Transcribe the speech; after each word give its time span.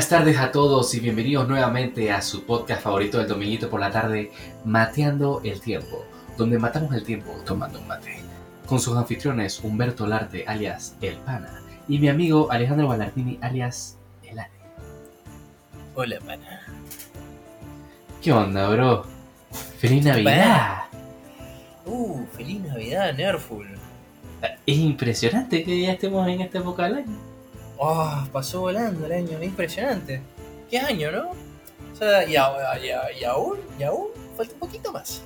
Buenas 0.00 0.18
tardes 0.18 0.38
a 0.38 0.50
todos 0.50 0.94
y 0.94 1.00
bienvenidos 1.00 1.46
nuevamente 1.46 2.10
a 2.10 2.22
su 2.22 2.46
podcast 2.46 2.80
favorito 2.80 3.18
del 3.18 3.28
dominguito 3.28 3.68
por 3.68 3.80
la 3.80 3.90
tarde, 3.90 4.32
Mateando 4.64 5.42
el 5.44 5.60
Tiempo, 5.60 6.06
donde 6.38 6.58
matamos 6.58 6.94
el 6.94 7.04
tiempo 7.04 7.30
tomando 7.44 7.78
un 7.78 7.86
mate. 7.86 8.18
Con 8.64 8.80
sus 8.80 8.96
anfitriones 8.96 9.60
Humberto 9.62 10.06
Larte, 10.06 10.46
alias 10.46 10.96
El 11.02 11.16
Pana, 11.16 11.62
y 11.86 11.98
mi 11.98 12.08
amigo 12.08 12.50
Alejandro 12.50 12.88
Ballardini, 12.88 13.38
alias 13.42 13.98
El 14.22 14.38
Ale. 14.38 14.50
Hola, 15.94 16.18
pana. 16.20 16.62
¿Qué 18.22 18.32
onda, 18.32 18.70
bro? 18.70 19.04
¡Feliz 19.76 20.02
Navidad! 20.02 20.84
Uh, 21.84 22.24
feliz 22.38 22.62
Navidad, 22.62 23.12
Nerful. 23.12 23.68
Es 24.64 24.78
impresionante 24.78 25.62
que 25.62 25.82
ya 25.82 25.92
estemos 25.92 26.26
en 26.26 26.40
esta 26.40 26.60
época 26.60 26.84
del 26.84 26.94
año. 26.94 27.29
Oh, 27.82 28.22
pasó 28.30 28.60
volando 28.60 29.06
el 29.06 29.12
año, 29.12 29.42
impresionante. 29.42 30.20
¿Qué 30.70 30.78
año, 30.78 31.10
no? 31.10 31.30
O 31.30 31.96
sea, 31.96 32.26
y, 32.28 32.36
a- 32.36 32.78
y 32.78 32.90
a- 32.90 33.12
y 33.18 33.24
aún, 33.24 33.58
y 33.78 33.82
aún, 33.82 34.08
falta 34.36 34.52
un 34.52 34.60
poquito 34.60 34.92
más. 34.92 35.22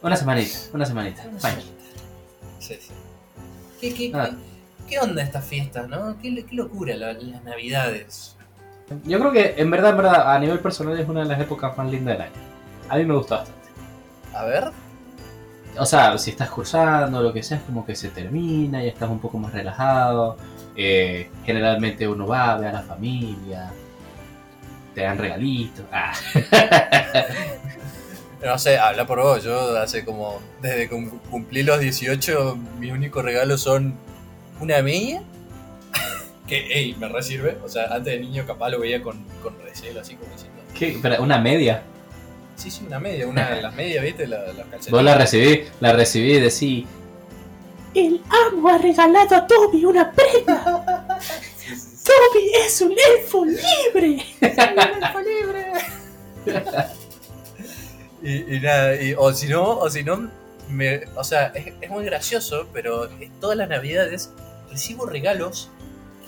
Una 0.00 0.16
semanita, 0.16 0.56
una 0.72 0.86
semanita. 0.86 1.24
Una 1.28 1.40
semanita. 1.40 1.68
Sí, 2.60 2.74
sí. 2.80 2.90
¿Qué, 3.80 3.94
qué, 3.94 4.12
Ah. 4.14 4.30
qué, 4.30 4.90
qué 4.90 4.98
onda 5.00 5.22
estas 5.22 5.44
fiestas, 5.44 5.88
no? 5.88 6.16
¿Qué, 6.22 6.44
qué 6.44 6.54
locura 6.54 6.94
la- 6.94 7.14
las 7.14 7.42
navidades? 7.42 8.36
Yo 9.04 9.18
creo 9.18 9.32
que 9.32 9.54
en 9.56 9.70
verdad, 9.70 9.90
en 9.90 9.96
verdad, 9.96 10.32
a 10.34 10.38
nivel 10.38 10.60
personal 10.60 10.98
es 10.98 11.08
una 11.08 11.20
de 11.20 11.26
las 11.26 11.40
épocas 11.40 11.76
más 11.76 11.90
lindas 11.90 12.14
del 12.14 12.22
año. 12.26 12.32
A 12.88 12.96
mí 12.96 13.04
me 13.04 13.14
gusta 13.16 13.38
bastante. 13.38 13.68
A 14.34 14.44
ver. 14.44 14.70
O 15.78 15.86
sea, 15.86 16.18
si 16.18 16.30
estás 16.30 16.50
cursando, 16.50 17.22
lo 17.22 17.32
que 17.32 17.42
sea, 17.42 17.56
es 17.56 17.62
como 17.64 17.86
que 17.86 17.96
se 17.96 18.10
termina 18.10 18.84
y 18.84 18.88
estás 18.88 19.08
un 19.08 19.18
poco 19.18 19.38
más 19.38 19.52
relajado. 19.52 20.36
Eh, 20.76 21.28
generalmente 21.44 22.08
uno 22.08 22.26
va, 22.26 22.56
ve 22.56 22.68
a 22.68 22.72
la 22.72 22.82
familia, 22.82 23.70
te 24.94 25.02
dan 25.02 25.18
regalitos. 25.18 25.84
Ah. 25.92 26.12
No 28.44 28.58
sé, 28.58 28.76
habla 28.76 29.06
por 29.06 29.20
vos. 29.20 29.44
Yo 29.44 29.76
hace 29.78 30.04
como. 30.04 30.40
Desde 30.60 30.88
que 30.88 30.88
cum- 30.88 31.18
cumplí 31.30 31.62
los 31.62 31.78
18, 31.78 32.58
mis 32.80 32.90
únicos 32.92 33.24
regalos 33.24 33.60
son 33.62 33.94
una 34.60 34.82
media. 34.82 35.22
que, 36.48 36.66
hey, 36.72 36.96
me 36.98 37.08
resirve. 37.08 37.56
O 37.64 37.68
sea, 37.68 37.84
antes 37.84 38.14
de 38.14 38.18
niño 38.18 38.44
capaz 38.44 38.70
lo 38.70 38.80
veía 38.80 39.00
con, 39.00 39.22
con 39.44 39.54
recelo, 39.62 40.00
así 40.00 40.16
como 40.16 40.32
diciendo. 40.32 40.60
¿Qué? 40.76 40.98
¿Una 41.20 41.38
media? 41.38 41.82
Sí, 42.56 42.68
sí, 42.70 42.84
una 42.84 42.98
media, 42.98 43.28
una 43.28 43.48
de 43.50 43.62
las 43.62 43.74
medias, 43.74 44.04
¿viste? 44.04 44.26
La-. 44.26 44.42
Vos 44.90 45.02
la 45.04 45.14
recibí, 45.16 45.62
la 45.80 45.92
recibí 45.92 46.32
y 46.34 46.40
decí, 46.40 46.86
El 47.94 48.22
amo 48.48 48.68
ha 48.68 48.78
regalado 48.78 49.36
a 49.36 49.46
Toby 49.46 49.84
una 49.84 50.10
prenda. 50.12 51.18
Sí, 51.20 51.36
sí, 51.56 51.76
sí. 51.76 52.04
Toby 52.04 52.50
es 52.66 52.80
un 52.80 52.92
elfo 52.92 53.44
libre. 53.44 54.24
Y, 58.24 58.60
nada, 58.60 58.92
o 59.18 59.32
si 59.32 59.48
no, 59.48 59.78
o 59.78 59.90
si 59.90 60.04
no, 60.04 60.30
me, 60.68 61.00
o 61.16 61.24
sea, 61.24 61.46
es, 61.56 61.72
es 61.80 61.90
muy 61.90 62.04
gracioso, 62.04 62.68
pero 62.72 63.06
es- 63.18 63.30
todas 63.40 63.56
las 63.56 63.68
navidades 63.68 64.30
recibo 64.70 65.06
regalos 65.06 65.70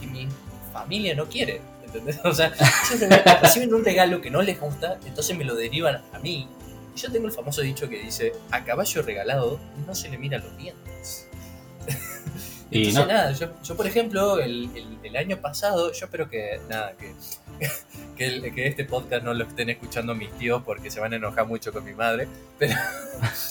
que 0.01 0.07
mi 0.09 0.27
familia 0.73 1.15
no 1.15 1.27
quiere, 1.27 1.61
¿entendés? 1.85 2.19
O 2.25 2.35
sea, 2.35 2.53
reciben 3.43 3.73
un 3.75 3.85
regalo 3.85 4.21
que 4.21 4.29
no 4.31 4.43
les 4.43 4.59
gusta, 4.61 4.99
entonces 5.07 5.37
me 5.39 5.45
lo 5.45 5.55
derivan 5.55 6.03
a 6.13 6.19
mí. 6.19 6.49
Y 6.97 6.99
yo 6.99 7.13
tengo 7.13 7.29
el 7.29 7.33
famoso 7.33 7.61
dicho 7.61 7.89
que 7.89 8.01
dice, 8.01 8.33
a 8.51 8.65
caballo 8.65 9.03
regalado 9.03 9.61
no 9.87 9.95
se 9.95 10.09
le 10.09 10.19
mira 10.19 10.39
los 10.39 10.57
dientes. 10.59 10.94
Y 12.71 12.89
Entonces, 12.89 13.07
no. 13.07 13.13
nada, 13.13 13.33
yo, 13.33 13.49
yo, 13.63 13.77
por 13.77 13.87
ejemplo, 13.87 14.41
el, 14.41 14.71
el- 14.75 14.99
el 15.05 15.17
año 15.17 15.37
pasado, 15.37 15.93
yo 15.93 16.05
espero 16.07 16.29
que, 16.29 16.61
nada, 16.69 16.93
que, 16.99 17.13
que, 18.17 18.27
el- 18.27 18.55
que 18.55 18.67
este 18.67 18.85
podcast 18.85 19.23
no 19.25 19.35
lo 19.35 19.45
estén 19.45 19.71
escuchando 19.71 20.15
mis 20.15 20.31
tíos 20.39 20.63
porque 20.65 20.91
se 20.91 20.99
van 20.99 21.13
a 21.13 21.17
enojar 21.17 21.47
mucho 21.47 21.73
con 21.73 21.85
mi 21.85 21.93
madre, 21.93 22.27
pero, 22.59 22.75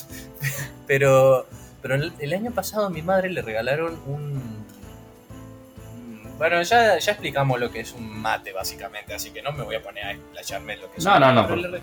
pero, 0.87 1.45
pero 1.81 1.95
el, 1.95 2.33
año 2.33 2.51
pasado 2.51 2.85
a 2.87 2.89
mi 2.89 3.01
madre 3.01 3.29
le 3.29 3.41
regalaron 3.41 3.99
un... 4.07 4.63
Bueno, 6.37 6.61
ya, 6.63 6.97
ya 6.97 7.11
explicamos 7.11 7.59
lo 7.59 7.71
que 7.71 7.81
es 7.81 7.93
un 7.93 8.09
mate, 8.19 8.51
básicamente, 8.51 9.13
así 9.13 9.29
que 9.31 9.41
no 9.41 9.51
me 9.53 9.63
voy 9.63 9.75
a 9.75 9.81
poner 9.83 10.03
a 10.05 10.11
explayarme 10.13 10.73
en 10.73 10.81
lo 10.81 10.91
que 10.91 10.97
es 10.97 11.05
no, 11.05 11.13
un 11.13 11.19
no, 11.21 11.27
mate, 11.27 11.41
no. 11.41 11.47
por- 11.47 11.81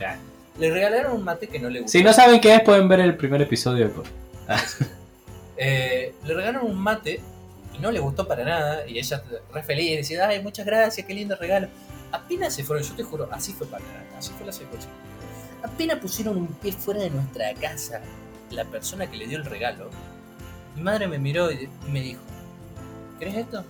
le, 0.59 0.71
regalaron 0.71 1.13
un 1.13 1.25
mate 1.25 1.47
que 1.47 1.59
no 1.61 1.71
le 1.71 1.81
gustó. 1.81 1.93
Si 1.97 2.03
no 2.05 2.13
saben 2.13 2.41
qué 2.41 2.57
es, 2.57 2.61
pueden 2.63 2.89
ver 2.89 3.01
el 3.01 3.17
primer 3.17 3.41
episodio. 3.41 3.89
de. 3.89 3.95
Eh, 5.63 6.15
le 6.25 6.35
regalaron 6.35 6.71
un 6.71 6.79
mate 6.79 7.21
y 7.77 7.79
no 7.81 7.91
le 7.91 8.01
gustó 8.01 8.27
para 8.27 8.45
nada. 8.45 8.89
Y 8.89 8.99
ella 8.99 9.23
re 9.53 9.63
feliz, 9.63 9.99
decía, 9.99 10.27
ay, 10.27 10.43
muchas 10.43 10.65
gracias, 10.65 11.07
qué 11.07 11.13
lindo 11.13 11.37
regalo. 11.37 11.69
Apenas 12.11 12.55
se 12.55 12.65
fueron, 12.65 12.83
yo 12.83 12.95
te 12.95 13.03
juro, 13.03 13.29
así 13.31 13.53
fue 13.53 13.67
para 13.67 13.85
así 14.17 14.33
fue 14.37 14.47
la 14.47 14.53
secuencia. 14.53 14.91
Apenas 15.63 15.99
pusieron 15.99 16.39
un 16.39 16.47
pie 16.47 16.73
fuera 16.73 17.03
de 17.03 17.11
nuestra 17.11 17.53
casa, 17.55 18.01
la 18.51 18.65
persona 18.65 19.09
que 19.09 19.19
le 19.19 19.27
dio 19.27 19.37
el 19.37 19.45
regalo, 19.45 19.91
mi 20.75 20.83
madre 20.83 21.07
me 21.07 21.19
miró 21.19 21.53
y, 21.53 21.69
me 21.91 22.01
dijo, 22.01 22.21
¿querés 23.19 23.37
esto? 23.37 23.63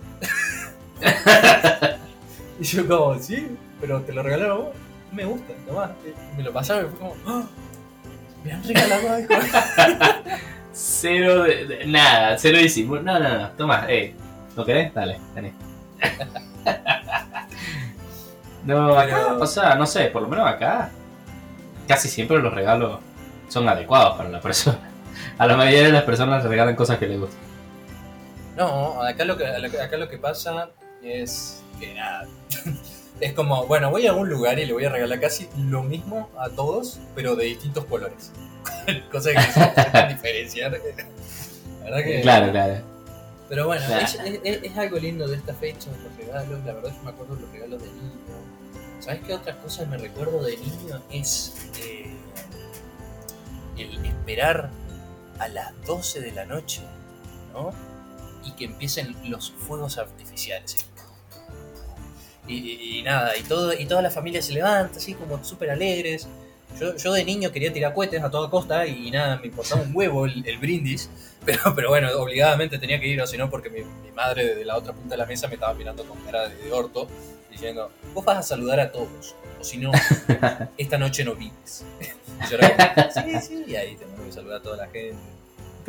y 2.59 2.63
yo 2.63 2.87
como, 2.87 3.19
sí, 3.19 3.57
pero 3.81 4.01
te 4.01 4.13
lo 4.13 4.23
regalaron 4.23 4.57
vos, 4.59 4.69
me 5.11 5.25
gusta, 5.25 5.53
tomá. 5.67 5.93
Y 6.05 6.37
me 6.37 6.43
lo 6.43 6.53
pasaron 6.53 6.85
y 6.85 6.89
fue 6.89 6.99
como, 6.99 7.15
"Ah, 7.25 7.45
me 8.45 8.53
han 8.53 8.63
regalado 8.63 9.09
algo. 9.09 9.27
Cero 10.73 11.43
de, 11.43 11.65
de- 11.65 11.85
nada, 11.85 12.37
cero 12.37 12.57
disimulo. 12.57 13.01
No, 13.01 13.19
no, 13.19 13.37
no. 13.37 13.49
Toma, 13.51 13.85
eh. 13.89 14.13
¿Lo 14.55 14.65
querés? 14.65 14.93
Dale, 14.93 15.19
dale. 15.35 15.53
no, 18.65 18.97
acá, 18.97 19.33
o 19.39 19.45
sea, 19.47 19.75
no 19.75 19.85
sé, 19.85 20.05
por 20.05 20.21
lo 20.21 20.27
menos 20.27 20.47
acá. 20.47 20.91
Casi 21.87 22.07
siempre 22.09 22.39
los 22.39 22.53
regalos 22.53 22.99
son 23.49 23.67
adecuados 23.67 24.17
para 24.17 24.29
la 24.29 24.39
persona. 24.39 24.79
A 25.37 25.45
la 25.45 25.57
mayoría 25.57 25.83
de 25.83 25.91
las 25.91 26.03
personas 26.03 26.41
les 26.43 26.49
regalan 26.49 26.75
cosas 26.75 26.97
que 26.97 27.07
les 27.07 27.19
gustan. 27.19 27.39
No, 28.55 29.01
acá 29.01 29.25
lo 29.25 29.37
que, 29.37 29.45
acá 29.47 29.97
lo 29.97 30.07
que 30.07 30.17
pasa 30.17 30.69
es 31.01 31.63
que 31.79 31.93
nada. 31.95 32.27
Es 33.21 33.33
como, 33.33 33.65
bueno, 33.67 33.89
voy 33.91 34.07
a 34.07 34.09
algún 34.09 34.29
lugar 34.29 34.57
y 34.59 34.65
le 34.65 34.73
voy 34.73 34.83
a 34.85 34.89
regalar 34.89 35.19
casi 35.19 35.47
lo 35.57 35.83
mismo 35.83 36.29
a 36.37 36.49
todos, 36.49 36.99
pero 37.15 37.35
de 37.35 37.45
distintos 37.45 37.85
colores. 37.85 38.31
Cosa 39.11 39.31
que 39.31 39.41
se 39.41 40.07
diferenciar. 40.13 40.71
La 40.71 41.85
verdad 41.85 42.03
que. 42.03 42.21
Claro, 42.21 42.51
claro. 42.51 42.81
Pero 43.47 43.67
bueno, 43.67 43.85
Claro. 43.85 44.05
es, 44.05 44.15
es- 44.15 44.39
es- 44.43 44.63
es 44.63 44.77
algo 44.77 44.97
lindo 44.97 45.27
de 45.27 45.35
esta 45.37 45.53
fecha, 45.53 45.89
los 46.03 46.17
regalos. 46.17 46.65
La 46.65 46.73
verdad, 46.73 46.91
yo 46.95 47.03
me 47.03 47.09
acuerdo 47.11 47.35
de 47.35 47.41
los 47.41 47.51
regalos 47.51 47.81
de 47.81 47.87
niño. 47.89 48.11
¿Sabes 48.99 49.21
qué 49.25 49.33
otra 49.33 49.57
cosa 49.57 49.85
me 49.85 49.97
recuerdo 49.97 50.41
de 50.43 50.57
niño? 50.57 51.01
Es 51.11 51.53
eh, 51.79 52.11
el 53.77 54.05
esperar 54.05 54.69
a 55.39 55.47
las 55.47 55.73
12 55.85 56.21
de 56.21 56.31
la 56.31 56.45
noche, 56.45 56.81
¿no? 57.53 57.71
Y 58.45 58.51
que 58.53 58.65
empiecen 58.65 59.15
los 59.29 59.51
fuegos 59.51 59.97
artificiales. 59.97 60.85
Y, 62.47 63.01
nada, 63.03 63.37
y, 63.37 63.43
todo, 63.43 63.73
y 63.73 63.85
toda 63.85 64.01
la 64.01 64.11
familia 64.11 64.41
se 64.41 64.51
levanta, 64.53 64.97
así 64.97 65.13
como 65.13 65.43
súper 65.43 65.71
alegres. 65.71 66.27
Yo, 66.79 66.95
yo 66.95 67.13
de 67.13 67.23
niño 67.23 67.51
quería 67.51 67.71
tirar 67.71 67.93
cohetes 67.93 68.23
a 68.23 68.29
toda 68.31 68.49
costa 68.49 68.85
y 68.87 69.11
nada, 69.11 69.37
me 69.37 69.47
importaba 69.47 69.81
un 69.81 69.95
huevo 69.95 70.25
el, 70.25 70.45
el 70.45 70.57
brindis. 70.57 71.09
Pero, 71.43 71.73
pero 71.75 71.89
bueno, 71.89 72.07
obligadamente 72.19 72.77
tenía 72.77 72.99
que 72.99 73.07
ir, 73.07 73.19
o 73.19 73.25
si 73.25 73.35
no, 73.35 73.49
porque 73.49 73.71
mi, 73.71 73.79
mi 73.79 74.11
madre 74.11 74.45
desde 74.45 74.63
la 74.63 74.77
otra 74.77 74.93
punta 74.93 75.15
de 75.15 75.17
la 75.17 75.25
mesa 75.25 75.47
me 75.47 75.55
estaba 75.55 75.73
mirando 75.73 76.03
con 76.03 76.15
cara 76.19 76.47
de, 76.47 76.55
de 76.55 76.71
orto, 76.71 77.07
diciendo, 77.49 77.89
vos 78.13 78.23
vas 78.23 78.37
a 78.37 78.43
saludar 78.43 78.79
a 78.79 78.91
todos, 78.91 79.33
o 79.59 79.63
si 79.63 79.79
no, 79.79 79.91
esta 80.77 80.99
noche 80.99 81.23
no 81.25 81.33
vives. 81.33 81.83
Y 82.45 82.49
yo 82.49 82.57
era 82.57 82.93
como, 82.93 83.11
sí, 83.11 83.47
sí, 83.47 83.63
y 83.67 83.75
ahí 83.75 83.95
tengo 83.95 84.23
que 84.23 84.31
saludar 84.31 84.59
a 84.59 84.61
toda 84.61 84.77
la 84.77 84.87
gente. 84.87 85.17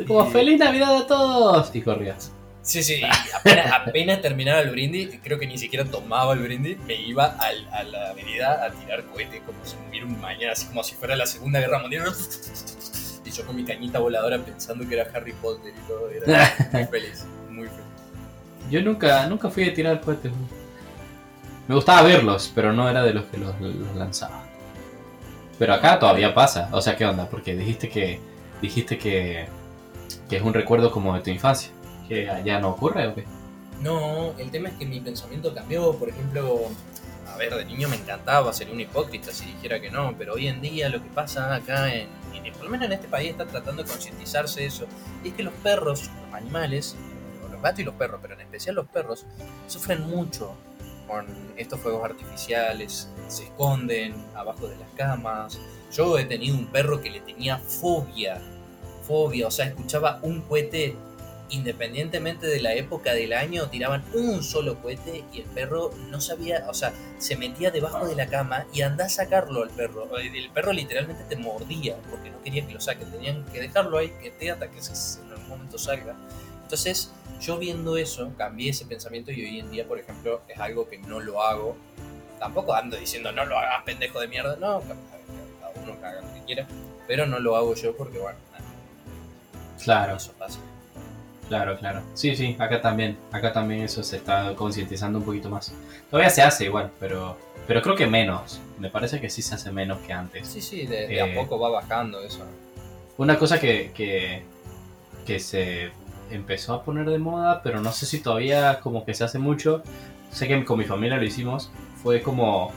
Como 0.07 0.25
feliz 0.31 0.59
Navidad 0.59 0.97
a 0.97 1.07
todos. 1.07 1.75
Y 1.75 1.81
corrías. 1.81 2.31
Sí, 2.63 2.81
sí, 2.81 3.01
apenas, 3.35 3.71
apenas 3.73 4.21
terminaba 4.21 4.61
el 4.61 4.69
brindis, 4.71 5.19
creo 5.21 5.37
que 5.37 5.45
ni 5.45 5.57
siquiera 5.57 5.83
tomaba 5.85 6.33
el 6.33 6.39
brindis, 6.39 6.77
me 6.87 6.95
iba 6.95 7.25
al- 7.25 7.67
a 7.73 7.83
la 7.83 8.09
avenida 8.11 8.65
a 8.65 8.71
tirar 8.71 9.03
cohetes 9.03 9.41
como 9.45 9.63
si 9.65 9.75
hubiera 9.89 10.05
un 10.05 10.19
mañana, 10.21 10.53
así 10.53 10.65
como 10.67 10.81
si 10.83 10.95
fuera 10.95 11.15
la 11.17 11.25
Segunda 11.25 11.59
Guerra 11.59 11.79
Mundial. 11.79 12.09
Y 13.25 13.31
yo 13.31 13.45
con 13.45 13.55
mi 13.55 13.65
cañita 13.65 13.99
voladora 13.99 14.37
pensando 14.39 14.87
que 14.87 14.95
era 14.99 15.09
Harry 15.13 15.33
Potter 15.33 15.73
y 15.75 15.87
todo, 15.87 16.09
era 16.09 16.55
muy 16.71 16.85
feliz, 16.85 17.25
muy 17.49 17.67
feliz. 17.67 17.83
Yo 18.71 18.81
nunca, 18.81 19.27
nunca 19.27 19.49
fui 19.49 19.67
a 19.67 19.73
tirar 19.73 19.99
cohetes. 20.01 20.31
Me 21.67 21.75
gustaba 21.75 22.01
verlos, 22.03 22.51
pero 22.55 22.71
no 22.73 22.89
era 22.89 23.03
de 23.03 23.13
los 23.13 23.25
que 23.25 23.37
los, 23.37 23.59
los 23.59 23.95
lanzaba. 23.95 24.43
Pero 25.59 25.73
acá 25.73 25.99
todavía 25.99 26.33
pasa. 26.33 26.69
O 26.71 26.81
sea, 26.81 26.95
¿qué 26.95 27.05
onda? 27.05 27.29
Porque 27.29 27.55
dijiste 27.55 27.89
que 27.89 28.19
dijiste 28.61 28.97
que, 28.97 29.47
que 30.29 30.37
es 30.37 30.41
un 30.41 30.53
recuerdo 30.53 30.91
como 30.91 31.13
de 31.15 31.21
tu 31.21 31.29
infancia. 31.29 31.71
¿Que 32.07 32.25
ya 32.43 32.59
no 32.59 32.69
ocurre 32.69 33.07
o 33.07 33.15
qué? 33.15 33.25
No, 33.81 34.33
el 34.37 34.51
tema 34.51 34.69
es 34.69 34.75
que 34.75 34.85
mi 34.85 34.99
pensamiento 34.99 35.53
cambió, 35.53 35.93
por 35.97 36.09
ejemplo, 36.09 36.69
a 37.27 37.37
ver, 37.37 37.55
de 37.55 37.65
niño 37.65 37.89
me 37.89 37.95
encantaba, 37.95 38.53
sería 38.53 38.73
un 38.73 38.79
hipócrita 38.79 39.31
si 39.31 39.45
dijera 39.45 39.81
que 39.81 39.89
no, 39.89 40.15
pero 40.17 40.33
hoy 40.33 40.47
en 40.47 40.61
día 40.61 40.89
lo 40.89 41.01
que 41.01 41.09
pasa 41.09 41.53
acá, 41.53 41.93
en, 41.93 42.07
por 42.53 42.65
lo 42.65 42.69
menos 42.69 42.85
en 42.85 42.93
este 42.93 43.07
país, 43.07 43.31
está 43.31 43.45
tratando 43.45 43.83
de 43.83 43.89
concientizarse 43.89 44.65
eso, 44.65 44.85
y 45.23 45.29
es 45.29 45.33
que 45.33 45.43
los 45.43 45.53
perros, 45.55 46.09
los 46.25 46.33
animales, 46.33 46.95
los 47.51 47.61
gatos 47.61 47.79
y 47.79 47.83
los 47.83 47.95
perros, 47.95 48.19
pero 48.21 48.35
en 48.35 48.41
especial 48.41 48.75
los 48.75 48.87
perros, 48.87 49.25
sufren 49.67 50.07
mucho 50.07 50.55
con 51.07 51.25
estos 51.57 51.79
fuegos 51.79 52.05
artificiales, 52.05 53.09
se 53.27 53.43
esconden 53.43 54.13
abajo 54.35 54.67
de 54.67 54.77
las 54.77 54.89
camas. 54.95 55.59
Yo 55.91 56.17
he 56.17 56.25
tenido 56.25 56.55
un 56.55 56.67
perro 56.67 57.01
que 57.01 57.09
le 57.09 57.19
tenía 57.19 57.57
fobia, 57.57 58.41
fobia, 59.05 59.47
o 59.47 59.51
sea, 59.51 59.65
escuchaba 59.65 60.19
un 60.21 60.41
cohete 60.41 60.95
independientemente 61.53 62.47
de 62.47 62.59
la 62.59 62.73
época 62.73 63.13
del 63.13 63.31
año, 63.31 63.69
tiraban 63.69 64.03
un 64.13 64.43
solo 64.43 64.81
cohete 64.81 65.23
y 65.31 65.41
el 65.41 65.45
perro 65.45 65.91
no 66.09 66.19
sabía, 66.19 66.65
o 66.67 66.73
sea, 66.73 66.91
se 67.19 67.37
metía 67.37 67.69
debajo 67.69 68.07
de 68.07 68.15
la 68.15 68.27
cama 68.27 68.65
y 68.73 68.81
andá 68.81 69.05
a 69.05 69.09
sacarlo 69.09 69.61
al 69.61 69.69
perro. 69.69 70.17
El 70.17 70.49
perro 70.49 70.73
literalmente 70.73 71.23
te 71.29 71.35
mordía 71.35 71.95
porque 72.09 72.31
no 72.31 72.41
quería 72.41 72.65
que 72.65 72.73
lo 72.73 72.81
saquen, 72.81 73.11
tenían 73.11 73.45
que 73.45 73.61
dejarlo 73.61 73.99
ahí, 73.99 74.11
que 74.21 74.31
te 74.31 74.49
hasta 74.49 74.67
que 74.67 74.79
en 74.79 75.31
algún 75.31 75.47
momento 75.47 75.77
salga. 75.77 76.15
Entonces, 76.63 77.11
yo 77.39 77.59
viendo 77.59 77.97
eso, 77.97 78.31
cambié 78.35 78.71
ese 78.71 78.85
pensamiento 78.85 79.31
y 79.31 79.43
hoy 79.43 79.59
en 79.59 79.69
día, 79.69 79.87
por 79.87 79.99
ejemplo, 79.99 80.41
es 80.47 80.59
algo 80.59 80.89
que 80.89 80.97
no 80.97 81.19
lo 81.19 81.43
hago. 81.43 81.77
Tampoco 82.39 82.73
ando 82.73 82.97
diciendo 82.97 83.31
no 83.31 83.45
lo 83.45 83.57
hagas, 83.59 83.83
pendejo 83.83 84.19
de 84.19 84.27
mierda. 84.27 84.55
No, 84.55 84.81
cada 84.81 84.95
cada 85.61 85.83
uno 85.83 85.99
que 85.99 86.05
haga 86.05 86.21
lo 86.21 86.33
que 86.33 86.45
quiera. 86.45 86.67
Pero 87.07 87.27
no 87.27 87.37
lo 87.37 87.55
hago 87.55 87.75
yo 87.75 87.95
porque, 87.95 88.17
bueno, 88.17 88.39
nada, 88.51 88.65
Claro, 89.83 90.15
eso 90.15 90.31
pasa. 90.33 90.59
Claro, 91.53 91.77
claro. 91.77 92.01
Sí, 92.15 92.35
sí, 92.35 92.55
acá 92.57 92.81
también. 92.81 93.17
Acá 93.31 93.53
también 93.53 93.81
eso 93.81 94.01
se 94.03 94.17
está 94.17 94.55
concientizando 94.55 95.19
un 95.19 95.25
poquito 95.25 95.49
más. 95.49 95.71
Todavía 96.09 96.29
se 96.31 96.41
hace 96.41 96.65
igual, 96.65 96.91
pero, 96.99 97.37
pero 97.67 97.81
creo 97.81 97.95
que 97.95 98.07
menos. 98.07 98.59
Me 98.79 98.89
parece 98.89 99.21
que 99.21 99.29
sí 99.29 99.41
se 99.43 99.53
hace 99.55 99.71
menos 99.71 99.99
que 99.99 100.13
antes. 100.13 100.47
Sí, 100.47 100.61
sí, 100.61 100.85
de, 100.87 101.07
de 101.07 101.15
Eh, 101.17 101.21
a 101.21 101.35
poco 101.41 101.59
va 101.59 101.69
bajando 101.69 102.21
eso. 102.21 102.43
Una 103.17 103.37
cosa 103.37 103.59
que, 103.59 103.91
que, 103.93 104.43
que 105.27 105.39
se 105.39 105.91
empezó 106.31 106.73
a 106.73 106.83
poner 106.83 107.07
de 107.07 107.19
moda, 107.19 107.61
pero 107.61 107.79
no 107.81 107.91
sé 107.91 108.07
si 108.07 108.19
todavía 108.19 108.79
como 108.79 109.05
que 109.05 109.13
se 109.13 109.23
hace 109.23 109.37
mucho. 109.37 109.83
Sé 110.31 110.47
que 110.47 110.65
con 110.65 110.79
mi 110.79 110.85
familia 110.85 111.17
lo 111.17 111.23
hicimos. 111.23 111.71
Fue 112.01 112.21
como 112.23 112.71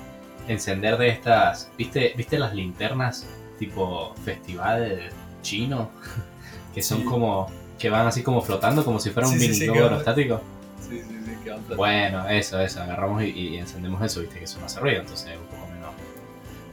encender 0.49 0.99
de 0.99 1.09
estas. 1.09 1.71
¿Viste, 1.79 2.13
¿viste 2.15 2.39
las 2.39 2.55
linternas 2.55 3.27
tipo 3.59 4.15
festival 4.25 5.09
chino? 5.41 5.91
que 6.75 6.83
son 6.83 6.99
Sí. 6.99 7.05
como. 7.07 7.51
Que 7.79 7.91
van 7.91 8.07
así 8.07 8.23
como 8.23 8.43
flotando, 8.43 8.85
como 8.85 9.01
si 9.01 9.11
fuera 9.11 9.29
un 9.29 9.39
mini 9.39 9.59
globo 9.61 9.85
aerostático. 9.85 10.41
Sí, 10.89 11.01
sí, 11.01 11.17
sí, 11.25 11.37
que 11.43 11.51
van 11.51 11.61
Bueno, 11.77 12.29
eso, 12.29 12.61
eso, 12.61 12.83
agarramos 12.83 13.23
y, 13.23 13.27
y 13.27 13.59
encendemos 13.59 14.03
eso, 14.03 14.21
viste 14.21 14.39
que 14.39 14.45
eso 14.45 14.59
no 14.61 14.67
hace 14.67 14.81
ruido, 14.81 15.01
entonces 15.01 15.29
es 15.29 15.37
un 15.37 15.47
poco 15.47 15.67
menos. 15.73 15.91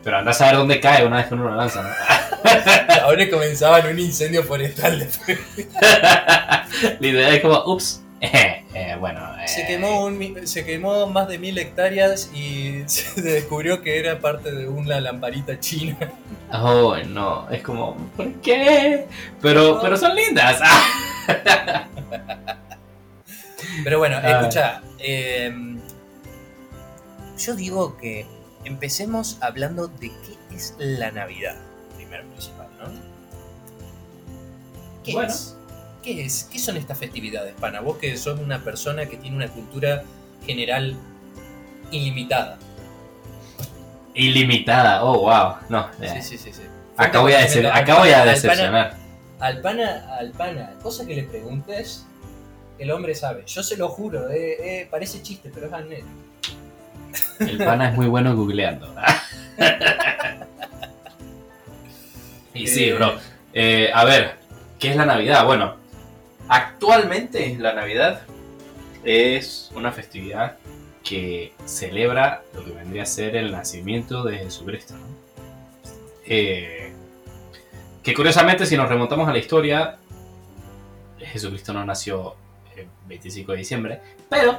Pero 0.03 0.17
anda 0.17 0.31
a 0.31 0.33
saber 0.33 0.57
dónde 0.57 0.79
cae 0.79 1.05
una 1.05 1.17
vez 1.17 1.27
que 1.27 1.33
uno 1.33 1.45
lo 1.45 1.55
lanza, 1.55 1.81
¿no? 1.81 1.89
Ahora 3.03 3.29
comenzaba 3.29 3.79
en 3.79 3.87
un 3.87 3.99
incendio 3.99 4.43
forestal 4.43 4.99
después. 4.99 5.39
La 6.99 7.07
idea 7.07 7.29
es 7.35 7.41
como, 7.41 7.63
ups, 7.65 8.01
eh, 8.93 8.97
bueno. 8.97 9.19
eh, 9.39 9.47
Se 9.47 9.65
quemó, 9.65 10.05
un 10.05 10.47
se 10.47 10.65
quemó 10.65 11.07
más 11.07 11.27
de 11.27 11.37
mil 11.39 11.57
hectáreas 11.57 12.29
y 12.33 12.83
se 12.87 13.21
descubrió 13.21 13.81
que 13.81 13.99
era 13.99 14.19
parte 14.19 14.51
de 14.51 14.67
una 14.67 14.99
lamparita 15.01 15.59
china. 15.59 15.97
Oh, 16.51 16.95
no, 17.07 17.49
es 17.49 17.61
como, 17.63 17.95
¿por 18.15 18.31
qué? 18.41 19.07
Pero, 19.41 19.79
pero 19.81 19.97
son 19.97 20.15
lindas. 20.15 20.59
ah. 20.63 21.87
Pero 23.83 23.97
bueno, 23.97 24.17
Ah. 24.21 24.39
escucha, 24.39 24.81
em, 24.99 25.79
yo 27.39 27.55
digo 27.55 27.97
que 27.97 28.25
empecemos 28.65 29.37
hablando 29.41 29.87
de 29.87 30.09
qué 30.09 30.55
es 30.55 30.75
la 30.77 31.11
Navidad, 31.11 31.55
primero 31.95 32.23
principal, 32.27 32.67
¿no? 32.79 32.89
¿Qué 35.03 35.13
Bueno. 35.13 35.29
es? 35.29 35.57
¿Qué 36.03 36.25
es? 36.25 36.49
¿Qué 36.51 36.59
son 36.59 36.75
estas 36.77 36.97
festividades, 36.99 37.53
pana? 37.59 37.79
Vos 37.79 37.97
que 37.97 38.15
sos 38.17 38.39
una 38.39 38.59
persona 38.63 39.05
que 39.05 39.17
tiene 39.17 39.37
una 39.37 39.47
cultura 39.47 40.03
general 40.45 40.95
ilimitada. 41.91 42.57
Ilimitada, 44.13 45.03
oh, 45.03 45.19
wow. 45.21 45.55
No, 45.69 45.87
eh, 46.01 46.21
Sí, 46.21 46.21
sí, 46.21 46.37
sí, 46.37 46.53
sí. 46.53 46.61
acá, 46.97 47.19
voy 47.21 47.33
a 47.33 47.47
decep- 47.47 47.71
acá 47.73 47.97
voy 47.99 48.09
a 48.09 48.17
Al 48.17 48.21
pana- 48.23 48.31
decepcionar. 48.31 48.97
Al 49.39 49.61
pana, 49.61 50.15
al 50.17 50.31
pana, 50.31 50.73
cosa 50.81 51.05
que 51.07 51.15
le 51.15 51.23
preguntes, 51.23 52.05
el 52.79 52.91
hombre 52.91 53.15
sabe. 53.15 53.43
Yo 53.47 53.63
se 53.63 53.77
lo 53.77 53.87
juro, 53.89 54.29
eh, 54.29 54.81
eh, 54.81 54.87
parece 54.91 55.21
chiste, 55.21 55.49
pero 55.53 55.67
es 55.67 55.73
al. 55.73 55.87
El 57.39 57.57
pana 57.57 57.89
es 57.89 57.95
muy 57.95 58.07
bueno 58.07 58.35
googleando. 58.35 58.93
y 62.53 62.67
sí, 62.67 62.91
bro. 62.91 63.13
A 63.93 64.05
ver, 64.05 64.35
¿qué 64.79 64.91
es 64.91 64.95
la 64.95 65.05
Navidad? 65.05 65.45
Bueno, 65.45 65.75
actualmente 66.47 67.55
la 67.59 67.73
Navidad 67.73 68.21
es 69.03 69.71
una 69.75 69.91
festividad 69.91 70.57
que 71.03 71.53
celebra 71.65 72.43
lo 72.53 72.63
que 72.63 72.71
vendría 72.71 73.03
a 73.03 73.05
ser 73.05 73.35
el 73.35 73.51
nacimiento 73.51 74.23
de 74.23 74.37
Jesucristo. 74.37 74.93
¿no? 74.95 75.05
Eh, 76.25 76.93
que 78.01 78.13
curiosamente, 78.13 78.65
si 78.65 78.77
nos 78.77 78.87
remontamos 78.89 79.27
a 79.27 79.31
la 79.31 79.37
historia, 79.39 79.97
Jesucristo 81.19 81.73
no 81.73 81.85
nació 81.85 82.35
el 82.75 82.87
25 83.07 83.51
de 83.53 83.57
diciembre, 83.57 84.01
pero 84.29 84.57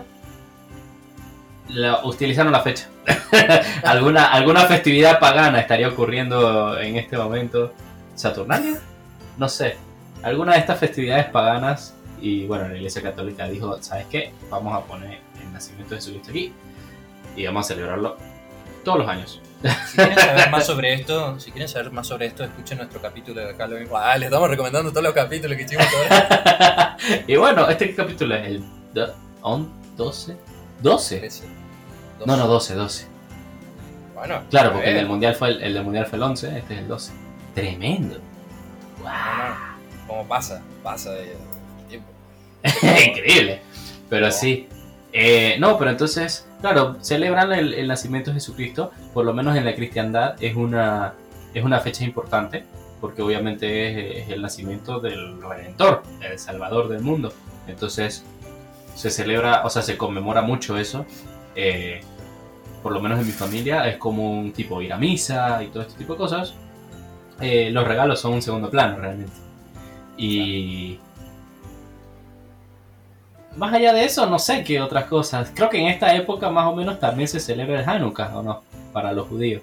la- 1.69 2.05
utilizaron 2.05 2.53
la 2.53 2.61
fecha. 2.61 2.89
¿Alguna, 3.85 4.27
¿Alguna 4.33 4.63
festividad 4.67 5.19
pagana 5.19 5.61
estaría 5.61 5.89
ocurriendo 5.89 6.79
en 6.79 6.97
este 6.97 7.17
momento? 7.17 7.73
¿Saturnalia? 8.15 8.79
No 9.39 9.49
sé. 9.49 9.77
Alguna 10.25 10.55
de 10.55 10.59
estas 10.61 10.79
festividades 10.79 11.27
paganas. 11.27 11.95
Y 12.21 12.47
bueno, 12.47 12.69
la 12.69 12.77
Iglesia 12.77 13.03
Católica 13.03 13.47
dijo: 13.49 13.77
¿Sabes 13.83 14.07
qué? 14.11 14.33
Vamos 14.51 14.75
a 14.75 14.81
poner 14.87 15.21
el 15.43 15.53
nacimiento 15.53 15.95
de 15.95 16.01
Jesucristo 16.01 16.31
aquí. 16.31 16.53
Y 17.37 17.45
vamos 17.47 17.67
a 17.67 17.69
celebrarlo 17.75 18.17
todos 18.85 18.99
los 18.99 19.09
años. 19.09 19.41
Si 19.91 19.97
quieren 19.97 20.19
saber 20.19 20.51
más 20.51 20.67
sobre 20.67 20.93
esto, 20.95 21.41
si 21.41 21.51
quieren 21.51 21.69
saber 21.69 21.91
más 21.91 22.07
sobre 22.07 22.27
esto, 22.27 22.45
escuchen 22.45 22.79
nuestro 22.79 23.01
capítulo 23.01 23.41
de 23.41 23.55
Halloween. 23.55 23.89
Ah, 23.95 24.17
les 24.19 24.27
estamos 24.27 24.49
recomendando 24.51 24.91
todos 24.91 25.03
los 25.05 25.15
capítulos 25.15 25.57
que 25.57 25.63
hicimos 25.65 25.87
ahora. 25.95 26.97
y 27.27 27.37
bueno, 27.37 27.69
este 27.69 27.95
capítulo 27.95 28.35
es 28.35 28.47
el 28.47 28.65
do- 28.93 29.15
on- 29.43 29.73
12. 29.97 30.37
12. 30.83 31.31
No, 32.27 32.37
no, 32.37 32.47
12, 32.47 32.75
12. 32.75 33.07
Bueno, 34.15 34.43
Claro, 34.51 34.73
porque 34.73 34.91
el 34.91 34.97
del 34.97 35.07
mundial 35.07 35.35
fue 35.35 35.49
el, 35.49 35.63
el 35.63 35.75
del 35.75 35.83
mundial 35.85 36.07
fue 36.07 36.17
el 36.19 36.23
11, 36.25 36.59
este 36.59 36.75
es 36.75 36.81
el 36.81 36.89
12. 36.89 37.13
Tremendo. 37.55 38.19
no, 39.03 39.74
no, 40.07 40.09
Como 40.09 40.29
pasa, 40.29 40.63
pasa 40.83 41.13
del 41.13 41.37
tiempo. 41.89 42.09
Increíble. 43.09 43.61
Pero 44.09 44.31
sí. 44.31 44.69
Eh, 45.13 45.57
no, 45.61 45.79
pero 45.79 45.91
entonces, 45.93 46.49
claro, 46.61 46.97
celebran 47.03 47.53
el, 47.53 47.75
el 47.75 47.87
nacimiento 47.89 48.31
de 48.31 48.35
Jesucristo, 48.35 48.91
por 49.13 49.25
lo 49.25 49.33
menos 49.33 49.57
en 49.57 49.65
la 49.65 49.75
cristiandad 49.75 50.37
es 50.43 50.57
una, 50.57 51.15
es 51.55 51.65
una 51.65 51.81
fecha 51.81 52.05
importante, 52.05 52.65
porque 53.01 53.23
obviamente 53.23 54.17
es, 54.19 54.25
es 54.25 54.31
el 54.31 54.43
nacimiento 54.43 54.99
del 55.01 55.41
Redentor, 55.41 56.03
el 56.21 56.39
Salvador 56.39 56.89
del 56.89 57.03
mundo. 57.03 57.33
Entonces, 57.69 58.25
se 58.95 59.11
celebra, 59.11 59.65
o 59.65 59.71
sea, 59.71 59.83
se 59.83 59.97
conmemora 59.97 60.43
mucho 60.43 60.77
eso. 60.79 61.07
eh, 61.55 62.01
por 62.83 62.93
lo 62.93 63.01
menos 63.01 63.19
en 63.19 63.27
mi 63.27 63.33
familia 63.33 63.89
es 63.89 63.97
como 63.97 64.31
un 64.41 64.53
tipo 64.53 64.83
ir 64.83 64.93
a 64.93 64.99
misa 64.99 65.63
y 65.63 65.69
todo 65.69 65.83
este 65.85 65.97
tipo 65.99 66.15
de 66.15 66.19
cosas. 66.19 66.55
Eh, 67.41 67.71
los 67.71 67.87
regalos 67.87 68.21
son 68.21 68.35
un 68.35 68.43
segundo 68.43 68.71
plano 68.71 68.99
realmente. 68.99 69.44
Y 70.17 70.99
más 73.57 73.73
allá 73.73 73.93
de 73.93 74.05
eso, 74.05 74.27
no 74.27 74.39
sé 74.39 74.65
qué 74.65 74.81
otras 74.81 75.05
cosas. 75.07 75.53
Creo 75.55 75.71
que 75.71 75.79
en 75.79 75.89
esta 75.89 76.15
época 76.15 76.51
más 76.51 76.67
o 76.67 76.75
menos 76.75 76.99
también 76.99 77.29
se 77.29 77.41
celebra 77.41 77.81
el 77.81 77.89
Hanukkah, 77.89 78.37
¿o 78.37 78.43
no? 78.43 78.63
Para 78.93 79.13
los 79.13 79.29
judíos. 79.29 79.63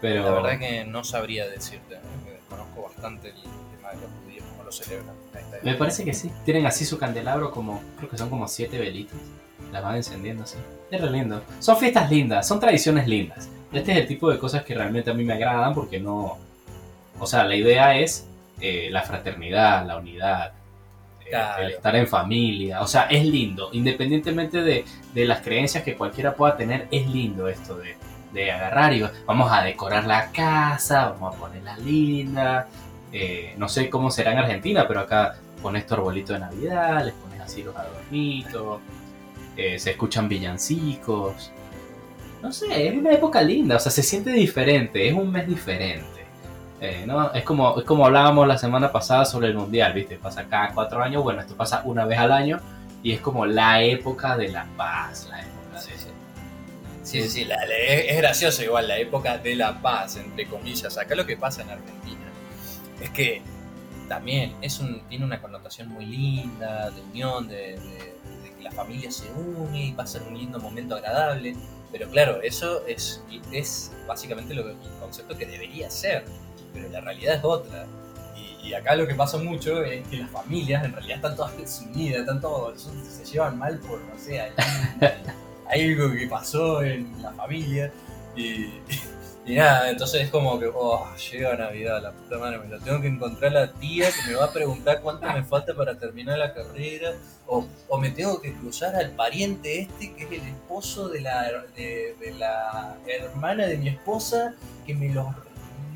Pero 0.00 0.24
La 0.24 0.30
verdad 0.30 0.58
que 0.58 0.84
no 0.84 1.04
sabría 1.04 1.48
decirte, 1.48 1.94
¿eh? 1.94 2.00
que 2.24 2.32
desconozco 2.32 2.82
bastante 2.82 3.28
el 3.28 3.34
tema 3.34 3.90
de 3.90 4.00
los 4.00 4.10
judíos, 4.22 4.44
cómo 4.50 4.64
lo 4.64 4.72
celebran. 4.72 5.14
me 5.62 5.74
parece 5.74 6.04
que 6.04 6.14
sí. 6.14 6.30
Tienen 6.44 6.66
así 6.66 6.84
su 6.84 6.98
candelabro 6.98 7.50
como, 7.50 7.82
creo 7.98 8.08
que 8.08 8.18
son 8.18 8.30
como 8.30 8.48
siete 8.48 8.78
velitas. 8.78 9.18
Las 9.72 9.82
van 9.82 9.96
encendiendo 9.96 10.44
así. 10.44 10.56
Es 10.90 11.00
re 11.00 11.10
lindo. 11.10 11.42
Son 11.60 11.76
fiestas 11.76 12.10
lindas, 12.10 12.46
son 12.48 12.58
tradiciones 12.58 13.06
lindas. 13.06 13.48
Este 13.72 13.92
es 13.92 13.98
el 13.98 14.06
tipo 14.06 14.30
de 14.30 14.38
cosas 14.38 14.64
que 14.64 14.74
realmente 14.74 15.10
a 15.10 15.14
mí 15.14 15.24
me 15.24 15.34
agradan 15.34 15.74
porque 15.74 16.00
no... 16.00 16.38
O 17.18 17.26
sea, 17.26 17.44
la 17.44 17.54
idea 17.54 17.96
es 17.96 18.26
eh, 18.60 18.88
la 18.90 19.02
fraternidad, 19.02 19.86
la 19.86 19.96
unidad, 19.96 20.48
eh, 21.20 21.30
Claro. 21.30 21.62
el 21.62 21.70
estar 21.72 21.94
en 21.96 22.06
familia. 22.08 22.80
O 22.82 22.86
sea, 22.86 23.02
es 23.04 23.24
lindo. 23.24 23.70
Independientemente 23.72 24.62
de, 24.62 24.84
de 25.14 25.24
las 25.24 25.40
creencias 25.40 25.82
que 25.84 25.94
cualquiera 25.96 26.34
pueda 26.34 26.56
tener, 26.56 26.88
es 26.90 27.06
lindo 27.08 27.48
esto 27.48 27.76
de, 27.76 27.96
de 28.32 28.50
agarrar 28.52 28.92
y 28.92 29.04
vamos 29.26 29.50
a 29.52 29.62
decorar 29.62 30.04
la 30.06 30.30
casa, 30.32 31.10
vamos 31.10 31.34
a 31.36 31.38
ponerla 31.38 31.76
linda. 31.78 32.68
Eh, 33.12 33.54
no 33.58 33.68
sé 33.68 33.90
cómo 33.90 34.10
será 34.10 34.32
en 34.32 34.38
Argentina, 34.38 34.86
pero 34.86 35.00
acá 35.00 35.36
pones 35.62 35.86
tu 35.86 35.94
arbolito 35.94 36.32
de 36.32 36.38
Navidad, 36.40 37.04
les 37.04 37.14
pones 37.14 37.40
así 37.40 37.62
los 37.62 37.74
adornitos, 37.76 38.80
eh, 39.56 39.78
se 39.78 39.90
escuchan 39.90 40.28
villancicos. 40.28 41.50
No 42.42 42.52
sé, 42.52 42.88
es 42.88 42.96
una 42.96 43.12
época 43.12 43.42
linda, 43.42 43.76
o 43.76 43.78
sea, 43.80 43.92
se 43.92 44.02
siente 44.02 44.30
diferente, 44.30 45.06
es 45.08 45.12
un 45.14 45.30
mes 45.30 45.46
diferente. 45.46 46.19
Eh, 46.80 47.04
¿no? 47.06 47.32
es, 47.34 47.44
como, 47.44 47.78
es 47.78 47.84
como 47.84 48.06
hablábamos 48.06 48.48
la 48.48 48.56
semana 48.56 48.90
pasada 48.90 49.24
sobre 49.26 49.48
el 49.48 49.54
mundial, 49.54 49.92
¿viste? 49.92 50.16
Pasa 50.16 50.44
cada 50.48 50.72
cuatro 50.72 51.02
años, 51.02 51.22
bueno, 51.22 51.40
esto 51.42 51.54
pasa 51.54 51.82
una 51.84 52.06
vez 52.06 52.18
al 52.18 52.32
año 52.32 52.58
y 53.02 53.12
es 53.12 53.20
como 53.20 53.44
la 53.44 53.82
época 53.82 54.36
de 54.36 54.48
la 54.48 54.66
paz, 54.76 55.26
la 55.30 55.40
época 55.42 55.74
de, 55.74 55.80
Sí, 55.82 55.90
Sí, 57.02 57.22
sí, 57.22 57.28
sí, 57.28 57.44
la- 57.44 57.56
la- 57.66 57.76
es, 57.76 58.12
es 58.12 58.16
gracioso 58.18 58.62
igual 58.62 58.86
la 58.88 58.96
época 58.98 59.36
de 59.38 59.56
la 59.56 59.80
paz, 59.82 60.16
entre 60.16 60.46
comillas. 60.46 60.96
Acá 60.96 61.14
lo 61.14 61.26
que 61.26 61.36
pasa 61.36 61.62
en 61.62 61.70
Argentina 61.70 62.20
es 63.00 63.10
que 63.10 63.42
también 64.08 64.54
es 64.62 64.78
un, 64.80 65.00
tiene 65.08 65.24
una 65.24 65.40
connotación 65.40 65.88
muy 65.88 66.06
linda, 66.06 66.90
de 66.90 67.00
unión, 67.02 67.46
de, 67.48 67.56
de- 67.78 68.14
de 68.42 68.54
que 68.56 68.62
la 68.62 68.70
familia 68.70 69.10
se 69.10 69.30
une 69.32 69.86
y 69.86 69.92
pasa 69.92 70.20
un 70.26 70.36
lindo 70.36 70.58
momento 70.60 70.94
agradable. 70.96 71.56
Pero 71.92 72.08
claro, 72.10 72.40
eso 72.42 72.86
es, 72.86 73.22
es 73.52 73.90
básicamente 74.06 74.54
lo 74.54 74.62
que, 74.64 74.70
el 74.70 74.76
concepto 75.00 75.36
que 75.36 75.44
debería 75.46 75.90
ser, 75.90 76.24
pero 76.72 76.88
la 76.88 77.00
realidad 77.00 77.36
es 77.36 77.44
otra. 77.44 77.86
Y, 78.62 78.74
acá 78.74 78.94
lo 78.94 79.06
que 79.06 79.14
pasa 79.14 79.38
mucho 79.38 79.82
es 79.82 80.06
que 80.08 80.18
las 80.18 80.30
familias 80.30 80.84
en 80.84 80.92
realidad 80.92 81.16
están 81.16 81.36
todas 81.36 81.56
desunidas, 81.58 82.20
están 82.20 82.40
todos, 82.40 82.88
se 83.08 83.24
llevan 83.24 83.58
mal 83.58 83.78
por, 83.78 84.00
no 84.00 84.18
sé, 84.18 84.40
algo 85.68 86.12
que 86.12 86.26
pasó 86.28 86.82
en 86.82 87.22
la 87.22 87.32
familia. 87.32 87.92
Y, 89.46 89.54
nada, 89.56 89.90
entonces 89.90 90.22
es 90.22 90.30
como 90.30 90.58
que, 90.60 90.70
oh, 90.72 91.08
llega 91.32 91.56
Navidad, 91.56 92.02
la 92.02 92.12
puta 92.12 92.38
madre, 92.38 92.58
me 92.58 92.68
lo 92.68 92.78
tengo 92.78 93.00
que 93.00 93.08
encontrar 93.08 93.52
la 93.52 93.72
tía 93.72 94.08
que 94.12 94.30
me 94.30 94.36
va 94.36 94.44
a 94.44 94.52
preguntar 94.52 95.00
cuánto 95.00 95.26
me 95.26 95.42
falta 95.42 95.74
para 95.74 95.98
terminar 95.98 96.38
la 96.38 96.52
carrera. 96.52 97.14
O, 97.46 97.66
me 97.98 98.10
tengo 98.10 98.40
que 98.40 98.52
cruzar 98.52 98.94
al 98.94 99.10
pariente 99.10 99.80
este 99.80 100.12
que 100.14 100.24
es 100.24 100.42
el 100.42 100.48
esposo 100.48 101.08
de 101.08 101.22
la, 101.22 101.64
de, 101.74 102.34
la 102.38 102.96
hermana 103.06 103.66
de 103.66 103.76
mi 103.78 103.88
esposa, 103.88 104.54
que 104.86 104.94
me 104.94 105.08
los 105.08 105.26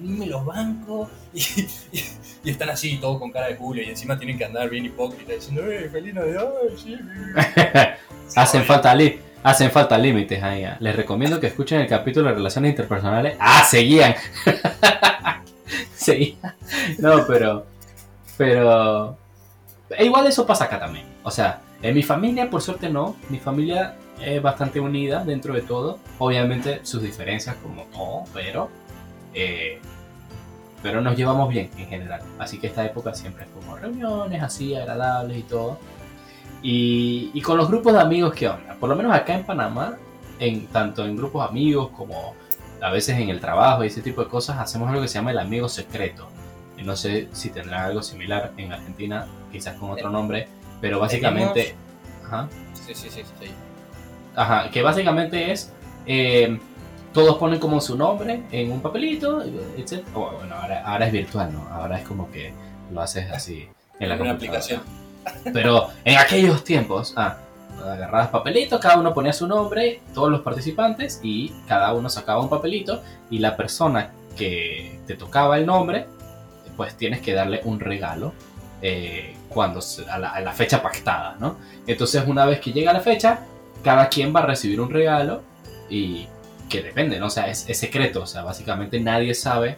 me 0.08 0.26
los 0.26 0.44
banco 0.44 1.08
y, 1.34 1.40
y- 1.40 2.04
y 2.44 2.50
están 2.50 2.68
así 2.70 2.99
todos 2.99 3.18
con 3.18 3.30
cara 3.32 3.46
de 3.49 3.56
culo 3.56 3.80
y 3.82 3.87
encima 3.88 4.18
tienen 4.18 4.37
que 4.37 4.44
andar 4.44 4.68
bien 4.68 4.84
hipócritas 4.84 5.37
diciendo 5.37 5.62
¡Eh, 5.70 5.88
feliz 5.90 6.14
Navidad! 6.14 6.49
sí". 6.76 6.96
hacen 8.37 8.64
falta 8.64 8.94
li- 8.94 9.18
hacen 9.42 9.70
falta 9.70 9.96
límites 9.99 10.42
ahí. 10.42 10.64
ah. 10.64 10.76
Les 10.80 10.94
recomiendo 10.94 11.40
que 11.40 11.46
escuchen 11.49 11.80
el 11.80 11.87
capítulo 11.87 12.28
de 12.28 12.34
relaciones 12.34 12.70
interpersonales. 12.70 13.37
Ah, 13.40 13.64
seguían. 13.68 14.14
seguían. 15.96 16.54
No, 16.99 17.26
pero 17.26 17.66
pero 18.37 19.16
e 19.90 20.04
igual 20.04 20.26
eso 20.26 20.46
pasa 20.46 20.64
acá 20.64 20.78
también. 20.80 21.06
O 21.23 21.30
sea, 21.30 21.61
en 21.82 21.94
mi 21.94 22.02
familia 22.02 22.50
por 22.50 22.61
suerte 22.62 22.88
no. 22.88 23.16
Mi 23.28 23.38
familia 23.38 23.94
es 24.20 24.40
bastante 24.42 24.80
unida 24.80 25.25
dentro 25.25 25.54
de 25.54 25.62
todo. 25.62 25.99
Obviamente 26.18 26.80
sus 26.84 27.02
diferencias 27.02 27.56
como 27.56 27.84
todo, 27.84 28.25
pero 28.32 28.70
eh, 29.34 29.80
pero 30.85 31.00
nos 31.00 31.17
llevamos 31.17 31.49
bien 31.49 31.71
en 31.79 31.87
general. 31.88 32.21
Así 32.38 32.59
que 32.59 32.67
esta 32.67 32.85
época 32.85 33.14
siempre 33.14 33.47
es 33.47 33.50
como 33.53 33.75
reuniones 33.75 34.43
así 34.43 34.76
agradables 34.76 35.38
y 35.38 35.43
todo. 35.45 35.79
Y, 36.62 37.31
y 37.33 37.41
con 37.41 37.57
los 37.57 37.69
grupos 37.69 37.95
de 37.95 38.00
amigos, 38.00 38.35
¿qué 38.35 38.49
onda? 38.50 38.75
Por 38.79 38.91
lo 38.91 38.95
menos 38.95 39.11
acá 39.14 39.35
en 39.35 39.45
Panamá, 39.45 39.97
en, 40.38 40.67
tanto 40.67 41.07
en 41.07 41.17
grupos 41.17 41.49
amigos 41.49 41.88
como 41.97 42.35
a 42.83 42.91
veces 42.91 43.19
en 43.19 43.31
el 43.31 43.41
trabajo 43.41 43.83
y 43.83 43.87
ese 43.87 44.03
tipo 44.03 44.23
de 44.23 44.29
cosas, 44.29 44.59
hacemos 44.59 44.91
algo 44.91 45.00
que 45.00 45.09
se 45.09 45.14
llama 45.14 45.31
el 45.31 45.38
amigo 45.38 45.71
secreto. 45.71 46.29
Y 46.76 46.83
no 46.83 46.97
sé 46.97 47.29
si 47.33 47.49
tendrá 47.49 47.87
algo 47.87 48.03
similar 48.03 48.53
en 48.59 48.71
Argentina, 48.71 49.26
quizás 49.50 49.76
con 49.76 49.91
otro 49.91 50.11
nombre, 50.11 50.49
pero 50.83 51.00
básicamente... 51.00 51.75
Ajá, 52.26 52.47
Sí, 52.75 52.95
sí, 52.95 53.09
sí, 53.09 53.23
sí. 53.41 53.50
ajá, 54.37 54.71
que 54.71 54.83
básicamente 54.83 55.50
es... 55.50 55.73
eh, 56.05 56.61
todos 57.14 57.37
ponen 57.37 57.61
como 57.61 57.80
su 57.80 57.97
nombre 57.97 58.42
en 58.50 58.73
un 58.73 58.83
papelito, 58.83 59.40
etc. 59.42 60.04
O, 60.14 60.33
bueno, 60.33 60.56
ahora, 60.56 60.83
ahora 60.85 61.06
es 61.06 61.12
virtual, 61.12 61.52
¿no? 61.52 61.66
Ahora 61.71 61.99
es 61.99 62.06
como 62.06 62.30
que 62.30 62.52
lo 62.92 63.00
haces 63.00 63.30
así 63.30 63.68
en 64.00 64.09
la 64.09 64.16
una 64.16 64.33
aplicación. 64.33 64.83
Pero 65.52 65.88
en 66.04 66.18
aquellos 66.18 66.64
tiempos, 66.64 67.14
ah, 67.16 67.38
agarrabas 67.83 68.28
papelito, 68.28 68.80
cada 68.80 68.99
uno 68.99 69.14
ponía 69.14 69.33
su 69.33 69.47
nombre, 69.47 70.02
todos 70.12 70.30
los 70.30 70.40
participantes, 70.40 71.21
y 71.23 71.50
cada 71.68 71.94
uno 71.94 72.11
sacaba 72.11 72.42
un 72.42 72.50
papelito, 72.50 73.00
y 73.30 73.38
la 73.38 73.56
persona 73.56 74.11
que 74.37 74.99
te 75.06 75.14
tocaba 75.14 75.56
el 75.56 75.66
nombre, 75.66 76.06
pues 76.76 76.97
tienes 76.97 77.21
que 77.21 77.33
darle 77.33 77.61
un 77.64 77.78
regalo 77.78 78.33
eh, 78.83 79.37
cuando 79.49 79.80
a 80.11 80.18
la, 80.18 80.30
a 80.30 80.40
la 80.40 80.52
fecha 80.52 80.83
pactada, 80.83 81.37
¿no? 81.38 81.56
Entonces 81.87 82.25
una 82.26 82.44
vez 82.44 82.59
que 82.61 82.73
llega 82.73 82.92
la 82.92 83.00
fecha, 83.00 83.38
cada 83.85 84.09
quien 84.09 84.35
va 84.35 84.40
a 84.40 84.47
recibir 84.47 84.80
un 84.80 84.90
regalo 84.90 85.42
y 85.88 86.26
que 86.68 86.83
depende, 86.83 87.18
¿no? 87.18 87.26
O 87.26 87.30
sea, 87.30 87.49
es, 87.49 87.61
secreto, 87.78 88.23
o 88.23 88.26
sea, 88.26 88.42
básicamente 88.42 88.99
nadie 89.00 89.35
sabe 89.35 89.76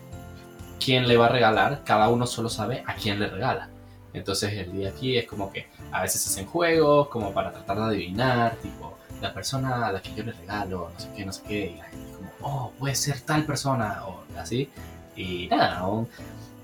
quién 0.82 1.08
le 1.08 1.16
va 1.16 1.26
a 1.26 1.30
regalar, 1.30 1.82
cada 1.84 2.08
uno 2.08 2.26
solo 2.26 2.48
sabe 2.48 2.82
a 2.86 2.94
quién 2.94 3.18
le 3.18 3.28
regala. 3.28 3.68
Entonces 4.12 4.52
el 4.54 4.72
día 4.72 4.90
aquí 4.90 5.16
es 5.18 5.26
como 5.26 5.52
que 5.52 5.66
a 5.92 6.02
veces 6.02 6.22
se 6.22 6.30
hacen 6.30 6.46
juegos 6.46 7.08
como 7.08 7.32
para 7.32 7.52
tratar 7.52 7.76
de 7.78 7.84
adivinar, 7.84 8.56
tipo, 8.56 8.96
la 9.20 9.32
persona 9.34 9.86
a 9.86 9.92
la 9.92 10.00
que 10.00 10.14
yo 10.14 10.24
le 10.24 10.32
regalo, 10.32 10.90
no 10.92 11.00
sé 11.00 11.08
qué, 11.16 11.24
no 11.26 11.32
sé 11.32 11.42
qué, 11.46 11.66
y 11.74 11.76
la 11.78 11.84
gente 11.84 12.06
es 12.10 12.16
como, 12.16 12.30
oh, 12.42 12.72
puede 12.78 12.94
ser 12.94 13.20
tal 13.20 13.44
persona, 13.44 14.02
o 14.06 14.22
así. 14.38 14.70
Y 15.16 15.48
nada, 15.48 15.78
aún 15.78 16.08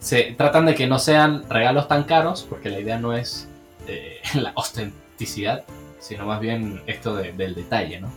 se 0.00 0.32
tratan 0.36 0.66
de 0.66 0.74
que 0.74 0.86
no 0.86 0.98
sean 0.98 1.48
regalos 1.48 1.88
tan 1.88 2.04
caros, 2.04 2.46
porque 2.48 2.70
la 2.70 2.80
idea 2.80 2.98
no 2.98 3.14
es 3.14 3.48
eh, 3.86 4.20
la 4.34 4.52
ostenticidad, 4.54 5.64
sino 6.00 6.26
más 6.26 6.40
bien 6.40 6.82
esto 6.86 7.14
de- 7.16 7.32
del 7.32 7.54
detalle, 7.54 8.00
¿no? 8.00 8.10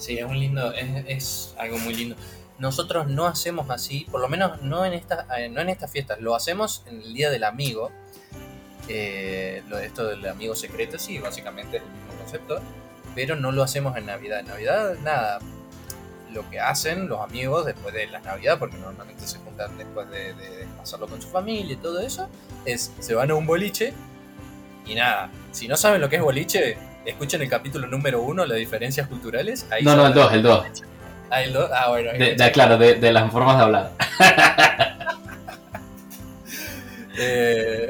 Sí, 0.00 0.18
es 0.18 0.24
un 0.24 0.38
lindo, 0.38 0.72
es, 0.72 1.04
es 1.06 1.54
algo 1.58 1.78
muy 1.78 1.94
lindo. 1.94 2.16
Nosotros 2.58 3.06
no 3.06 3.26
hacemos 3.26 3.70
así, 3.70 4.06
por 4.10 4.20
lo 4.20 4.28
menos 4.28 4.60
no 4.62 4.84
en 4.84 4.92
estas, 4.92 5.26
eh, 5.38 5.48
no 5.48 5.60
en 5.60 5.68
estas 5.68 5.90
fiestas, 5.90 6.20
lo 6.20 6.34
hacemos 6.34 6.82
en 6.86 7.00
el 7.02 7.14
día 7.14 7.30
del 7.30 7.44
amigo. 7.44 7.90
Eh, 8.88 9.62
lo 9.68 9.76
de 9.76 9.86
esto 9.86 10.06
del 10.06 10.26
amigo 10.26 10.54
secreto, 10.54 10.98
sí, 10.98 11.18
básicamente 11.18 11.76
es 11.78 11.82
el 11.82 11.88
mismo 11.90 12.12
concepto, 12.20 12.60
pero 13.14 13.36
no 13.36 13.52
lo 13.52 13.62
hacemos 13.62 13.96
en 13.96 14.06
Navidad. 14.06 14.40
En 14.40 14.46
Navidad, 14.48 14.94
nada. 15.02 15.38
Lo 16.32 16.48
que 16.48 16.60
hacen 16.60 17.08
los 17.08 17.20
amigos 17.20 17.66
después 17.66 17.92
de 17.94 18.06
la 18.06 18.20
Navidad, 18.20 18.58
porque 18.58 18.76
normalmente 18.78 19.26
se 19.26 19.38
juntan 19.38 19.76
después 19.78 20.08
de, 20.10 20.32
de- 20.34 20.56
de 20.58 20.64
pasarlo 20.78 21.08
con 21.08 21.20
su 21.20 21.28
familia 21.28 21.72
y 21.72 21.76
todo 21.76 22.00
eso, 22.00 22.28
es 22.64 22.92
se 23.00 23.14
van 23.14 23.30
a 23.30 23.34
un 23.34 23.46
boliche 23.46 23.92
y 24.86 24.94
nada. 24.94 25.28
Si 25.52 25.66
no 25.66 25.76
saben 25.76 26.00
lo 26.00 26.08
que 26.08 26.16
es 26.16 26.22
boliche, 26.22 26.78
escuchen 27.04 27.42
el 27.42 27.48
capítulo 27.48 27.86
número 27.86 28.20
uno, 28.22 28.44
las 28.46 28.58
diferencias 28.58 29.06
culturales. 29.08 29.66
Ahí 29.70 29.82
No, 29.84 29.96
no, 29.96 30.06
el 30.06 30.14
sabrán. 30.14 30.28
2, 30.28 30.32
el 30.34 30.42
2. 30.42 30.66
Ah, 31.30 31.42
el 31.42 31.52
dos. 31.52 31.70
Ah, 31.72 31.88
bueno. 31.90 32.12
De, 32.12 32.34
de- 32.34 32.52
claro, 32.52 32.76
de, 32.76 32.94
de 32.96 33.12
las 33.12 33.30
formas 33.30 33.56
de 33.56 33.62
hablar. 33.62 33.92
Eh, 37.22 37.88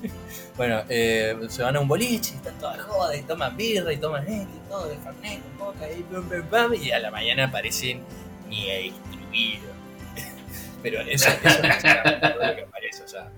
bueno, 0.56 0.82
eh, 0.88 1.36
se 1.48 1.62
van 1.62 1.76
a 1.76 1.80
un 1.80 1.88
boliche, 1.88 2.34
están 2.34 2.58
todas 2.58 2.80
jodas, 2.82 3.18
y 3.18 3.22
toman 3.22 3.56
birra, 3.56 3.92
y 3.92 3.96
toman 3.98 4.26
esto, 4.26 4.48
y 4.54 4.68
todo, 4.68 4.88
de 4.88 4.96
con 4.96 5.14
coca, 5.58 5.90
y 5.90 6.02
pum, 6.04 6.26
pum, 6.28 6.42
pum, 6.48 6.74
y 6.82 6.90
a 6.90 6.98
la 6.98 7.10
mañana 7.10 7.44
aparecen 7.46 8.00
ni 8.48 8.70
a 8.70 8.78
distribuido. 8.78 9.72
Pero 10.82 11.00
eso, 11.02 11.28
eso 11.28 11.48
es 11.48 11.62
básicamente 11.62 12.28
todo 12.30 12.46
lo 12.46 12.54
que 12.56 12.62
aparece, 12.62 13.02
o 13.02 13.08
sea. 13.08 13.28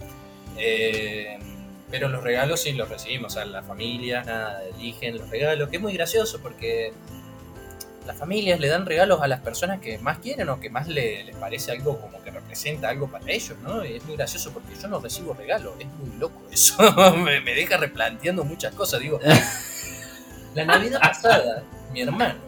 Eh, 0.57 1.39
pero 1.95 2.09
los 2.09 2.25
regalos 2.25 2.61
sí 2.61 2.73
los 2.73 2.89
recibimos, 2.89 3.33
o 3.33 3.35
sea, 3.37 3.45
las 3.45 3.65
familias, 3.65 4.27
nada, 4.27 4.61
eligen 4.65 5.17
los 5.17 5.31
regalos, 5.31 5.69
que 5.69 5.77
es 5.77 5.83
muy 5.83 5.93
gracioso 5.93 6.41
porque 6.43 6.93
las 8.05 8.17
familias 8.17 8.59
le 8.59 8.67
dan 8.67 8.85
regalos 8.85 9.23
a 9.23 9.29
las 9.29 9.39
personas 9.43 9.81
que 9.81 9.97
más 9.99 10.19
quieren 10.19 10.49
o 10.49 10.59
que 10.59 10.71
más 10.71 10.89
le- 10.89 11.23
les 11.23 11.37
parece 11.37 11.71
algo 11.71 12.01
como 12.01 12.21
que 12.25 12.33
representa 12.33 12.89
algo 12.89 13.07
para 13.07 13.31
ellos, 13.31 13.57
¿no? 13.63 13.85
Y 13.85 13.93
es 13.95 14.05
muy 14.07 14.17
gracioso 14.17 14.51
porque 14.53 14.75
yo 14.75 14.89
no 14.89 14.99
recibo 14.99 15.35
regalos, 15.35 15.75
es 15.79 15.87
muy 15.87 16.19
loco 16.19 16.43
eso, 16.51 16.83
me, 17.17 17.41
me 17.41 17.55
deja 17.55 17.77
replanteando 17.77 18.43
muchas 18.43 18.75
cosas, 18.75 18.99
digo. 18.99 19.21
La 20.57 20.65
Navidad 20.65 20.99
pasada, 21.01 21.63
mi 21.93 22.01
hermano, 22.01 22.41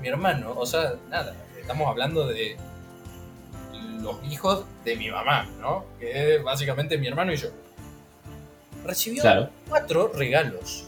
mi 0.00 0.06
hermano, 0.06 0.52
o 0.56 0.64
sea, 0.64 0.94
nada, 1.10 1.34
estamos 1.60 1.88
hablando 1.88 2.28
de 2.28 2.56
los 4.00 4.16
hijos 4.30 4.64
de 4.84 4.94
mi 4.94 5.10
mamá, 5.10 5.48
¿no? 5.60 5.86
Que 5.98 6.36
es 6.36 6.42
básicamente 6.44 6.96
mi 6.98 7.08
hermano 7.08 7.32
y 7.32 7.36
yo. 7.36 7.48
Recibió 8.84 9.22
Claro. 9.22 9.50
cuatro 9.68 10.12
regalos. 10.14 10.84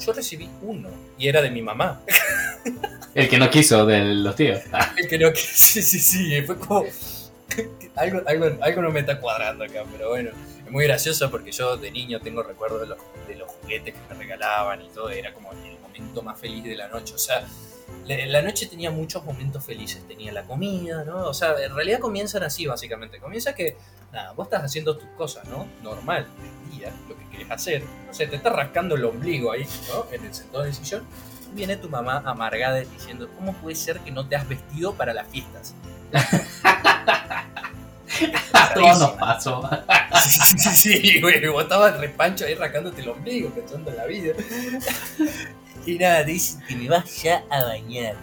Yo 0.00 0.12
recibí 0.12 0.48
uno 0.62 0.88
y 1.18 1.28
era 1.28 1.42
de 1.42 1.50
mi 1.50 1.62
mamá. 1.62 2.00
El 3.14 3.28
que 3.28 3.38
no 3.38 3.50
quiso 3.50 3.84
de 3.84 4.02
los 4.14 4.34
tíos. 4.34 4.60
Creo 5.08 5.32
que 5.32 5.38
sí, 5.40 5.82
sí, 5.82 5.98
sí. 5.98 6.42
Fue 6.42 6.56
como. 6.58 6.84
Algo, 7.96 8.22
algo, 8.26 8.46
algo 8.62 8.80
no 8.80 8.90
me 8.90 9.00
está 9.00 9.20
cuadrando 9.20 9.64
acá, 9.64 9.84
pero 9.92 10.08
bueno. 10.08 10.30
Es 10.64 10.70
muy 10.72 10.84
gracioso 10.84 11.30
porque 11.30 11.52
yo 11.52 11.76
de 11.76 11.90
niño 11.90 12.18
tengo 12.20 12.42
recuerdos 12.42 12.80
de 12.80 12.86
los, 12.86 12.98
de 13.28 13.34
los 13.36 13.50
juguetes 13.52 13.92
que 13.94 14.14
me 14.14 14.18
regalaban 14.18 14.80
y 14.80 14.88
todo. 14.88 15.10
Era 15.10 15.34
como 15.34 15.52
el 15.52 15.78
momento 15.80 16.22
más 16.22 16.40
feliz 16.40 16.64
de 16.64 16.74
la 16.76 16.88
noche. 16.88 17.12
O 17.14 17.18
sea, 17.18 17.46
la, 18.06 18.42
noche 18.42 18.66
tenía 18.66 18.90
muchos 18.90 19.24
momentos 19.24 19.64
felices. 19.64 20.06
Tenía 20.06 20.32
la 20.32 20.44
comida, 20.44 21.04
¿no? 21.04 21.28
O 21.28 21.34
sea, 21.34 21.54
en 21.62 21.74
realidad 21.74 22.00
comienzan 22.00 22.42
así, 22.42 22.66
básicamente. 22.66 23.18
Comienza 23.18 23.54
que, 23.54 23.76
nada, 24.12 24.32
vos 24.32 24.46
estás 24.46 24.64
haciendo 24.64 24.96
tus 24.96 25.08
cosas, 25.10 25.46
¿no? 25.48 25.66
Normal, 25.82 26.26
del 26.38 26.78
día, 26.78 26.92
lo 27.08 27.16
que 27.16 27.28
querés 27.28 27.50
hacer. 27.50 27.82
No 28.06 28.14
sé, 28.14 28.26
te 28.26 28.36
está 28.36 28.50
rascando 28.50 28.94
el 28.96 29.04
ombligo 29.04 29.52
ahí, 29.52 29.66
¿no? 29.88 30.06
En 30.12 30.24
el 30.24 30.34
sentado 30.34 30.64
del 30.64 30.74
sillón 30.74 31.06
viene 31.54 31.76
tu 31.76 31.88
mamá 31.88 32.22
amargada 32.24 32.80
diciendo, 32.80 33.28
¿cómo 33.36 33.52
puede 33.54 33.76
ser 33.76 34.00
que 34.00 34.10
no 34.10 34.26
te 34.26 34.36
has 34.36 34.48
vestido 34.48 34.94
para 34.94 35.12
las 35.12 35.28
fiestas? 35.28 35.74
A 38.52 38.74
todos 38.74 38.98
nos 39.00 39.10
pasó. 39.12 39.68
Sí, 40.22 40.30
sí, 40.30 40.58
sí, 40.58 40.70
sí, 40.74 41.20
güey, 41.20 41.46
vos 41.48 41.62
estabas 41.62 41.98
repancho 41.98 42.44
ahí 42.44 42.54
rascándote 42.54 43.00
el 43.00 43.08
ombligo, 43.08 43.50
pensando 43.50 43.90
en 43.90 43.96
la 43.96 44.06
vida. 44.06 44.34
Y 45.84 45.98
nada, 45.98 46.24
te 46.24 46.32
dicen 46.32 46.62
que 46.66 46.76
me 46.76 46.88
vas 46.88 47.22
ya 47.22 47.44
a 47.50 47.64
bañar 47.64 48.14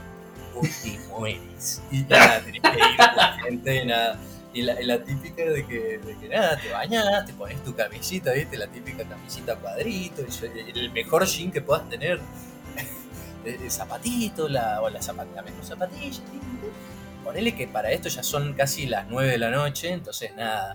o 0.55 0.61
te 0.61 0.99
mueres. 1.09 1.81
Y 1.91 1.99
nada, 2.03 2.41
tenés 2.41 2.61
que 2.61 2.69
ir 2.69 2.97
con 2.97 3.15
la 3.15 3.39
gente, 3.43 3.85
nada. 3.85 4.19
Y 4.51 4.63
la, 4.63 5.03
típica 5.03 5.43
de 5.43 5.65
que, 5.65 6.27
nada, 6.27 6.59
te 6.59 6.71
bañas, 6.71 7.25
te 7.25 7.33
pones 7.33 7.63
tu 7.63 7.75
camisita, 7.75 8.33
¿viste? 8.33 8.57
La 8.57 8.67
típica 8.67 9.03
camisita 9.03 9.55
cuadrito, 9.55 10.23
el 10.75 10.91
mejor 10.91 11.25
jean 11.27 11.51
que 11.51 11.61
puedas 11.61 11.87
tener. 11.89 12.19
El, 13.45 13.71
zapatito, 13.71 14.49
la, 14.49 14.81
o 14.81 14.89
la, 14.89 15.01
zapat, 15.01 15.27
la 15.33 15.41
mejor 15.41 15.63
zapatilla. 15.63 16.21
Ponele 17.23 17.55
que 17.55 17.67
para 17.67 17.91
esto 17.91 18.09
ya 18.09 18.21
son 18.21 18.53
casi 18.53 18.85
las 18.85 19.07
9 19.07 19.31
de 19.31 19.37
la 19.37 19.49
noche, 19.49 19.91
entonces 19.91 20.35
nada, 20.35 20.73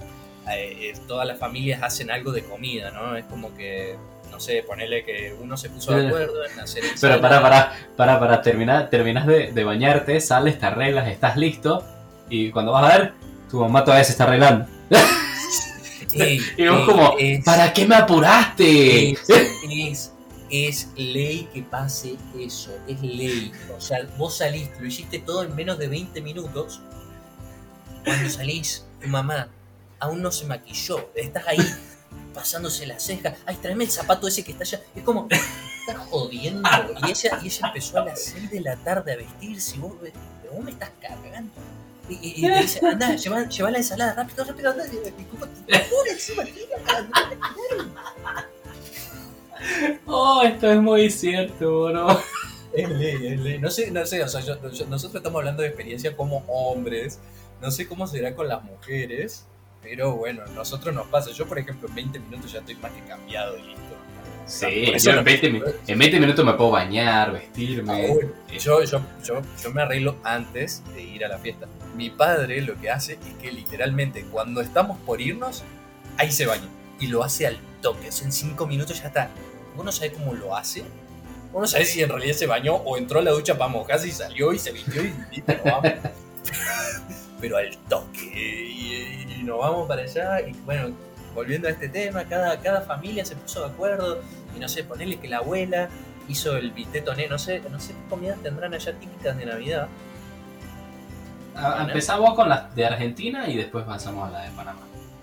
eh, 0.50 0.90
eh, 0.90 0.94
todas 1.06 1.26
las 1.26 1.38
familias 1.38 1.82
hacen 1.82 2.10
algo 2.10 2.32
de 2.32 2.42
comida, 2.42 2.90
¿no? 2.90 3.16
Es 3.16 3.24
como 3.26 3.54
que, 3.54 3.96
no 4.34 4.40
sé, 4.40 4.64
ponele 4.66 5.04
que 5.04 5.32
uno 5.40 5.56
se 5.56 5.70
puso 5.70 5.92
de 5.94 6.08
acuerdo 6.08 6.44
en 6.44 6.58
hacer 6.58 6.82
Pero 6.82 6.92
ensalada. 7.14 7.20
para, 7.22 7.40
para, 7.42 7.72
para, 7.96 8.18
para 8.20 8.42
terminar, 8.42 8.90
terminas 8.90 9.26
de, 9.26 9.52
de 9.52 9.64
bañarte, 9.64 10.20
sales, 10.20 10.58
te 10.58 10.66
arreglas, 10.66 11.08
estás 11.08 11.36
listo. 11.36 11.84
Y 12.28 12.50
cuando 12.50 12.72
vas 12.72 12.92
a 12.92 12.98
ver, 12.98 13.12
tu 13.50 13.60
mamá 13.60 13.84
todavía 13.84 14.04
se 14.04 14.12
está 14.12 14.24
arreglando. 14.24 14.66
Ey, 16.12 16.40
Y 16.56 16.66
vos 16.66 16.80
ey, 16.80 16.86
como, 16.86 17.14
es- 17.18 17.44
¿para 17.44 17.72
qué 17.72 17.86
me 17.86 17.94
apuraste? 17.96 19.10
es, 19.12 19.20
es, 19.70 20.12
es 20.50 20.88
ley 20.96 21.48
que 21.54 21.62
pase 21.62 22.16
eso, 22.38 22.76
es 22.88 23.00
ley. 23.02 23.52
O 23.76 23.80
sea, 23.80 23.98
vos 24.18 24.36
saliste, 24.38 24.80
lo 24.80 24.86
hiciste 24.86 25.18
todo 25.20 25.42
en 25.44 25.54
menos 25.54 25.78
de 25.78 25.88
20 25.88 26.20
minutos. 26.22 26.80
Cuando 28.04 28.28
salís, 28.30 28.84
tu 29.00 29.08
mamá 29.08 29.48
aún 30.00 30.20
no 30.22 30.30
se 30.30 30.44
maquilló, 30.46 31.10
estás 31.14 31.46
ahí 31.48 31.56
pasándose 32.34 32.84
las 32.86 33.02
cejas. 33.02 33.34
Ay, 33.46 33.56
tráeme 33.56 33.84
el 33.84 33.90
zapato 33.90 34.26
ese 34.28 34.42
que 34.44 34.52
está 34.52 34.64
allá. 34.64 34.80
Es 34.94 35.02
como, 35.04 35.28
estás 35.30 35.96
jodiendo. 36.10 36.68
Y 37.06 37.10
ella, 37.10 37.38
y 37.42 37.46
ella 37.46 37.66
empezó 37.68 37.98
a 38.00 38.04
las 38.04 38.22
6 38.22 38.50
de 38.50 38.60
la 38.60 38.76
tarde 38.76 39.12
a 39.12 39.16
vestirse. 39.16 39.76
Y 39.76 39.78
vos, 39.78 39.92
pero 40.02 40.54
vos 40.54 40.64
me 40.64 40.72
estás 40.72 40.90
cargando. 41.00 41.50
Y, 42.08 42.14
y- 42.14 42.46
y 42.46 42.50
te 42.52 42.60
dice, 42.60 42.80
anda, 42.86 43.14
lleva, 43.16 43.48
lleva 43.48 43.70
la 43.70 43.78
ensalada, 43.78 44.12
rápido, 44.12 44.44
rápido, 44.44 44.70
anda. 44.72 44.84
Y, 44.86 44.96
y, 45.22 45.24
¿cómo 45.24 45.46
te 45.46 45.76
apura 45.76 46.10
encima? 46.12 46.42
Oh, 50.06 50.42
esto 50.44 50.70
es 50.70 50.80
muy 50.80 51.10
cierto, 51.10 51.84
bro. 51.86 52.20
Es 52.74 52.88
ley, 52.90 53.26
es 53.28 53.40
ley. 53.40 53.58
No 53.58 53.70
sé, 53.70 53.90
no 53.90 54.04
sé, 54.04 54.22
o 54.22 54.28
sea, 54.28 54.40
yo- 54.40 54.70
yo- 54.70 54.86
nosotros 54.86 55.20
estamos 55.20 55.38
hablando 55.38 55.62
de 55.62 55.68
experiencia 55.68 56.16
como 56.16 56.38
hombres. 56.48 57.18
No 57.62 57.70
sé 57.70 57.86
cómo 57.86 58.06
será 58.06 58.34
con 58.34 58.48
las 58.48 58.62
mujeres, 58.64 59.46
pero 59.84 60.16
bueno, 60.16 60.42
a 60.42 60.50
nosotros 60.50 60.92
nos 60.94 61.06
pasa. 61.06 61.30
Yo, 61.30 61.46
por 61.46 61.58
ejemplo, 61.58 61.88
en 61.88 61.94
20 61.94 62.18
minutos 62.18 62.50
ya 62.52 62.58
estoy 62.60 62.74
más 62.76 62.90
que 62.92 63.00
cambiado 63.02 63.56
y 63.58 63.62
listo. 63.62 63.80
Sí, 64.46 64.92
yo 64.98 65.12
no- 65.12 65.18
en 65.20 65.24
20, 65.24 65.50
mi- 65.50 65.62
en 65.86 65.98
20 65.98 66.20
minutos 66.20 66.44
me 66.44 66.52
puedo 66.54 66.70
bañar, 66.72 67.32
vestirme. 67.32 67.92
Ah, 67.92 68.12
bueno, 68.12 68.30
yo, 68.58 68.82
yo, 68.84 69.00
yo, 69.24 69.40
yo 69.62 69.70
me 69.72 69.82
arreglo 69.82 70.16
antes 70.24 70.82
de 70.94 71.02
ir 71.02 71.24
a 71.24 71.28
la 71.28 71.38
fiesta. 71.38 71.66
Mi 71.96 72.10
padre 72.10 72.60
lo 72.60 72.78
que 72.80 72.90
hace 72.90 73.12
es 73.14 73.34
que 73.40 73.52
literalmente 73.52 74.24
cuando 74.24 74.60
estamos 74.60 74.98
por 74.98 75.20
irnos, 75.20 75.62
ahí 76.18 76.30
se 76.32 76.46
baña. 76.46 76.68
Y 77.00 77.06
lo 77.06 77.22
hace 77.24 77.46
al 77.46 77.58
toque. 77.80 78.08
O 78.08 78.12
sea, 78.12 78.26
en 78.26 78.32
5 78.32 78.66
minutos 78.66 79.00
ya 79.00 79.08
está. 79.08 79.30
Vos 79.76 79.84
no 79.84 79.92
sabés 79.92 80.12
cómo 80.12 80.34
lo 80.34 80.56
hace. 80.56 80.82
Vos 81.52 81.60
no 81.62 81.66
sabés 81.66 81.90
si 81.90 82.02
en 82.02 82.08
realidad 82.10 82.34
se 82.36 82.46
bañó 82.46 82.74
o 82.74 82.96
entró 82.98 83.20
a 83.20 83.22
la 83.22 83.30
ducha 83.30 83.56
para 83.56 83.68
mojarse 83.70 84.08
y 84.08 84.12
salió 84.12 84.52
y 84.52 84.58
se 84.58 84.72
vistió 84.72 85.02
y 85.04 85.14
listo, 85.32 85.52
nos 85.54 85.64
vamos. 85.64 85.92
Pero 87.44 87.56
al 87.58 87.76
toque. 87.88 88.24
Y, 88.24 89.40
y 89.40 89.42
nos 89.44 89.58
vamos 89.58 89.86
para 89.86 90.02
allá. 90.02 90.40
Y 90.40 90.52
bueno, 90.64 90.94
volviendo 91.34 91.68
a 91.68 91.72
este 91.72 91.88
tema, 91.90 92.24
cada, 92.24 92.58
cada 92.60 92.80
familia 92.80 93.22
se 93.24 93.36
puso 93.36 93.60
de 93.60 93.66
acuerdo. 93.72 94.22
Y 94.56 94.60
no 94.60 94.68
sé, 94.68 94.82
ponerle 94.84 95.16
que 95.18 95.28
la 95.28 95.38
abuela 95.38 95.88
hizo 96.26 96.56
el 96.56 96.70
bistec 96.70 97.04
toné, 97.04 97.28
no 97.28 97.38
sé, 97.38 97.60
no 97.70 97.78
sé 97.78 97.92
qué 97.92 98.08
comidas 98.08 98.38
tendrán 98.42 98.72
allá 98.72 98.92
típicas 98.94 99.36
de 99.36 99.44
Navidad. 99.44 99.88
Ah, 101.54 101.84
Empezamos 101.86 102.34
con 102.34 102.48
las 102.48 102.74
de 102.74 102.86
Argentina 102.86 103.46
y 103.48 103.56
después 103.58 103.84
pasamos 103.84 104.28
a 104.28 104.30
la 104.32 104.40
de 104.44 104.50
Panamá. 104.52 104.80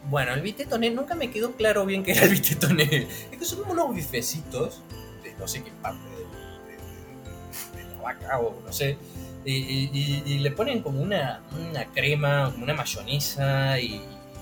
Bueno, 0.10 0.34
el 0.34 0.42
bistec 0.42 0.70
toné 0.70 0.90
nunca 0.92 1.16
me 1.16 1.32
quedó 1.32 1.54
claro 1.54 1.86
bien 1.86 2.04
qué 2.04 2.12
era 2.12 2.24
el 2.24 2.30
bistec 2.30 2.60
toné. 2.60 3.08
Es 3.32 3.38
que 3.40 3.46
son 3.46 3.60
como 3.60 3.74
unos 3.74 3.96
bifecitos 3.96 4.82
de 5.24 5.34
no 5.40 5.48
sé 5.48 5.64
qué 5.64 5.72
parte 5.82 6.00
de, 6.10 7.78
de- 7.82 7.84
de 7.90 7.96
la 7.96 8.02
vaca 8.04 8.40
o 8.40 8.62
no 8.66 8.72
sé. 8.72 8.98
Y, 9.44 9.54
y- 9.56 9.90
y- 9.94 10.24
y 10.34 10.40
le 10.40 10.52
ponen 10.52 10.82
como 10.82 11.02
una, 11.02 11.42
una 11.70 11.86
crema, 11.86 12.52
como 12.52 12.64
una 12.64 12.74
mayonesa 12.76 13.80
y, 13.80 14.02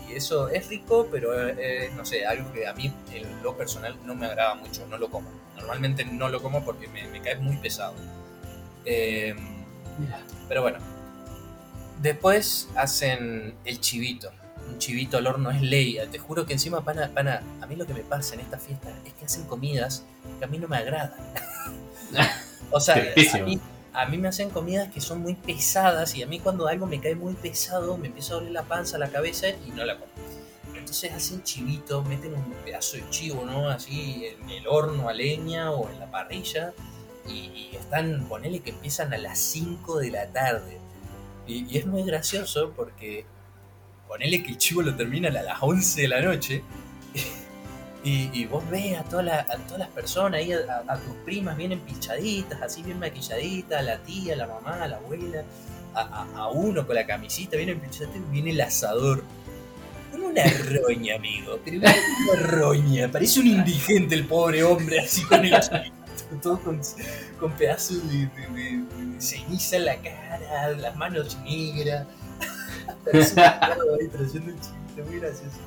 y 0.10 0.14
eso 0.14 0.50
es 0.50 0.68
rico, 0.68 1.08
pero 1.12 1.48
es, 1.50 1.94
no 1.94 2.04
sé, 2.06 2.26
algo 2.26 2.52
que 2.52 2.68
a 2.68 2.74
mí 2.74 2.92
en 3.14 3.42
lo 3.44 3.56
personal 3.56 3.96
no 4.06 4.14
me 4.16 4.26
agrada 4.26 4.56
mucho, 4.56 4.86
no 4.88 4.98
lo 4.98 5.10
como. 5.10 5.30
Normalmente 5.56 6.04
no 6.06 6.30
lo 6.30 6.42
como 6.42 6.64
porque 6.66 6.88
me, 6.90 7.08
me 7.08 7.22
cae 7.22 7.36
muy 7.38 7.56
pesado. 7.58 7.94
Eh, 8.86 9.36
pero 10.48 10.62
bueno. 10.64 10.80
Después 12.02 12.70
hacen 12.76 13.56
el 13.66 13.80
chivito. 13.82 14.32
Un 14.70 14.78
chivito 14.78 15.18
al 15.18 15.28
horno 15.28 15.52
es 15.52 15.62
ley. 15.62 15.98
Te 16.12 16.18
juro 16.20 16.46
que 16.46 16.54
encima, 16.54 16.82
pana, 16.84 17.10
pana, 17.14 17.42
a 17.62 17.66
mí 17.66 17.76
lo 17.76 17.86
que 17.86 17.94
me 17.94 18.02
pasa 18.02 18.36
en 18.36 18.42
esta 18.42 18.58
fiesta 18.58 18.90
es 19.06 19.14
que 19.14 19.26
hacen 19.26 19.44
comidas 19.46 20.04
que 20.40 20.46
a 20.46 20.48
mí 20.48 20.58
no 20.60 20.68
me 20.68 20.78
agradan. 20.78 21.14
o 22.72 22.80
sea, 22.80 22.96
a 22.96 23.38
mí, 23.44 23.60
a 24.02 24.06
mí 24.06 24.18
me 24.18 24.28
hacen 24.28 24.50
comidas 24.50 24.92
que 24.92 25.02
son 25.02 25.22
muy 25.22 25.36
pesadas 25.36 26.16
y 26.16 26.24
a 26.24 26.28
mí 26.28 26.40
cuando 26.40 26.68
algo 26.68 26.86
me 26.86 27.00
cae 27.00 27.16
muy 27.16 27.34
pesado 27.34 27.98
me 27.98 28.08
empieza 28.08 28.34
a 28.34 28.38
doler 28.38 28.52
la 28.52 28.64
panza, 28.64 28.98
la 28.98 29.10
cabeza 29.10 29.50
y 29.50 29.72
no 29.72 29.86
la 29.86 29.98
como. 29.98 30.12
Entonces 30.76 31.12
hacen 31.14 31.44
chivito, 31.44 32.04
meten 32.04 32.34
un 32.34 32.54
pedazo 32.66 32.98
de 32.98 33.10
chivo, 33.10 33.46
¿no? 33.46 33.70
Así 33.70 34.26
en 34.26 34.50
el 34.50 34.68
horno 34.68 35.10
a 35.10 35.14
leña 35.14 35.72
o 35.72 35.90
en 35.90 36.00
la 36.00 36.10
parrilla 36.10 36.74
y, 37.28 37.72
y 37.72 37.76
están, 37.76 38.26
ponele 38.28 38.62
que 38.62 38.72
empiezan 38.72 39.14
a 39.14 39.18
las 39.18 39.40
5 39.40 40.00
de 40.00 40.12
la 40.12 40.28
tarde. 40.28 40.78
Y, 41.46 41.66
y 41.72 41.78
es 41.78 41.86
muy 41.86 42.04
gracioso 42.04 42.74
porque 42.76 43.26
ponele 44.08 44.42
que 44.42 44.52
el 44.52 44.58
chivo 44.58 44.82
lo 44.82 44.96
terminan 44.96 45.38
a 45.38 45.44
las 45.44 45.62
11 45.62 46.02
de 46.02 46.08
la 46.08 46.22
noche 46.22 46.64
y, 48.04 48.30
y 48.34 48.46
vos 48.46 48.64
ves 48.70 48.98
a, 48.98 49.04
toda 49.04 49.24
la- 49.24 49.40
a 49.42 49.58
todas 49.58 49.80
las 49.80 49.90
personas 49.90 50.40
ahí, 50.40 50.54
a, 50.54 50.96
tus 50.98 51.16
primas 51.26 51.58
bien 51.58 51.72
empinchaditas, 51.74 52.62
así 52.62 52.82
bien 52.84 53.00
maquilladitas, 53.00 53.80
a 53.80 53.82
la 53.84 53.98
tía, 54.00 54.34
a 54.34 54.38
la 54.38 54.48
mamá, 54.48 54.84
a 54.84 54.88
la 54.88 54.98
abuela, 54.98 55.44
a, 55.94 56.48
uno 56.54 56.86
con 56.88 56.96
la 56.96 57.06
camisita 57.06 57.58
bien 57.58 57.70
empinchadita 57.70 58.18
y 58.18 58.32
viene 58.32 58.52
el 58.52 58.62
asador. 58.62 59.24
Una 60.14 60.44
roña, 60.82 61.16
amigo, 61.16 61.60
pero 61.64 61.78
una 61.80 61.94
roña, 62.48 63.12
parece 63.12 63.40
un 63.40 63.48
indigente 63.48 64.16
el 64.16 64.26
pobre 64.28 64.64
hombre 64.64 65.00
así 65.00 65.24
con 65.24 65.44
el 65.46 65.56
todo 66.42 66.60
con, 66.60 66.80
con 67.40 67.52
pedazos 67.54 68.08
de, 68.10 68.18
de- 68.28 68.28
de- 68.54 69.14
de 69.16 69.22
ceniza 69.22 69.78
en 69.78 69.86
la 69.86 69.96
cara, 69.98 70.70
las 70.78 70.96
manos 70.96 71.38
negras. 71.44 72.06
Parece 73.06 73.34
un 73.34 73.40
ahí 74.02 74.08
trayendo 74.08 74.52
el 74.52 74.58
chivito, 74.60 75.06
muy 75.10 75.20
gracioso. 75.20 75.58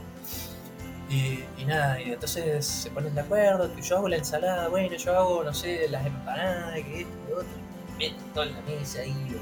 Y, 1.12 1.64
nada, 1.66 2.00
y 2.00 2.12
entonces 2.12 2.64
se 2.64 2.90
ponen 2.90 3.14
de 3.14 3.20
acuerdo, 3.20 3.74
que 3.74 3.82
yo 3.82 3.98
hago 3.98 4.08
la 4.08 4.16
ensalada, 4.16 4.68
bueno, 4.68 4.96
yo 4.96 5.14
hago, 5.18 5.44
no 5.44 5.52
sé, 5.52 5.86
las 5.90 6.06
empanadas, 6.06 6.74
que 6.80 7.00
esto, 7.02 7.12
lo 7.28 7.36
otro, 7.36 7.48
y 7.88 7.98
meten 7.98 8.24
todo 8.32 8.44
en 8.44 8.54
la 8.54 8.60
mesa 8.62 9.00
ahí. 9.00 9.36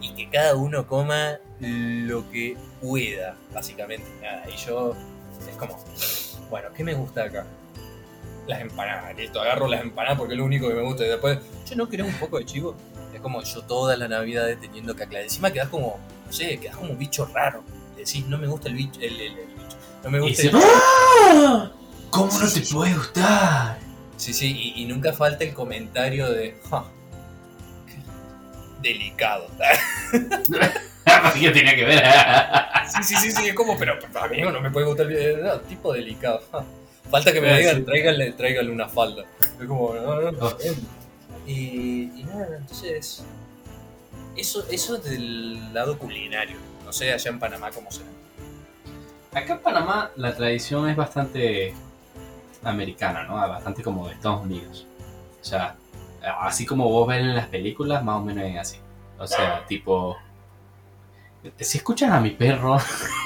Y 0.00 0.12
que 0.14 0.28
cada 0.30 0.54
uno 0.54 0.86
coma 0.86 1.38
lo 1.60 2.30
que 2.30 2.56
pueda, 2.80 3.34
básicamente. 3.52 4.06
Nada, 4.22 4.44
y 4.48 4.56
yo, 4.56 4.94
es 5.50 5.56
como, 5.56 5.76
bueno, 6.50 6.68
¿qué 6.76 6.84
me 6.84 6.94
gusta 6.94 7.24
acá? 7.24 7.44
Las 8.46 8.60
empanadas, 8.60 9.16
listo, 9.16 9.40
agarro 9.40 9.66
las 9.66 9.80
empanadas 9.80 10.18
porque 10.18 10.34
es 10.34 10.38
lo 10.38 10.44
único 10.44 10.68
que 10.68 10.74
me 10.74 10.82
gusta. 10.82 11.04
Y 11.04 11.08
después, 11.08 11.38
yo 11.68 11.74
no 11.74 11.88
querés 11.88 12.06
un 12.06 12.14
poco 12.20 12.38
de 12.38 12.44
chivo. 12.44 12.76
Es 13.12 13.20
como 13.20 13.42
yo 13.42 13.62
toda 13.62 13.96
la 13.96 14.06
Navidad 14.06 14.46
teniendo 14.60 14.94
que 14.94 15.02
aclarar. 15.02 15.24
Encima 15.24 15.50
quedás 15.50 15.68
como, 15.68 15.98
no 16.26 16.32
sé, 16.32 16.58
quedás 16.58 16.76
como 16.76 16.92
un 16.92 16.98
bicho 16.98 17.26
raro. 17.34 17.64
Decís, 17.96 18.24
no 18.26 18.38
me 18.38 18.46
gusta 18.46 18.68
el 18.68 18.74
bicho, 18.74 19.00
el, 19.00 19.20
el- 19.20 19.38
el. 19.38 19.55
No 20.06 20.12
me 20.12 20.18
Y 20.18 20.20
gusta 20.20 20.42
dice, 20.42 20.56
el 20.56 20.62
¡Ah! 20.64 21.70
¿Cómo 22.10 22.32
no 22.38 22.48
te 22.52 22.60
puede 22.60 22.94
gustar? 22.94 23.76
Sí, 24.16 24.32
sí, 24.32 24.56
y, 24.76 24.82
y 24.82 24.84
nunca 24.86 25.12
falta 25.12 25.42
el 25.42 25.52
comentario 25.52 26.30
de, 26.30 26.56
"Ja, 26.70 26.84
qué 27.88 28.88
delicado. 28.88 29.48
Así 31.04 31.40
que 31.40 31.50
tenía 31.50 31.74
que 31.74 31.84
ver. 31.84 32.02
Sí, 32.86 33.02
sí, 33.02 33.16
sí, 33.16 33.32
sí, 33.32 33.48
es 33.48 33.54
como, 33.54 33.76
pero 33.76 33.98
amigo, 34.22 34.52
no 34.52 34.60
me 34.60 34.70
puede 34.70 34.86
gustar 34.86 35.06
el 35.06 35.12
video. 35.16 35.38
No, 35.44 35.60
tipo 35.62 35.92
delicado. 35.92 36.40
ja. 36.52 36.64
Falta 37.10 37.32
que 37.32 37.40
me 37.40 37.50
Ah, 37.50 37.56
digan, 37.56 37.76
sí. 37.78 37.82
tráiganle, 37.82 38.30
tráiganle 38.32 38.70
una 38.70 38.88
falda. 38.88 39.24
Es 39.60 39.66
como, 39.66 39.92
no, 39.92 40.20
no, 40.20 40.30
no. 40.30 40.46
Oh. 40.46 40.56
Y, 41.48 42.12
y 42.16 42.24
nada, 42.28 42.58
entonces. 42.58 43.24
Eso, 44.36 44.64
eso 44.70 44.98
del 44.98 45.74
lado 45.74 45.98
culinario. 45.98 46.56
No 46.84 46.92
sé 46.92 47.12
allá 47.12 47.28
en 47.28 47.40
Panamá 47.40 47.72
cómo 47.72 47.90
será. 47.90 48.06
Acá 49.36 49.52
en 49.52 49.58
Panamá 49.58 50.10
la 50.16 50.34
tradición 50.34 50.88
es 50.88 50.96
bastante 50.96 51.74
americana, 52.64 53.24
¿no? 53.24 53.34
Bastante 53.34 53.82
como 53.82 54.08
de 54.08 54.14
Estados 54.14 54.42
Unidos. 54.42 54.86
O 55.42 55.44
sea, 55.44 55.76
así 56.40 56.64
como 56.64 56.88
vos 56.88 57.06
ves 57.06 57.20
en 57.20 57.34
las 57.34 57.46
películas, 57.48 58.02
más 58.02 58.16
o 58.16 58.24
menos 58.24 58.44
es 58.44 58.56
así. 58.58 58.78
O 59.18 59.26
sea, 59.26 59.62
tipo... 59.66 60.16
Si 61.60 61.76
escuchas 61.76 62.12
a 62.12 62.18
mi 62.18 62.30
perro, 62.30 62.78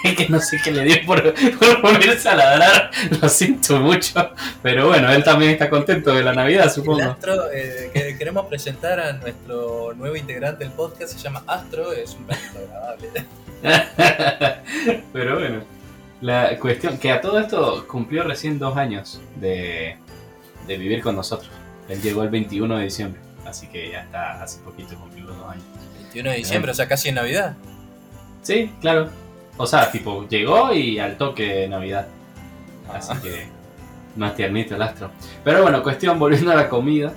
que 0.16 0.28
no 0.28 0.40
sé 0.40 0.58
qué 0.62 0.72
le 0.72 0.82
dio 0.82 0.96
por, 1.06 1.22
por 1.32 1.80
ponerse 1.80 2.28
a 2.28 2.34
ladrar, 2.34 2.90
lo 3.22 3.28
siento 3.28 3.78
mucho. 3.78 4.32
Pero 4.64 4.88
bueno, 4.88 5.12
él 5.12 5.22
también 5.22 5.52
está 5.52 5.70
contento 5.70 6.12
de 6.12 6.24
la 6.24 6.32
Navidad, 6.32 6.64
El 6.64 6.70
supongo. 6.70 7.02
Astro, 7.02 7.52
eh, 7.52 7.88
que 7.94 8.18
queremos 8.18 8.46
presentar 8.46 8.98
a 8.98 9.12
nuestro 9.12 9.94
nuevo 9.94 10.16
integrante 10.16 10.64
del 10.64 10.72
podcast, 10.72 11.12
se 11.12 11.18
llama 11.20 11.44
Astro, 11.46 11.92
es 11.92 12.16
un 12.16 12.24
perrito 12.24 12.58
agradable. 12.58 13.10
Pero 15.12 15.38
bueno, 15.38 15.62
la 16.20 16.56
cuestión 16.58 16.98
que 16.98 17.10
a 17.12 17.20
todo 17.20 17.38
esto 17.38 17.86
cumplió 17.88 18.24
recién 18.24 18.58
dos 18.58 18.76
años 18.76 19.20
de, 19.36 19.96
de 20.66 20.76
vivir 20.76 21.02
con 21.02 21.16
nosotros. 21.16 21.50
Él 21.88 22.00
llegó 22.02 22.22
el 22.22 22.28
21 22.28 22.76
de 22.76 22.84
diciembre, 22.84 23.20
así 23.46 23.66
que 23.68 23.90
ya 23.90 24.02
está 24.02 24.42
hace 24.42 24.60
poquito 24.60 24.94
cumplió 24.96 25.24
los 25.26 25.36
dos 25.38 25.48
años. 25.50 25.64
21 26.02 26.30
de 26.30 26.36
diciembre, 26.36 26.70
o 26.70 26.74
sea, 26.74 26.86
casi 26.88 27.08
en 27.08 27.14
Navidad. 27.16 27.56
Sí, 28.42 28.72
claro. 28.80 29.08
O 29.56 29.66
sea, 29.66 29.90
tipo, 29.90 30.26
llegó 30.28 30.72
y 30.72 30.98
al 30.98 31.16
toque 31.16 31.44
de 31.44 31.68
Navidad. 31.68 32.06
Así 32.92 33.12
Ah. 33.14 33.20
que 33.22 33.46
más 34.16 34.34
tiernito 34.34 34.74
el 34.74 34.82
astro. 34.82 35.10
Pero 35.44 35.62
bueno, 35.62 35.82
cuestión, 35.82 36.18
volviendo 36.18 36.50
a 36.52 36.54
la 36.54 36.68
comida, 36.68 37.12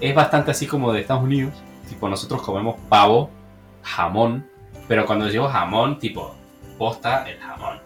es 0.00 0.14
bastante 0.14 0.50
así 0.52 0.66
como 0.66 0.92
de 0.92 1.00
Estados 1.00 1.22
Unidos. 1.22 1.52
Tipo, 1.88 2.08
nosotros 2.08 2.42
comemos 2.42 2.76
pavo, 2.88 3.30
jamón, 3.82 4.46
pero 4.86 5.04
cuando 5.06 5.26
digo 5.26 5.48
jamón, 5.48 5.98
tipo, 5.98 6.34
posta 6.78 7.28
el 7.28 7.38
jamón. 7.38 7.78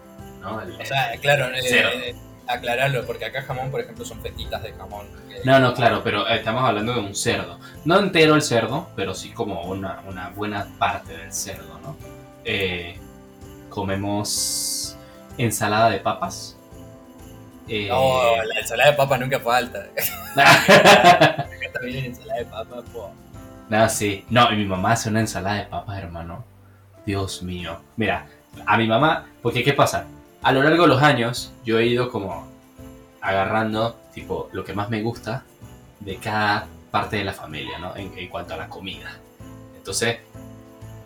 ¿No? 0.43 0.61
El- 0.61 0.79
O 0.79 0.85
sea, 0.85 1.11
claro, 1.21 1.47
eh, 1.55 1.59
eh, 1.63 2.15
aclararlo, 2.47 3.05
porque 3.05 3.25
acá 3.25 3.41
jamón, 3.41 3.71
por 3.71 3.79
ejemplo, 3.81 4.05
son 4.05 4.21
fetitas 4.21 4.61
de 4.61 4.73
jamón. 4.73 5.07
No, 5.45 5.59
no, 5.59 5.73
claro, 5.73 6.01
pero 6.03 6.27
estamos 6.27 6.63
hablando 6.63 6.93
de 6.93 6.99
un 6.99 7.15
cerdo. 7.15 7.57
No 7.85 7.97
entero 7.99 8.35
el 8.35 8.41
cerdo, 8.43 8.89
pero 8.95 9.13
sí 9.15 9.31
como 9.31 9.63
una, 9.63 10.01
una 10.07 10.29
buena 10.29 10.67
parte 10.77 11.17
del 11.17 11.33
cerdo, 11.33 11.79
¿no? 11.81 11.95
Eh, 12.45 12.97
comemos 13.69 14.95
ensalada 15.37 15.89
de 15.89 15.99
papas. 15.99 16.57
Eh, 17.67 17.87
No, 17.89 18.43
la 18.43 18.59
ensalada 18.59 18.91
de 18.91 18.97
papa 18.97 19.17
nunca 19.17 19.39
falta. 19.39 19.87
También 21.73 22.05
ensalada 22.05 22.39
de 22.39 22.45
papa, 22.45 22.81
po. 22.93 23.11
no, 23.69 23.89
sí. 23.89 24.25
No, 24.29 24.51
y 24.51 24.57
mi 24.57 24.65
mamá 24.65 24.91
hace 24.93 25.09
una 25.09 25.19
ensalada 25.21 25.55
de 25.55 25.63
papas, 25.65 25.97
hermano. 25.97 26.43
Dios 27.05 27.41
mío. 27.43 27.79
Mira, 27.97 28.27
a 28.65 28.77
mi 28.77 28.87
mamá, 28.87 29.25
porque 29.41 29.63
¿qué 29.63 29.73
pasa? 29.73 30.05
A 30.43 30.51
lo 30.51 30.61
largo 30.61 30.83
de 30.83 30.89
los 30.89 31.01
años, 31.01 31.53
yo 31.63 31.79
he 31.79 31.85
ido 31.85 32.11
como 32.11 32.45
agarrando, 33.21 33.95
tipo, 34.13 34.49
lo 34.51 34.65
que 34.65 34.73
más 34.73 34.89
me 34.89 35.01
gusta 35.01 35.45
de 36.01 36.17
cada 36.17 36.67
parte 36.91 37.15
de 37.15 37.23
la 37.23 37.31
familia, 37.31 37.79
¿no? 37.79 37.95
En, 37.95 38.27
cuanto 38.27 38.53
a 38.53 38.57
la 38.57 38.67
comida. 38.67 39.17
Entonces, 39.77 40.17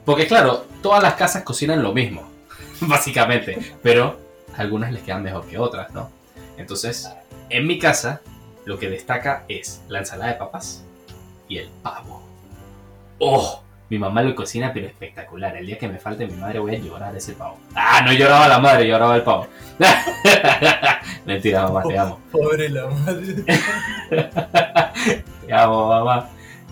porque 0.03 0.25
claro, 0.25 0.65
todas 0.81 1.03
las 1.03 1.13
casas 1.13 1.43
cocinan 1.43 1.83
lo 1.83 1.93
mismo, 1.93 2.27
básicamente, 2.81 3.75
pero 3.83 4.19
algunas 4.57 4.91
les 4.91 5.03
quedan 5.03 5.21
mejor 5.21 5.45
que 5.45 5.59
otras, 5.59 5.93
¿no? 5.93 6.09
Entonces, 6.57 7.07
en 7.49 7.67
mi 7.67 7.77
casa, 7.77 8.21
lo 8.65 8.79
que 8.79 8.89
destaca 8.89 9.45
es 9.47 9.83
la 9.87 9.99
ensalada 9.99 10.31
de 10.31 10.39
papas 10.39 10.83
y 11.47 11.59
el 11.59 11.69
pavo. 11.83 12.23
¡Oh! 13.19 13.61
Mi 13.89 13.97
mamá 13.97 14.21
lo 14.21 14.35
cocina, 14.35 14.71
pero 14.73 14.85
espectacular. 14.87 15.55
El 15.55 15.65
día 15.65 15.77
que 15.77 15.87
me 15.87 15.97
falte 15.97 16.27
mi 16.27 16.33
madre 16.33 16.59
voy 16.59 16.75
a 16.75 16.79
llorar 16.79 17.15
ese 17.15 17.33
pavo. 17.33 17.57
¡Ah! 17.73 18.01
No 18.05 18.11
lloraba 18.11 18.47
la 18.49 18.59
madre, 18.59 18.85
lloraba 18.87 19.15
el 19.15 19.21
pavo. 19.23 19.47
Mentira, 21.25 21.63
mamá, 21.63 21.83
te 21.83 21.97
amo. 21.97 22.19
Pobre 22.31 22.69
la 22.69 22.87
madre. 22.87 23.43
Te 25.47 25.53
amo, 25.53 25.87
mamá. 25.87 26.29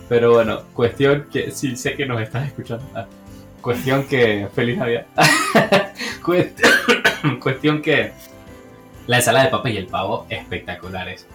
Pero 0.09 0.33
bueno, 0.33 0.61
cuestión 0.73 1.27
que. 1.31 1.51
Sí, 1.51 1.75
sé 1.77 1.95
que 1.95 2.05
nos 2.05 2.21
estás 2.21 2.47
escuchando. 2.47 2.85
Ah, 2.93 3.05
Cuestión 3.61 4.03
que. 4.07 4.47
Feliz 4.53 4.77
Navidad. 4.77 5.05
Cuest- 6.23 7.39
Cuestión 7.39 7.81
que. 7.81 8.11
La 9.07 9.17
ensalada 9.17 9.45
de 9.45 9.51
papa 9.51 9.69
y 9.69 9.77
el 9.77 9.87
pavo, 9.87 10.25
espectaculares. 10.29 11.25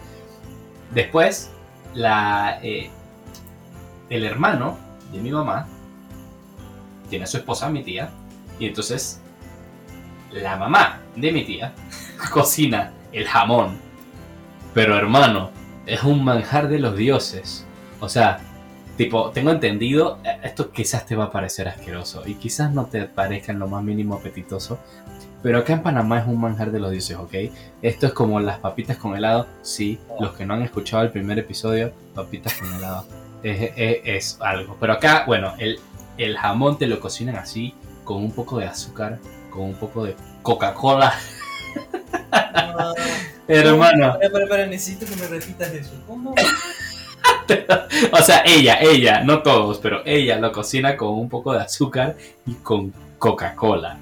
Después, 0.91 1.51
la. 1.95 2.59
eh, 2.61 2.89
el 4.09 4.25
hermano 4.25 4.77
de 5.11 5.19
mi 5.19 5.31
mamá 5.31 5.67
tiene 7.09 7.25
a 7.25 7.27
su 7.27 7.37
esposa, 7.37 7.69
mi 7.69 7.83
tía. 7.83 8.09
Y 8.59 8.67
entonces. 8.67 9.19
La 10.31 10.55
mamá 10.55 11.01
de 11.15 11.31
mi 11.33 11.43
tía 11.43 11.73
cocina 12.33 12.93
el 13.11 13.27
jamón. 13.27 13.77
Pero 14.73 14.95
hermano, 14.95 15.51
es 15.85 16.03
un 16.03 16.23
manjar 16.23 16.69
de 16.69 16.79
los 16.79 16.95
dioses. 16.95 17.65
O 17.99 18.07
sea, 18.07 18.39
tipo, 18.95 19.31
tengo 19.31 19.51
entendido, 19.51 20.19
eh, 20.23 20.39
esto 20.43 20.71
quizás 20.71 21.05
te 21.05 21.17
va 21.17 21.25
a 21.25 21.31
parecer 21.31 21.67
asqueroso 21.67 22.23
y 22.25 22.35
quizás 22.35 22.71
no 22.71 22.85
te 22.85 23.03
parezca 23.05 23.51
en 23.51 23.59
lo 23.59 23.67
más 23.67 23.83
mínimo 23.83 24.15
apetitoso, 24.15 24.79
pero 25.43 25.57
acá 25.59 25.73
en 25.73 25.83
Panamá 25.83 26.19
es 26.19 26.27
un 26.27 26.39
manjar 26.39 26.71
de 26.71 26.79
los 26.79 26.91
dioses, 26.91 27.17
¿ok? 27.17 27.33
Esto 27.81 28.07
es 28.07 28.13
como 28.13 28.39
las 28.39 28.59
papitas 28.59 28.97
con 28.97 29.15
helado, 29.15 29.47
sí, 29.63 29.99
los 30.19 30.33
que 30.33 30.45
no 30.45 30.53
han 30.53 30.61
escuchado 30.61 31.03
el 31.03 31.11
primer 31.11 31.39
episodio, 31.39 31.91
papitas 32.13 32.53
con 32.53 32.73
helado, 32.73 33.05
es, 33.43 33.71
es- 33.75 33.99
es 34.03 34.37
algo. 34.41 34.77
Pero 34.79 34.93
acá, 34.93 35.23
bueno, 35.27 35.53
el, 35.57 35.79
el 36.17 36.37
jamón 36.37 36.77
te 36.77 36.87
lo 36.87 36.99
cocinan 36.99 37.35
así, 37.37 37.73
con 38.03 38.17
un 38.17 38.31
poco 38.31 38.59
de 38.59 38.65
azúcar, 38.67 39.19
con 39.49 39.63
un 39.63 39.75
poco 39.75 40.03
de 40.05 40.15
Coca-Cola. 40.41 41.13
Ah, 42.33 42.93
Hermano, 43.47 44.17
necesito 44.67 45.05
que 45.05 45.15
me 45.17 45.27
repitas 45.27 45.69
eso. 45.73 45.91
¿Cómo? 46.07 46.33
O 48.11 48.17
sea, 48.23 48.43
ella, 48.45 48.79
ella, 48.81 49.23
no 49.23 49.41
todos, 49.43 49.77
pero 49.79 50.01
ella 50.05 50.37
lo 50.37 50.51
cocina 50.51 50.95
con 50.97 51.09
un 51.09 51.29
poco 51.29 51.53
de 51.53 51.59
azúcar 51.61 52.15
y 52.45 52.53
con 52.55 52.93
Coca-Cola. 53.19 53.97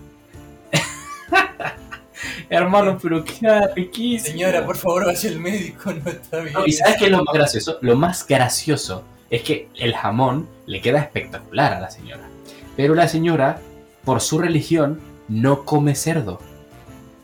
Hermano, 2.50 2.98
pero 3.02 3.24
queda 3.24 3.68
riquísimo. 3.76 4.34
Señora, 4.38 4.66
por 4.66 4.78
favor, 4.78 5.06
vaya 5.06 5.30
al 5.30 5.40
médico, 5.40 5.92
no 5.94 6.10
está 6.10 6.40
bien. 6.40 6.54
No, 6.54 6.66
¿Y 6.66 6.72
sabes 6.72 6.98
qué 6.98 7.06
es 7.06 7.12
lo 7.12 7.24
más 7.24 7.34
gracioso? 7.34 7.78
Lo 7.82 7.96
más 7.96 8.26
gracioso 8.28 9.04
es 9.30 9.44
que 9.44 9.70
el 9.76 9.96
jamón 9.96 10.48
le 10.66 10.82
queda 10.82 11.00
espectacular 11.00 11.74
a 11.74 11.80
la 11.80 11.92
señora. 11.92 12.28
Pero 12.76 12.96
la 12.96 13.08
señora, 13.08 13.62
por 14.04 14.22
su 14.22 14.40
religión, 14.40 15.00
no 15.28 15.66
come 15.66 15.96
cerdo. 15.96 16.40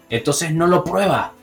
Entonces 0.10 0.54
no 0.54 0.68
lo 0.68 0.84
prueba. 0.84 1.34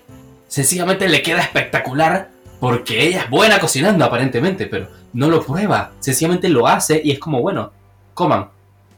Sencillamente 0.49 1.09
le 1.09 1.23
queda 1.23 1.41
espectacular 1.41 2.31
porque 2.61 3.07
ella 3.07 3.23
es 3.23 3.31
buena 3.31 3.59
cocinando 3.59 4.05
aparentemente, 4.05 4.67
pero 4.67 4.89
no 5.13 5.29
lo 5.29 5.43
prueba. 5.43 5.93
Sencillamente 5.99 6.49
lo 6.49 6.69
hace 6.69 7.01
y 7.03 7.11
es 7.11 7.19
como, 7.19 7.41
bueno, 7.41 7.73
coman. 8.15 8.49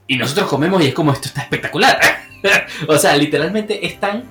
Y 0.06 0.16
nosotros 0.16 0.48
comemos 0.48 0.82
y 0.82 0.88
es 0.88 0.94
como, 0.94 1.12
esto 1.12 1.28
está 1.28 1.42
espectacular. 1.42 1.98
o 2.88 2.98
sea, 2.98 3.16
literalmente 3.16 3.86
es 3.86 3.98
tan 3.98 4.24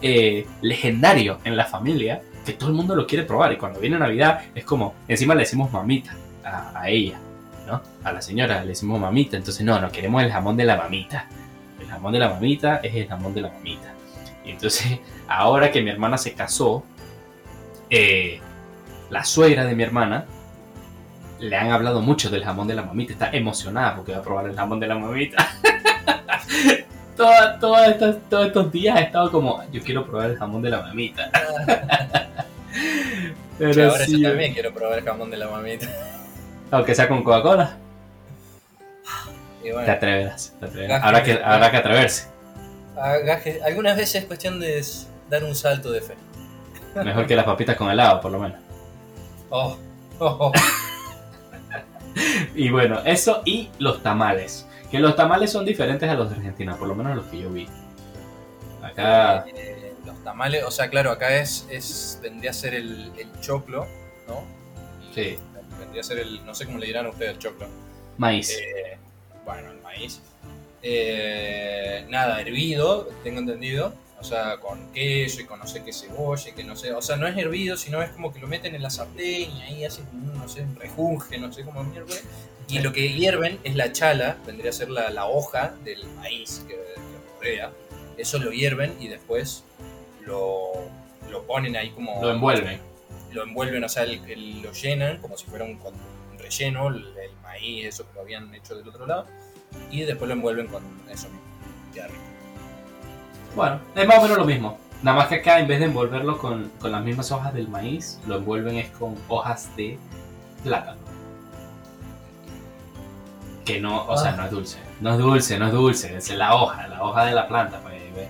eh, 0.00 0.46
legendario 0.62 1.40
en 1.44 1.56
la 1.56 1.66
familia 1.66 2.22
que 2.46 2.54
todo 2.54 2.70
el 2.70 2.74
mundo 2.74 2.96
lo 2.96 3.06
quiere 3.06 3.24
probar. 3.24 3.52
Y 3.52 3.58
cuando 3.58 3.80
viene 3.80 3.98
Navidad 3.98 4.40
es 4.54 4.64
como, 4.64 4.94
encima 5.08 5.34
le 5.34 5.40
decimos 5.40 5.70
mamita 5.70 6.16
a, 6.44 6.80
a 6.80 6.88
ella, 6.88 7.18
¿no? 7.66 7.80
A 8.04 8.12
la 8.12 8.22
señora 8.22 8.60
le 8.62 8.68
decimos 8.68 9.00
mamita. 9.00 9.36
Entonces, 9.36 9.64
no, 9.64 9.80
no 9.80 9.90
queremos 9.90 10.22
el 10.22 10.32
jamón 10.32 10.56
de 10.56 10.64
la 10.64 10.76
mamita. 10.76 11.26
El 11.80 11.86
jamón 11.86 12.12
de 12.12 12.18
la 12.18 12.28
mamita 12.30 12.76
es 12.82 12.94
el 12.94 13.08
jamón 13.08 13.34
de 13.34 13.40
la 13.42 13.48
mamita. 13.50 13.92
Y 14.44 14.50
entonces, 14.50 14.98
ahora 15.28 15.70
que 15.70 15.82
mi 15.82 15.90
hermana 15.90 16.18
se 16.18 16.32
casó, 16.34 16.84
eh, 17.90 18.40
la 19.10 19.24
suegra 19.24 19.64
de 19.64 19.74
mi 19.74 19.82
hermana 19.82 20.24
le 21.40 21.56
han 21.56 21.70
hablado 21.72 22.00
mucho 22.02 22.28
del 22.30 22.44
jamón 22.44 22.68
de 22.68 22.74
la 22.74 22.82
mamita. 22.82 23.12
Está 23.12 23.30
emocionada 23.30 23.96
porque 23.96 24.12
va 24.12 24.18
a 24.18 24.22
probar 24.22 24.46
el 24.46 24.54
jamón 24.56 24.78
de 24.80 24.86
la 24.86 24.94
mamita. 24.98 25.48
Toda- 27.16 27.58
toda 27.58 27.86
estas- 27.88 28.16
todos 28.30 28.46
estos 28.46 28.72
días 28.72 28.96
ha 28.96 29.00
estado 29.00 29.30
como, 29.30 29.62
yo 29.70 29.82
quiero 29.82 30.06
probar 30.06 30.30
el 30.30 30.38
jamón 30.38 30.62
de 30.62 30.70
la 30.70 30.80
mamita. 30.80 31.30
Pero 33.58 33.74
Sí, 33.74 33.80
ahora 33.82 34.04
sí, 34.06 34.20
yo 34.22 34.28
también 34.30 34.54
quiero 34.54 34.72
probar 34.72 34.98
el 35.00 35.04
jamón 35.04 35.30
de 35.30 35.36
la 35.36 35.48
mamita. 35.48 35.86
Aunque 36.70 36.94
sea 36.94 37.08
con 37.08 37.22
Coca-Cola, 37.22 37.76
te 39.62 39.90
atreverás. 39.90 40.54
te 40.58 40.66
atreverás. 40.66 40.88
Gajes. 41.02 41.04
Habrá, 41.06 41.22
que, 41.22 41.32
habrá 41.44 41.70
que 41.70 41.76
atreverse. 41.76 42.28
agaje- 42.96 43.60
algunas 43.64 43.96
veces 43.96 44.22
es 44.22 44.24
cuestión 44.26 44.58
de 44.60 44.84
dar 45.28 45.44
un 45.44 45.54
salto 45.54 45.90
de 45.90 46.00
fe. 46.00 46.14
Mejor 46.94 47.26
que 47.26 47.36
las 47.36 47.44
papitas 47.44 47.76
con 47.76 47.90
helado, 47.90 48.20
por 48.20 48.32
lo 48.32 48.38
menos. 48.40 48.58
Oh, 49.50 49.76
oh, 50.18 50.36
oh. 50.40 50.52
Y 52.54 52.70
bueno, 52.70 53.00
eso 53.04 53.42
y 53.44 53.70
los 53.78 54.02
tamales. 54.02 54.66
Que 54.90 54.98
los 54.98 55.14
tamales 55.14 55.52
son 55.52 55.64
diferentes 55.64 56.08
a 56.10 56.14
los 56.14 56.30
de 56.30 56.36
Argentina, 56.36 56.76
por 56.76 56.88
lo 56.88 56.94
menos 56.96 57.14
los 57.16 57.26
que 57.26 57.38
yo 57.40 57.50
vi. 57.50 57.68
Acá, 58.82 59.44
Eh, 59.54 59.94
los 60.04 60.16
tamales, 60.24 60.64
o 60.64 60.70
sea, 60.72 60.88
claro, 60.90 61.12
acá 61.12 61.36
es, 61.36 61.66
es 61.70 62.18
vendría 62.22 62.50
a 62.50 62.54
ser 62.54 62.74
el, 62.74 63.12
el 63.16 63.40
choclo, 63.40 63.86
¿no? 64.26 64.42
Sí. 65.14 65.38
Vendría 65.80 66.02
a 66.02 66.04
ser 66.04 66.18
el, 66.18 66.44
no 66.46 66.54
sé 66.54 66.66
cómo 66.66 66.78
le 66.78 66.86
dirán 66.86 67.06
a 67.06 67.10
ustedes 67.10 67.32
el 67.32 67.38
choclo. 67.38 67.66
maíz. 68.18 68.50
Eh, 68.50 68.96
bueno, 69.44 69.72
el 69.72 69.80
maíz. 69.80 70.20
Eh, 70.82 72.06
nada, 72.08 72.40
hervido, 72.40 73.08
tengo 73.24 73.40
entendido. 73.40 73.92
O 74.20 74.22
sea, 74.22 74.58
con 74.58 74.92
queso 74.92 75.40
y 75.40 75.44
con 75.44 75.58
no 75.58 75.66
sé 75.66 75.82
qué 75.82 75.94
cebolla 75.94 76.50
y 76.50 76.52
que 76.52 76.62
no 76.62 76.76
sé. 76.76 76.92
O 76.92 77.00
sea, 77.00 77.16
no 77.16 77.26
es 77.26 77.36
hervido, 77.36 77.76
sino 77.76 78.02
es 78.02 78.10
como 78.10 78.32
que 78.32 78.38
lo 78.38 78.46
meten 78.46 78.74
en 78.74 78.82
la 78.82 78.90
sartén 78.90 79.50
y 79.50 79.62
ahí 79.62 79.84
hacen 79.84 80.04
como 80.04 80.30
un, 80.30 80.38
no 80.38 80.46
sé, 80.46 80.60
un 80.60 80.76
rejunje, 80.76 81.38
no 81.38 81.50
sé 81.52 81.64
cómo 81.64 81.82
mierda. 81.82 82.14
Y 82.68 82.80
lo 82.80 82.92
que 82.92 83.12
hierven 83.12 83.58
es 83.64 83.74
la 83.74 83.92
chala, 83.92 84.36
vendría 84.46 84.70
a 84.70 84.72
ser 84.74 84.90
la, 84.90 85.10
la 85.10 85.26
hoja 85.26 85.74
del 85.84 86.06
maíz 86.18 86.62
que, 86.68 86.78
Corea, 87.36 87.72
eso 88.18 88.38
lo 88.38 88.52
hierven 88.52 88.94
y 89.00 89.08
después 89.08 89.64
lo, 90.26 90.72
lo 91.30 91.42
ponen 91.44 91.74
ahí 91.74 91.90
como... 91.90 92.20
Lo 92.20 92.30
envuelven. 92.30 92.78
Lo 93.32 93.42
envuelven, 93.42 93.82
o 93.84 93.88
sea, 93.88 94.04
el- 94.04 94.22
el- 94.30 94.62
lo 94.62 94.72
llenan 94.72 95.18
como 95.18 95.36
si 95.36 95.46
fuera 95.46 95.64
un, 95.64 95.72
un 95.72 96.38
relleno, 96.38 96.88
el, 96.88 97.04
maíz, 97.42 97.86
eso 97.86 98.06
que 98.08 98.14
lo 98.14 98.20
habían 98.22 98.52
hecho 98.54 98.76
del 98.76 98.88
otro 98.88 99.06
lado, 99.06 99.26
y 99.90 100.02
después 100.02 100.28
lo 100.28 100.34
envuelven 100.34 100.66
con 100.68 100.82
eso 101.10 101.28
mismo. 101.28 101.40
Queda 101.92 102.06
rico. 102.06 102.20
Bueno, 103.56 103.80
es 103.94 104.06
más 104.06 104.18
o 104.18 104.22
menos 104.22 104.38
lo 104.38 104.44
mismo. 104.44 104.78
Nada 105.02 105.16
más 105.16 105.28
que 105.28 105.36
acá 105.36 105.58
en 105.58 105.66
vez 105.66 105.78
de 105.80 105.86
envolverlo 105.86 106.38
con, 106.38 106.68
con 106.78 106.92
las 106.92 107.02
mismas 107.02 107.32
hojas 107.32 107.52
del 107.54 107.68
maíz, 107.68 108.20
lo 108.26 108.36
envuelven 108.36 108.76
es 108.76 108.90
con 108.90 109.16
hojas 109.28 109.74
de 109.76 109.98
plátano. 110.62 111.00
Que 113.64 113.80
no, 113.80 114.04
o 114.06 114.16
sea, 114.16 114.32
no 114.32 114.44
es 114.44 114.50
dulce. 114.50 114.78
No 115.00 115.12
es 115.12 115.18
dulce, 115.18 115.58
no 115.58 115.66
es 115.66 115.72
dulce, 115.72 116.16
es 116.16 116.30
la 116.30 116.54
hoja, 116.54 116.86
la 116.88 117.02
hoja 117.02 117.24
de 117.24 117.32
la 117.32 117.48
planta. 117.48 117.80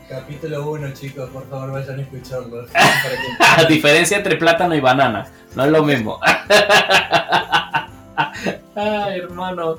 Capítulo 0.09 0.71
1, 0.71 0.93
chicos, 0.93 1.29
por 1.31 1.49
favor 1.49 1.73
vayan 1.73 1.99
a 1.99 2.03
escucharlo. 2.03 2.67
La 3.57 3.65
diferencia 3.65 4.17
entre 4.17 4.37
plátano 4.37 4.75
y 4.75 4.81
banana 4.81 5.27
no 5.55 5.65
es 5.65 5.71
lo 5.71 5.83
mismo. 5.83 6.21
Ay, 8.75 9.21
hermano. 9.21 9.77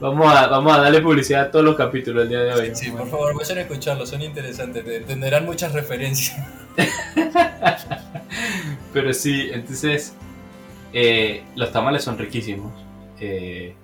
Vamos 0.00 0.32
a, 0.32 0.46
vamos 0.46 0.72
a 0.72 0.80
darle 0.80 1.00
publicidad 1.00 1.46
a 1.46 1.50
todos 1.50 1.64
los 1.64 1.76
capítulos 1.76 2.22
del 2.22 2.28
día 2.28 2.40
de 2.40 2.52
hoy. 2.52 2.74
Sí, 2.74 2.90
por 2.90 3.08
favor, 3.08 3.36
vayan 3.36 3.58
a 3.58 3.60
escucharlo, 3.62 4.06
son 4.06 4.22
interesantes, 4.22 4.84
te 4.84 4.96
entenderán 4.96 5.44
muchas 5.44 5.72
referencias. 5.72 6.38
Pero 8.92 9.12
sí, 9.12 9.50
entonces 9.52 10.14
eh, 10.92 11.42
los 11.56 11.72
tamales 11.72 12.04
son 12.04 12.16
riquísimos. 12.16 12.72
Eh, 13.20 13.74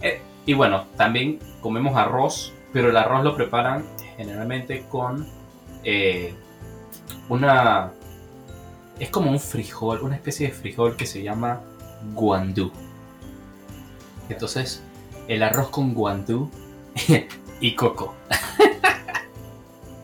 eh, 0.00 0.20
y 0.46 0.54
bueno, 0.54 0.86
también 0.96 1.38
comemos 1.60 1.96
arroz, 1.96 2.52
pero 2.72 2.90
el 2.90 2.96
arroz 2.96 3.22
lo 3.22 3.36
preparan 3.36 3.84
generalmente 4.16 4.84
con 4.90 5.26
eh, 5.84 6.34
una... 7.28 7.92
Es 8.98 9.10
como 9.10 9.30
un 9.30 9.40
frijol, 9.40 10.00
una 10.02 10.14
especie 10.14 10.48
de 10.48 10.52
frijol 10.54 10.96
que 10.96 11.06
se 11.06 11.22
llama 11.22 11.60
guandú. 12.14 12.70
Entonces, 14.28 14.82
el 15.28 15.42
arroz 15.42 15.68
con 15.70 15.94
guandú 15.94 16.50
y 17.60 17.74
coco. 17.74 18.14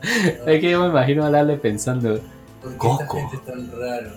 Es 0.03 0.59
que 0.59 0.71
yo 0.71 0.81
me 0.81 0.87
imagino 0.89 1.23
a 1.25 1.29
Lale 1.29 1.57
pensando, 1.57 2.19
¿Por 2.61 2.71
qué 2.71 2.77
Coco. 2.77 3.17
esta 3.17 3.19
gente 3.19 3.35
es 3.37 3.45
tan 3.45 3.71
raro? 3.79 4.11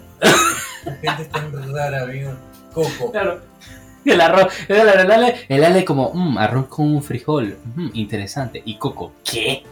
La 0.85 0.92
gente 1.16 1.22
es 1.22 1.28
tan 1.30 1.74
rara, 1.74 2.02
amigo. 2.04 2.30
Coco. 2.72 3.12
Claro. 3.12 3.40
El 4.04 4.20
arroz, 4.20 4.52
el 4.68 4.88
ale, 5.11 5.46
el 5.48 5.64
ale 5.64 5.85
como, 5.85 6.11
"Mm, 6.12 6.38
arroz 6.38 6.66
con 6.68 6.87
un 6.94 7.02
frijol, 7.02 7.59
mm, 7.76 7.88
interesante. 7.94 8.62
Y 8.64 8.76
coco, 8.78 9.12
¿qué? 9.24 9.62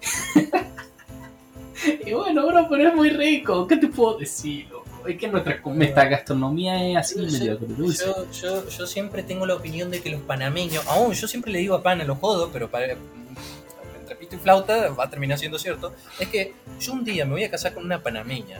y 2.06 2.12
bueno, 2.12 2.46
bro, 2.46 2.66
pero 2.68 2.88
es 2.88 2.94
muy 2.94 3.10
rico, 3.10 3.66
¿qué 3.66 3.76
te 3.76 3.88
puedo 3.88 4.18
decir? 4.18 4.68
loco? 4.70 4.86
Es 5.08 5.16
que 5.18 5.28
nuestra, 5.28 5.60
nuestra 5.64 6.04
gastronomía 6.06 6.90
es 6.90 6.96
así, 6.96 7.26
Yo- 7.26 7.38
medio 7.38 7.56
dulce. 7.56 8.04
Yo, 8.04 8.30
yo, 8.32 8.68
yo 8.68 8.86
siempre 8.86 9.22
tengo 9.22 9.46
la 9.46 9.54
opinión 9.54 9.90
de 9.90 10.00
que 10.02 10.10
los 10.10 10.20
panameños, 10.20 10.86
aún 10.88 11.12
yo 11.14 11.26
siempre 11.26 11.52
le 11.52 11.58
digo 11.60 11.74
a 11.74 11.82
pana, 11.82 12.04
lo 12.04 12.16
jodo, 12.16 12.50
pero 12.52 12.70
para, 12.70 12.92
entre 12.92 14.16
pito 14.18 14.36
y 14.36 14.38
flauta 14.38 14.90
va 14.90 15.04
a 15.04 15.10
terminar 15.10 15.38
siendo 15.38 15.58
cierto, 15.58 15.94
es 16.18 16.28
que 16.28 16.52
yo 16.78 16.92
un 16.92 17.04
día 17.04 17.24
me 17.24 17.32
voy 17.32 17.44
a 17.44 17.50
casar 17.50 17.72
con 17.72 17.84
una 17.84 18.02
panameña, 18.02 18.58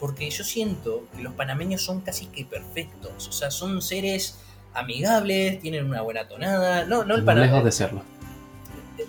porque 0.00 0.30
yo 0.30 0.42
siento 0.42 1.06
que 1.14 1.22
los 1.22 1.34
panameños 1.34 1.82
son 1.82 2.00
casi 2.00 2.26
que 2.26 2.46
perfectos, 2.46 3.28
o 3.28 3.32
sea, 3.32 3.50
son 3.50 3.82
seres 3.82 4.38
amigables, 4.72 5.60
tienen 5.60 5.84
una 5.84 6.00
buena 6.00 6.26
tonada, 6.28 6.86
no, 6.86 7.04
no 7.04 7.14
el 7.16 7.20
No 7.20 7.26
pana, 7.26 7.42
lejos 7.42 7.62
de 7.64 7.72
serlo. 7.72 8.02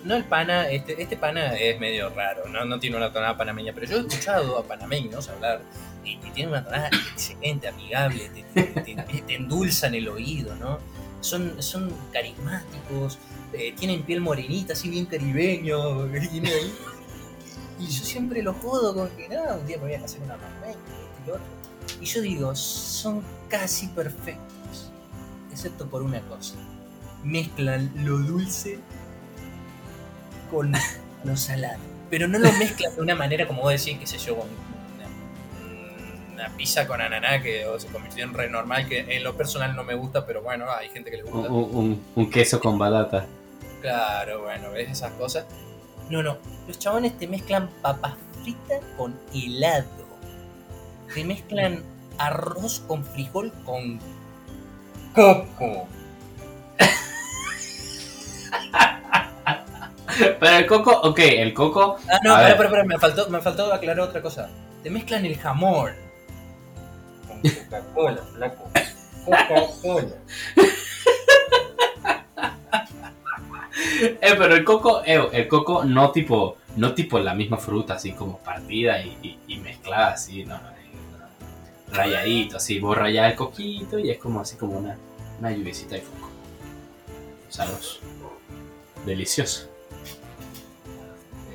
No 0.04 0.16
el 0.16 0.24
pana, 0.24 0.68
este, 0.70 1.00
este 1.00 1.16
pana 1.16 1.54
es 1.54 1.78
medio 1.78 2.10
raro, 2.10 2.48
no, 2.48 2.64
no 2.64 2.78
tiene 2.78 2.96
una 2.96 3.12
tonada 3.12 3.36
panameña, 3.36 3.72
pero 3.74 3.86
yo 3.86 3.96
he 3.96 4.00
escuchado 4.00 4.58
a 4.58 4.64
panameños 4.64 5.28
hablar 5.28 5.62
y, 6.04 6.12
y 6.12 6.30
tienen 6.32 6.52
una 6.52 6.64
tonada 6.64 6.88
excelente, 7.12 7.68
amigable, 7.68 8.30
te, 8.54 9.34
endulzan 9.34 9.94
el 9.94 10.08
oído, 10.08 10.54
¿no? 10.56 10.78
Son, 11.20 11.62
son 11.62 11.92
carismáticos, 12.12 13.18
eh, 13.52 13.74
tienen 13.78 14.02
piel 14.02 14.20
morenita, 14.20 14.72
así 14.72 14.88
bien 14.88 15.06
caribeño, 15.06 16.06
y, 17.78 17.86
yo 17.86 18.04
siempre 18.04 18.42
los 18.42 18.56
jodo 18.56 18.94
con 18.94 19.08
que, 19.10 19.28
no, 19.28 19.56
un 19.56 19.66
día 19.66 19.76
me 19.78 19.84
voy 19.84 19.94
a 19.94 20.00
con 20.00 20.22
una 20.22 20.36
panameña, 20.36 20.78
y 21.26 21.30
otro. 21.30 21.42
Y 22.00 22.04
yo 22.06 22.22
digo, 22.22 22.54
son 22.54 23.22
casi 23.48 23.88
perfectos, 23.88 24.90
excepto 25.50 25.86
por 25.88 26.02
una 26.02 26.20
cosa. 26.22 26.54
Mezclan 27.22 27.92
lo 27.96 28.16
dulce 28.18 28.78
con 30.50 30.72
lo 31.24 31.36
salado. 31.36 31.78
Pero 32.10 32.26
no 32.28 32.38
lo 32.38 32.52
mezclan 32.54 32.94
de 32.96 33.00
una 33.02 33.14
manera 33.14 33.46
como 33.46 33.62
vos 33.62 33.72
decís, 33.72 33.98
qué 33.98 34.06
sé 34.06 34.18
yo, 34.18 34.36
con 34.36 34.48
una, 34.48 36.32
una 36.48 36.56
pizza 36.56 36.86
con 36.86 37.00
ananá 37.00 37.40
que 37.42 37.66
o, 37.66 37.78
se 37.78 37.86
convirtió 37.88 38.24
en 38.24 38.34
re 38.34 38.48
normal, 38.50 38.88
que 38.88 39.00
en 39.16 39.22
lo 39.24 39.36
personal 39.36 39.76
no 39.76 39.84
me 39.84 39.94
gusta, 39.94 40.26
pero 40.26 40.42
bueno, 40.42 40.66
hay 40.70 40.88
gente 40.88 41.10
que 41.10 41.18
le 41.18 41.22
gusta. 41.24 41.48
un- 41.50 41.74
un- 41.76 42.04
un 42.16 42.30
queso 42.30 42.58
con 42.60 42.78
batata. 42.78 43.26
Claro, 43.80 44.42
bueno, 44.42 44.70
ves 44.72 44.90
esas 44.90 45.12
cosas. 45.12 45.44
No, 46.10 46.22
no, 46.22 46.36
los 46.66 46.78
chabones 46.78 47.16
te 47.18 47.26
mezclan 47.28 47.70
papas 47.80 48.14
fritas 48.42 48.80
con 48.96 49.18
helado. 49.32 49.86
Te 51.14 51.24
mezclan 51.24 51.82
arroz 52.18 52.80
con 52.86 53.04
frijol 53.04 53.52
con 53.64 53.98
coco. 55.14 55.86
Pero 60.40 60.56
el 60.56 60.66
coco, 60.66 60.90
ok, 61.02 61.18
el 61.18 61.54
coco. 61.54 61.96
Ah, 62.08 62.18
no, 62.24 62.36
ver. 62.36 62.48
espera, 62.50 62.64
espera, 62.68 62.84
me 62.84 62.98
faltó, 62.98 63.28
me 63.30 63.40
faltó 63.40 63.72
aclarar 63.72 64.00
otra 64.00 64.20
cosa. 64.22 64.48
Te 64.82 64.90
mezclan 64.90 65.24
el 65.26 65.36
jamón 65.38 65.92
con 67.28 67.40
Coca-Cola, 67.42 68.22
flaco. 68.34 68.68
Coca-Cola. 69.24 70.14
Eh, 74.02 74.34
pero 74.36 74.54
el 74.54 74.64
coco, 74.64 75.02
eh, 75.04 75.28
el 75.32 75.48
coco 75.48 75.84
no 75.84 76.10
tipo, 76.10 76.56
no 76.76 76.92
tipo 76.94 77.18
la 77.18 77.34
misma 77.34 77.56
fruta, 77.56 77.94
así 77.94 78.12
como 78.12 78.38
partida 78.38 79.00
y, 79.02 79.16
y- 79.22 79.38
y 79.54 79.56
mezclada 79.58 80.12
así, 80.12 80.44
no, 80.44 80.56
no, 80.56 80.62
no, 80.70 81.96
rayadito, 81.96 82.56
así, 82.58 82.78
vos 82.78 82.96
rayás 82.96 83.30
el 83.30 83.36
coquito 83.36 83.98
y 83.98 84.10
es 84.10 84.18
como 84.18 84.40
así 84.40 84.56
como 84.56 84.78
una, 84.78 84.96
una 85.38 85.50
lluviecita 85.52 85.94
de 85.94 86.02
coco. 86.02 86.30
Sabroso. 87.48 88.00
Delicioso. 89.06 89.69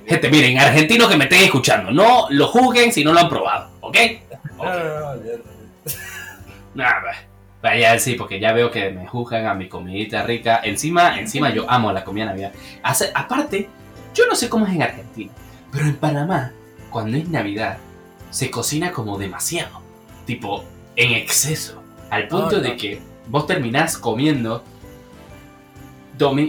Gente, 0.08 0.30
miren, 0.30 0.60
argentinos 0.60 1.10
que 1.10 1.18
me 1.18 1.24
estén 1.26 1.44
escuchando, 1.44 1.91
no 1.91 2.28
lo 2.30 2.48
juzguen 2.48 2.91
si 2.94 3.04
no 3.04 3.12
lo 3.13 3.20
han 3.20 3.30
probado, 3.30 3.70
¿ok? 3.82 3.98
No, 4.58 4.63
no, 4.63 5.00
no, 5.00 5.08
olvídate. 5.10 5.44
Nah, 6.76 7.02
bah, 7.04 7.15
bah, 7.62 7.76
ya 7.78 7.98
sí, 8.00 8.15
porque 8.15 8.39
ya 8.39 8.52
veo 8.54 8.70
que 8.72 8.89
me 8.91 9.08
juzgan 9.08 9.46
a 9.48 9.54
mi 9.54 9.68
comidita 9.70 10.24
rica. 10.24 10.60
Encima, 10.63 11.18
encima 11.20 11.50
yo 11.52 11.70
amo 11.70 11.91
la 11.94 12.04
comida 12.04 12.26
navidad. 12.26 12.52
Hace- 12.84 13.12
aparte, 13.13 13.70
yo 14.13 14.26
no 14.28 14.36
sé 14.36 14.50
cómo 14.50 14.65
es 14.68 14.74
en 14.74 14.82
Argentina, 14.84 15.32
pero 15.72 15.86
en 15.86 15.96
Panamá, 15.96 16.52
cuando 16.89 17.18
es 17.18 17.28
Navidad, 17.30 17.78
se 18.30 18.50
cocina 18.52 18.91
como 18.91 19.18
demasiado. 19.18 19.82
Tipo, 20.26 20.63
en 20.96 21.12
exceso. 21.13 21.82
Al 22.10 22.28
punto 22.28 22.58
No, 22.58 22.62
de 22.62 22.70
no. 22.70 22.78
que 22.78 23.02
vos 23.28 23.46
terminás 23.48 23.98
comiendo. 23.98 24.63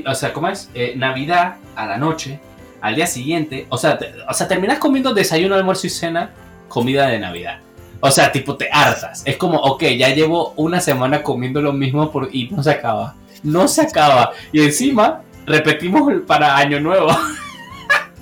o 0.06 0.14
sea, 0.14 0.32
¿cómo 0.32 0.48
es? 0.48 0.70
Eh, 0.74 0.94
Navidad 0.96 1.56
a 1.74 1.86
la 1.86 1.96
noche, 1.98 2.40
al 2.86 2.94
día 2.94 3.06
siguiente. 3.06 3.66
O 3.68 3.78
sea, 3.78 3.98
te- 3.98 4.14
o 4.28 4.32
sea, 4.34 4.48
terminás 4.48 4.78
comiendo 4.78 5.12
desayuno, 5.14 5.54
almuerzo 5.54 5.86
y 5.86 5.90
cena, 5.90 6.30
comida 6.68 7.06
de 7.08 7.18
Navidad. 7.18 7.60
O 8.00 8.10
sea, 8.10 8.30
tipo, 8.30 8.56
te 8.56 8.68
hartas. 8.70 9.22
Es 9.24 9.36
como, 9.36 9.58
ok, 9.58 9.82
ya 9.98 10.10
llevo 10.10 10.52
una 10.56 10.80
semana 10.80 11.22
comiendo 11.22 11.60
lo 11.62 11.72
mismo 11.72 12.10
por... 12.12 12.28
y 12.32 12.48
no 12.50 12.62
se 12.62 12.70
acaba. 12.70 13.14
No 13.42 13.68
se 13.68 13.82
acaba. 13.82 14.32
Y 14.52 14.60
encima, 14.62 15.22
repetimos 15.46 16.12
para 16.26 16.56
Año 16.56 16.80
Nuevo. 16.80 17.08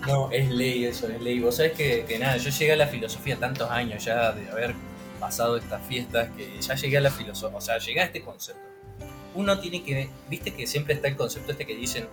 No, 0.06 0.30
es 0.30 0.50
ley 0.50 0.84
eso, 0.84 1.08
es 1.08 1.18
ley. 1.22 1.40
Vos 1.40 1.56
sabés 1.56 1.72
que, 1.72 2.04
que 2.06 2.18
nada, 2.18 2.36
yo 2.36 2.50
llegué 2.50 2.72
a 2.72 2.76
la 2.76 2.86
filosofía 2.86 3.36
tantos 3.38 3.70
años 3.70 4.04
ya 4.04 4.32
de 4.32 4.50
haber 4.50 4.74
pasado 5.18 5.56
estas 5.56 5.80
fiestas 5.86 6.28
que 6.36 6.60
ya 6.60 6.74
llegué 6.74 6.98
a 6.98 7.00
la 7.00 7.10
filosofía, 7.10 7.56
o 7.56 7.60
sea, 7.62 7.78
llegué 7.78 8.00
a 8.00 8.04
este 8.04 8.20
concepto. 8.20 8.60
Uno 9.34 9.58
tiene 9.60 9.82
que, 9.82 10.10
viste 10.28 10.52
que 10.52 10.66
siempre 10.66 10.92
está 10.92 11.08
el 11.08 11.16
concepto 11.16 11.52
este 11.52 11.64
que 11.66 11.74
dicen, 11.74 12.06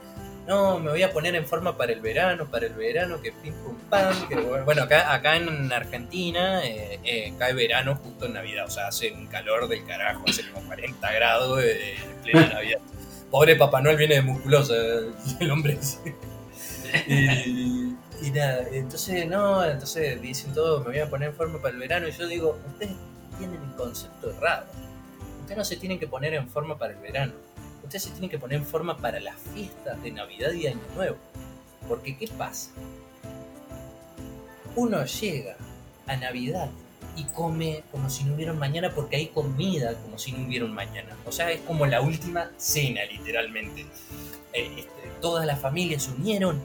no, 0.52 0.80
me 0.80 0.90
voy 0.92 1.02
a 1.02 1.14
poner 1.14 1.34
en 1.36 1.46
forma 1.46 1.78
para 1.78 1.94
el 1.94 2.02
verano, 2.02 2.46
para 2.46 2.66
el 2.66 2.74
verano, 2.74 3.22
que 3.22 3.32
pim 3.32 3.54
pum 3.54 3.74
pam. 3.90 4.28
Que, 4.28 4.36
bueno, 4.36 4.84
acá, 4.84 5.14
acá 5.14 5.38
en 5.38 5.72
Argentina 5.72 6.62
eh, 6.66 7.00
eh, 7.06 7.34
cae 7.40 7.54
verano 7.54 7.96
justo 7.96 8.26
en 8.26 8.34
Navidad, 8.34 8.66
o 8.66 8.70
sea, 8.70 8.88
hace 8.88 9.14
un 9.14 9.28
calor 9.28 9.70
del 9.70 9.86
carajo, 9.86 10.26
hace 10.28 10.44
como 10.52 10.68
40 10.68 11.10
grados 11.14 11.64
eh, 11.64 11.96
en 11.96 12.22
plena 12.22 12.48
Navidad. 12.54 12.80
Pobre 13.30 13.56
Papá 13.56 13.80
Noel 13.80 13.96
viene 13.96 14.16
de 14.16 14.24
musculosa, 14.24 14.74
el 15.40 15.52
hombre. 15.52 15.80
Y, 17.08 17.96
y 18.22 18.32
nada, 18.32 18.66
entonces, 18.74 19.26
no, 19.26 19.64
entonces 19.64 20.22
dicen 20.22 20.54
todo, 20.54 20.82
me 20.82 20.88
voy 20.88 21.00
a 21.00 21.10
poner 21.10 21.30
en 21.30 21.36
forma 21.36 21.62
para 21.62 21.74
el 21.74 21.80
verano. 21.80 22.10
Y 22.10 22.12
yo 22.12 22.28
digo, 22.28 22.60
ustedes 22.74 22.92
tienen 23.38 23.62
el 23.64 23.76
concepto 23.78 24.32
errado. 24.32 24.66
Ustedes 25.40 25.58
no 25.58 25.64
se 25.64 25.78
tienen 25.78 25.98
que 25.98 26.08
poner 26.08 26.34
en 26.34 26.50
forma 26.50 26.78
para 26.78 26.92
el 26.92 27.00
verano. 27.00 27.32
Ustedes 27.92 28.04
se 28.04 28.12
tienen 28.12 28.30
que 28.30 28.40
poner 28.40 28.58
en 28.58 28.66
forma 28.66 28.96
para 28.96 29.20
las 29.20 29.36
fiestas 29.54 30.02
de 30.02 30.12
Navidad 30.12 30.54
y 30.54 30.66
Año 30.66 30.80
Nuevo. 30.96 31.18
Porque, 31.90 32.16
¿qué 32.16 32.26
pasa? 32.26 32.72
Uno 34.78 35.04
llega 35.04 35.58
a 36.08 36.16
Navidad 36.16 36.70
y 37.18 37.26
come 37.26 37.84
como 37.92 38.10
si 38.10 38.24
no 38.24 38.36
hubiera 38.36 38.54
mañana 38.54 38.96
porque 38.96 39.18
hay 39.18 39.28
comida 39.28 39.94
como 39.96 40.18
si 40.18 40.32
no 40.32 40.48
hubiera 40.48 40.68
mañana. 40.68 41.18
O 41.26 41.34
sea, 41.34 41.52
es 41.52 41.60
como 41.64 41.86
la 41.86 42.00
última 42.00 42.50
cena, 42.56 43.02
literalmente. 43.12 43.82
Eh, 44.54 44.72
este, 44.78 45.12
todas 45.20 45.46
las 45.46 45.60
familias 45.60 46.04
se 46.04 46.12
unieron 46.12 46.62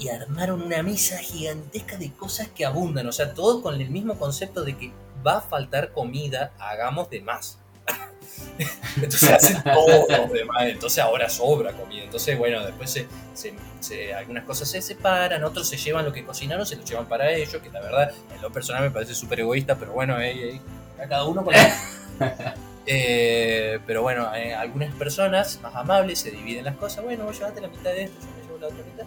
y 0.00 0.08
armaron 0.08 0.62
una 0.62 0.82
mesa 0.82 1.18
gigantesca 1.18 1.98
de 1.98 2.12
cosas 2.12 2.48
que 2.48 2.64
abundan. 2.64 3.06
O 3.06 3.12
sea, 3.12 3.34
todo 3.34 3.60
con 3.60 3.78
el 3.78 3.90
mismo 3.90 4.18
concepto 4.18 4.64
de 4.64 4.74
que 4.74 4.90
va 5.26 5.36
a 5.36 5.42
faltar 5.42 5.92
comida, 5.92 6.54
hagamos 6.58 7.10
de 7.10 7.20
más. 7.20 7.58
Entonces 8.96 9.30
hacen 9.30 9.62
todo 9.62 10.06
de 10.32 10.44
más, 10.46 10.64
entonces 10.66 10.98
ahora 11.02 11.28
sobra 11.28 11.72
comida. 11.72 12.04
Entonces, 12.04 12.38
bueno, 12.38 12.64
después 12.64 12.90
se, 12.90 13.06
se- 13.34 13.54
se- 13.80 14.14
algunas 14.14 14.44
cosas 14.44 14.70
se 14.70 14.80
separan, 14.80 15.44
otros 15.44 15.68
se 15.68 15.76
llevan 15.76 16.04
lo 16.04 16.12
que 16.12 16.24
cocinaron, 16.24 16.64
se 16.66 16.76
lo 16.76 16.84
llevan 16.84 17.06
para 17.06 17.30
ellos, 17.32 17.60
que 17.62 17.70
la 17.70 17.80
verdad, 17.80 18.12
en 18.34 18.40
lo 18.42 18.50
personal 18.50 18.82
me 18.82 18.90
parece 18.90 19.14
súper 19.14 19.40
egoísta, 19.40 19.76
pero 19.76 19.92
bueno, 19.92 20.18
eh, 20.20 20.54
eh, 20.56 20.60
a 21.02 21.06
cada 21.08 21.24
uno 21.24 21.44
con 21.44 21.52
la- 21.54 21.74
Eh, 22.88 23.80
pero 23.84 24.02
bueno, 24.02 24.32
eh, 24.36 24.54
algunas 24.54 24.94
personas 24.94 25.58
más 25.60 25.74
amables 25.74 26.20
se 26.20 26.30
dividen 26.30 26.64
las 26.64 26.76
cosas. 26.76 27.02
Bueno, 27.02 27.24
vos 27.24 27.36
llevate 27.36 27.60
la 27.60 27.66
mitad 27.66 27.90
de 27.90 28.04
esto, 28.04 28.20
yo 28.20 28.30
me 28.36 28.42
llevo 28.46 28.58
la 28.58 28.66
otra 28.68 28.84
mitad. 28.84 29.06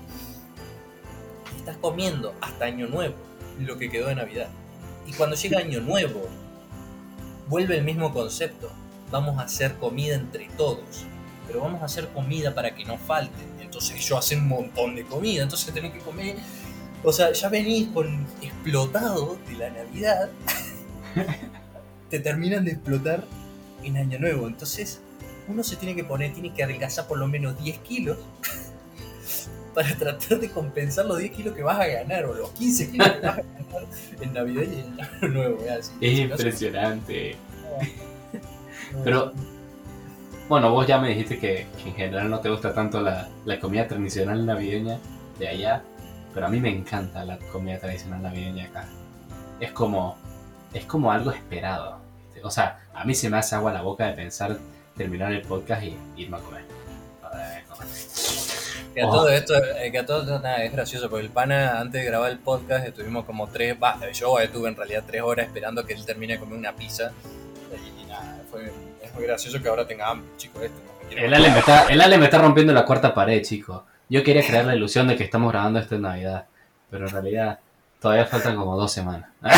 Y 1.56 1.60
estás 1.60 1.78
comiendo 1.78 2.36
hasta 2.42 2.66
Año 2.66 2.88
Nuevo 2.88 3.16
lo 3.60 3.78
que 3.78 3.90
quedó 3.90 4.08
de 4.08 4.16
Navidad. 4.16 4.50
Y 5.06 5.14
cuando 5.14 5.36
llega 5.36 5.60
Año 5.60 5.82
Nuevo, 5.82 6.28
vuelve 7.48 7.78
el 7.78 7.84
mismo 7.84 8.14
concepto. 8.14 8.72
Vamos 9.12 9.40
a 9.40 9.44
hacer 9.44 9.76
comida 9.76 10.16
entre 10.16 10.50
todos. 10.58 11.06
Pero 11.48 11.62
vamos 11.62 11.82
a 11.82 11.86
hacer 11.86 12.08
comida 12.10 12.54
para 12.54 12.76
que 12.76 12.86
no 12.86 12.98
falte. 12.98 13.44
Entonces 13.60 13.96
ellos 13.96 14.20
hacen 14.20 14.40
un 14.40 14.48
montón 14.48 14.96
de 14.96 15.04
comida. 15.04 15.44
Entonces 15.44 15.74
tenés 15.74 15.94
que 15.94 16.00
comer. 16.00 16.36
O 17.04 17.14
sea, 17.14 17.32
ya 17.32 17.50
venís 17.50 17.88
con 17.90 18.26
explotado 18.42 19.38
de 19.48 19.56
la 19.56 19.70
Navidad. 19.70 20.30
Te 22.10 22.20
terminan 22.20 22.66
de 22.66 22.72
explotar 22.72 23.24
en 23.84 23.98
Año 23.98 24.20
Nuevo. 24.20 24.48
Entonces, 24.48 25.00
uno 25.48 25.64
se 25.64 25.76
tiene 25.76 25.96
que 25.96 26.04
poner, 26.04 26.34
tiene 26.34 26.54
que 26.54 26.64
adelgazar 26.64 27.08
por 27.08 27.18
lo 27.18 27.28
menos 27.28 27.62
10 27.64 27.78
kilos 27.80 28.18
para 29.74 29.96
tratar 29.96 30.40
de 30.40 30.50
compensar 30.50 31.06
los 31.06 31.18
10 31.18 31.32
kilos 31.32 31.56
que 31.56 31.64
vas 31.64 31.80
a 31.80 31.88
ganar 31.88 32.26
o 32.26 32.34
los 32.34 32.52
15 32.52 32.92
kilos 32.92 33.10
que 33.10 33.20
vas 33.20 33.38
a 33.38 33.42
ganar 33.42 33.88
en 34.22 34.34
Navidad 34.34 34.64
y 34.64 34.80
en 34.80 35.02
Año 35.02 35.28
Nuevo. 35.30 35.64
¿eh? 35.64 35.72
Así, 35.72 35.92
Es 36.02 36.20
impresionante. 36.20 37.36
Pero- 39.04 39.32
Bueno, 40.48 40.72
vos 40.72 40.88
ya 40.88 40.98
me 40.98 41.10
dijiste 41.10 41.38
que, 41.38 41.68
que 41.78 41.90
en 41.90 41.96
general 41.96 42.30
no 42.30 42.40
te 42.40 42.50
gusta 42.50 42.74
tanto 42.74 43.02
la, 43.02 43.30
la 43.46 43.60
comida 43.60 43.88
tradicional 43.88 44.44
navideña 44.48 44.98
de 45.38 45.48
allá, 45.48 45.84
pero 46.34 46.48
a 46.48 46.50
mí 46.50 46.60
me 46.60 46.70
encanta 46.70 47.24
la 47.24 47.38
comida 47.52 47.78
tradicional 47.78 48.24
navideña 48.24 48.66
acá. 48.66 48.88
Es 49.60 49.72
como, 49.72 50.18
es 50.74 50.86
como 50.86 51.12
algo 51.12 51.30
esperado. 51.32 52.00
¿viste? 52.26 52.42
O 52.44 52.50
sea, 52.50 52.80
a 52.96 53.06
mí 53.06 53.14
se 53.14 53.30
me 53.30 53.38
hace 53.38 53.54
agua 53.56 53.72
la 53.72 53.84
boca 53.84 54.08
de 54.08 54.14
pensar 54.14 54.58
terminar 54.98 55.32
el 55.34 55.44
podcast 55.44 55.84
y 55.84 55.96
irme 56.18 56.38
a 56.38 56.40
comer. 56.40 56.64
Que 58.96 59.02
a 59.04 59.08
Oh. 59.08 59.12
todo 59.12 59.30
esto, 59.30 59.54
eh, 59.56 59.92
que 59.92 60.00
a 60.00 60.06
todo 60.06 60.22
esto, 60.22 60.40
nada, 60.40 60.64
es 60.64 60.72
gracioso, 60.72 61.10
porque 61.12 61.26
el 61.26 61.32
pana, 61.32 61.80
antes 61.80 62.02
de 62.02 62.08
grabar 62.08 62.32
el 62.32 62.40
podcast, 62.40 62.88
estuvimos 62.88 63.24
como 63.26 63.48
tres, 63.48 63.76
va, 63.82 64.00
yo 64.14 64.40
estuve 64.40 64.68
en 64.70 64.76
realidad 64.76 65.04
tres 65.06 65.22
horas 65.22 65.46
esperando 65.46 65.86
que 65.86 65.94
él 65.94 66.04
termine 66.06 66.34
de 66.34 66.40
comer 66.40 66.58
una 66.58 66.74
pizza. 66.76 67.12
Fue, 68.52 68.72
es 69.04 69.14
muy 69.14 69.24
gracioso 69.24 69.62
que 69.62 69.68
ahora 69.70 69.86
tenga 69.86 70.10
hambre, 70.10 70.28
chico, 70.38 70.62
este. 70.62 70.78
no 71.16 71.22
El 71.22 71.34
Ale, 71.34 71.50
me 71.50 71.60
está, 71.60 71.86
el 71.88 72.02
Ale 72.02 72.18
me 72.18 72.26
está 72.26 72.40
rompiendo 72.40 72.74
la 72.74 72.86
cuarta 72.86 73.14
pared, 73.14 73.42
chicos. 73.44 73.84
Yo 74.10 74.24
quería 74.24 74.46
crear 74.46 74.66
la 74.66 74.76
ilusión 74.76 75.08
de 75.08 75.16
que 75.16 75.24
estamos 75.24 75.52
grabando 75.52 75.80
esto 75.80 75.96
en 75.96 76.02
Navidad, 76.02 76.46
pero 76.90 77.06
en 77.06 77.12
realidad 77.12 77.60
todavía 78.02 78.26
faltan 78.26 78.56
como 78.56 78.76
dos 78.76 78.92
semanas. 78.92 79.30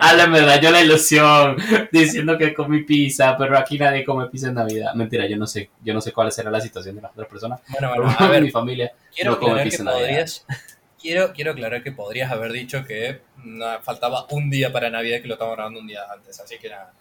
Ale 0.00 0.26
me 0.28 0.40
dañó 0.40 0.70
la 0.70 0.80
ilusión 0.82 1.56
diciendo 1.90 2.38
que 2.38 2.54
comí 2.54 2.82
pizza, 2.84 3.36
pero 3.36 3.58
aquí 3.58 3.78
nadie 3.78 4.04
come 4.04 4.26
pizza 4.26 4.48
en 4.48 4.54
Navidad. 4.54 4.94
Mentira, 4.94 5.26
yo 5.26 5.36
no 5.36 5.46
sé, 5.46 5.70
yo 5.82 5.92
no 5.94 6.00
sé 6.00 6.12
cuál 6.12 6.30
será 6.32 6.50
la 6.50 6.60
situación 6.60 6.96
de 6.96 7.02
las 7.02 7.12
otras 7.12 7.28
personas. 7.28 7.60
Bueno, 7.68 7.88
bueno, 7.94 8.14
a 8.18 8.26
ver, 8.28 8.42
mi 8.42 8.50
familia 8.50 8.92
quiero 9.14 9.32
no 9.32 9.38
come 9.38 9.50
aclarar 9.52 9.64
que 9.64 9.70
pizza 9.70 9.82
en 9.82 9.86
Navidad. 9.86 10.06
podrías. 10.08 10.46
Quiero, 11.00 11.32
quiero 11.32 11.52
aclarar 11.52 11.82
que 11.82 11.92
podrías 11.92 12.30
haber 12.30 12.52
dicho 12.52 12.84
que 12.84 13.20
no, 13.44 13.66
faltaba 13.82 14.26
un 14.30 14.50
día 14.50 14.72
para 14.72 14.90
Navidad 14.90 15.20
que 15.20 15.28
lo 15.28 15.34
estamos 15.34 15.54
grabando 15.54 15.80
un 15.80 15.86
día 15.86 16.00
antes, 16.12 16.40
así 16.40 16.58
que 16.58 16.70
nada. 16.70 16.92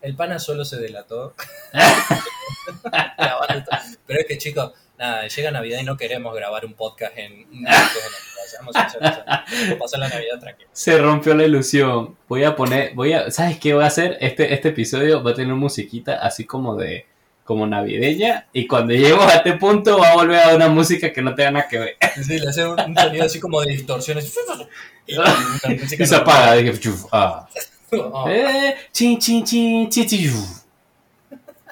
El 0.00 0.14
pana 0.14 0.38
solo 0.38 0.64
se 0.64 0.76
delató. 0.76 1.34
Pero 4.06 4.20
es 4.20 4.26
que 4.26 4.38
chicos, 4.38 4.72
nada, 4.98 5.26
llega 5.26 5.50
Navidad 5.50 5.80
y 5.80 5.84
no 5.84 5.96
queremos 5.96 6.34
grabar 6.34 6.64
un 6.64 6.74
podcast 6.74 7.16
en 7.16 7.46
pasar 9.78 10.00
la 10.00 10.08
Navidad 10.08 10.38
tranquilo. 10.40 10.70
Se 10.72 10.98
rompió 10.98 11.34
la 11.34 11.44
ilusión. 11.44 12.16
Voy 12.28 12.44
a 12.44 12.56
poner, 12.56 12.94
voy 12.94 13.12
a, 13.12 13.30
¿sabes 13.30 13.58
qué 13.58 13.74
voy 13.74 13.84
a 13.84 13.88
hacer? 13.88 14.16
Este, 14.20 14.54
este 14.54 14.68
episodio 14.68 15.22
va 15.22 15.32
a 15.32 15.34
tener 15.34 15.54
musiquita 15.54 16.16
así 16.16 16.44
como 16.44 16.76
de, 16.76 17.06
como 17.48 17.66
navideña. 17.66 18.46
Y 18.52 18.66
cuando 18.66 18.92
lleguemos 18.92 19.24
a 19.24 19.36
este 19.36 19.54
punto 19.54 19.98
va 19.98 20.10
a 20.10 20.14
volver 20.16 20.38
a 20.38 20.54
una 20.54 20.68
música 20.68 21.10
que 21.10 21.22
no 21.22 21.34
tenga 21.34 21.52
nada 21.52 21.66
que 21.66 21.78
ver. 21.78 21.96
Sí, 22.22 22.38
le 22.38 22.46
hace 22.46 22.66
un, 22.66 22.78
un 22.78 22.94
sonido 22.94 23.24
así 23.24 23.40
como 23.40 23.62
de 23.62 23.72
distorsiones. 23.72 24.38
Y 25.98 26.04
se 26.06 26.14
apaga. 26.14 26.52
Dije, 26.56 26.78
chuf, 26.78 27.06
ah. 27.10 27.48
Oh, 27.90 28.28
Eh, 28.28 28.76
chin, 28.92 29.18
chin, 29.18 29.42
chin, 29.42 29.88
chin, 29.88 30.06
chin, 30.06 30.30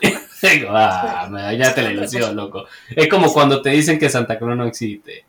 ah, 0.70 1.28
me 1.30 1.42
dañaste 1.42 1.82
la 1.82 1.92
ilusión, 1.92 2.34
loco. 2.34 2.64
Es 2.88 3.06
como 3.10 3.30
cuando 3.30 3.60
te 3.60 3.68
dicen 3.68 3.98
que 3.98 4.08
Santa 4.08 4.38
Claus 4.38 4.56
no 4.56 4.64
existe. 4.64 5.26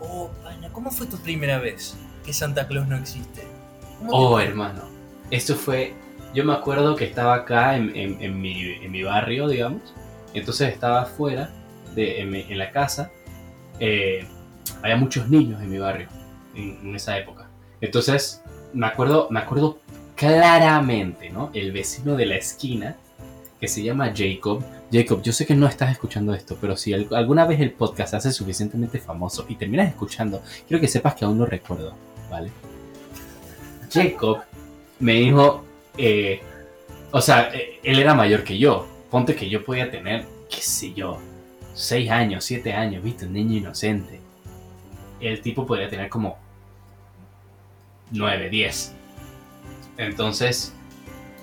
oh, 0.00 0.32
pana, 0.42 0.68
¿cómo 0.72 0.90
fue 0.90 1.06
tu 1.06 1.16
primera 1.18 1.60
vez 1.60 1.96
que 2.26 2.32
Santa 2.32 2.66
Claus 2.66 2.88
no 2.88 2.96
existe? 2.96 3.46
¿Cómo 3.98 4.10
te 4.10 4.16
Oh, 4.16 4.40
hermano. 4.40 4.82
Eso 5.30 5.54
fue. 5.54 5.94
Yo 6.38 6.44
me 6.44 6.52
acuerdo 6.52 6.94
que 6.94 7.04
estaba 7.04 7.34
acá 7.34 7.76
en, 7.76 7.90
en- 7.96 8.40
mi, 8.40 8.60
en 8.80 8.92
mi 8.92 9.02
barrio, 9.02 9.48
digamos. 9.48 9.82
Entonces 10.34 10.72
estaba 10.72 11.02
afuera, 11.02 11.50
de, 11.96 12.20
en, 12.20 12.56
la 12.58 12.70
casa. 12.70 13.10
eh, 13.80 14.24
había 14.80 14.94
muchos 14.94 15.28
niños 15.28 15.60
en 15.60 15.68
mi 15.68 15.78
barrio 15.78 16.06
en, 16.54 16.94
esa 16.94 17.18
época. 17.18 17.48
Entonces, 17.80 18.40
me 18.72 18.86
acuerdo, 18.86 19.26
me 19.30 19.40
acuerdo 19.40 19.80
claramente, 20.14 21.28
¿no? 21.30 21.50
El 21.54 21.72
vecino 21.72 22.14
de 22.14 22.26
la 22.26 22.36
esquina, 22.36 22.94
que 23.58 23.66
se 23.66 23.82
llama 23.82 24.12
Jacob. 24.16 24.62
Jacob, 24.92 25.20
yo 25.24 25.32
sé 25.32 25.44
que 25.44 25.56
no 25.56 25.66
estás 25.66 25.90
escuchando 25.90 26.34
esto, 26.34 26.56
pero 26.60 26.76
si 26.76 26.92
al- 26.92 27.08
alguna 27.16 27.46
vez 27.46 27.58
el 27.58 27.72
podcast 27.72 28.10
se 28.12 28.16
hace 28.18 28.30
suficientemente 28.32 29.00
famoso 29.00 29.44
y 29.48 29.56
terminas 29.56 29.88
escuchando, 29.88 30.40
quiero 30.68 30.80
que 30.80 30.86
sepas 30.86 31.16
que 31.16 31.24
aún 31.24 31.36
lo 31.36 31.46
recuerdo, 31.46 31.94
¿vale? 32.30 32.52
Jacob 33.90 34.38
me 35.00 35.14
dijo, 35.14 35.64
eh, 35.98 36.40
o 37.10 37.20
sea, 37.20 37.50
eh, 37.54 37.80
él 37.82 37.98
era 37.98 38.14
mayor 38.14 38.44
que 38.44 38.58
yo. 38.58 38.86
Ponte 39.10 39.34
que 39.34 39.48
yo 39.48 39.64
podía 39.64 39.90
tener, 39.90 40.26
qué 40.50 40.60
sé 40.60 40.92
yo, 40.92 41.18
6 41.74 42.10
años, 42.10 42.44
7 42.44 42.72
años, 42.72 43.02
viste, 43.02 43.26
un 43.26 43.32
niño 43.32 43.58
inocente. 43.58 44.20
El 45.20 45.40
tipo 45.40 45.66
podría 45.66 45.88
tener 45.88 46.08
como 46.08 46.38
9, 48.12 48.50
10. 48.50 48.94
Entonces, 49.96 50.72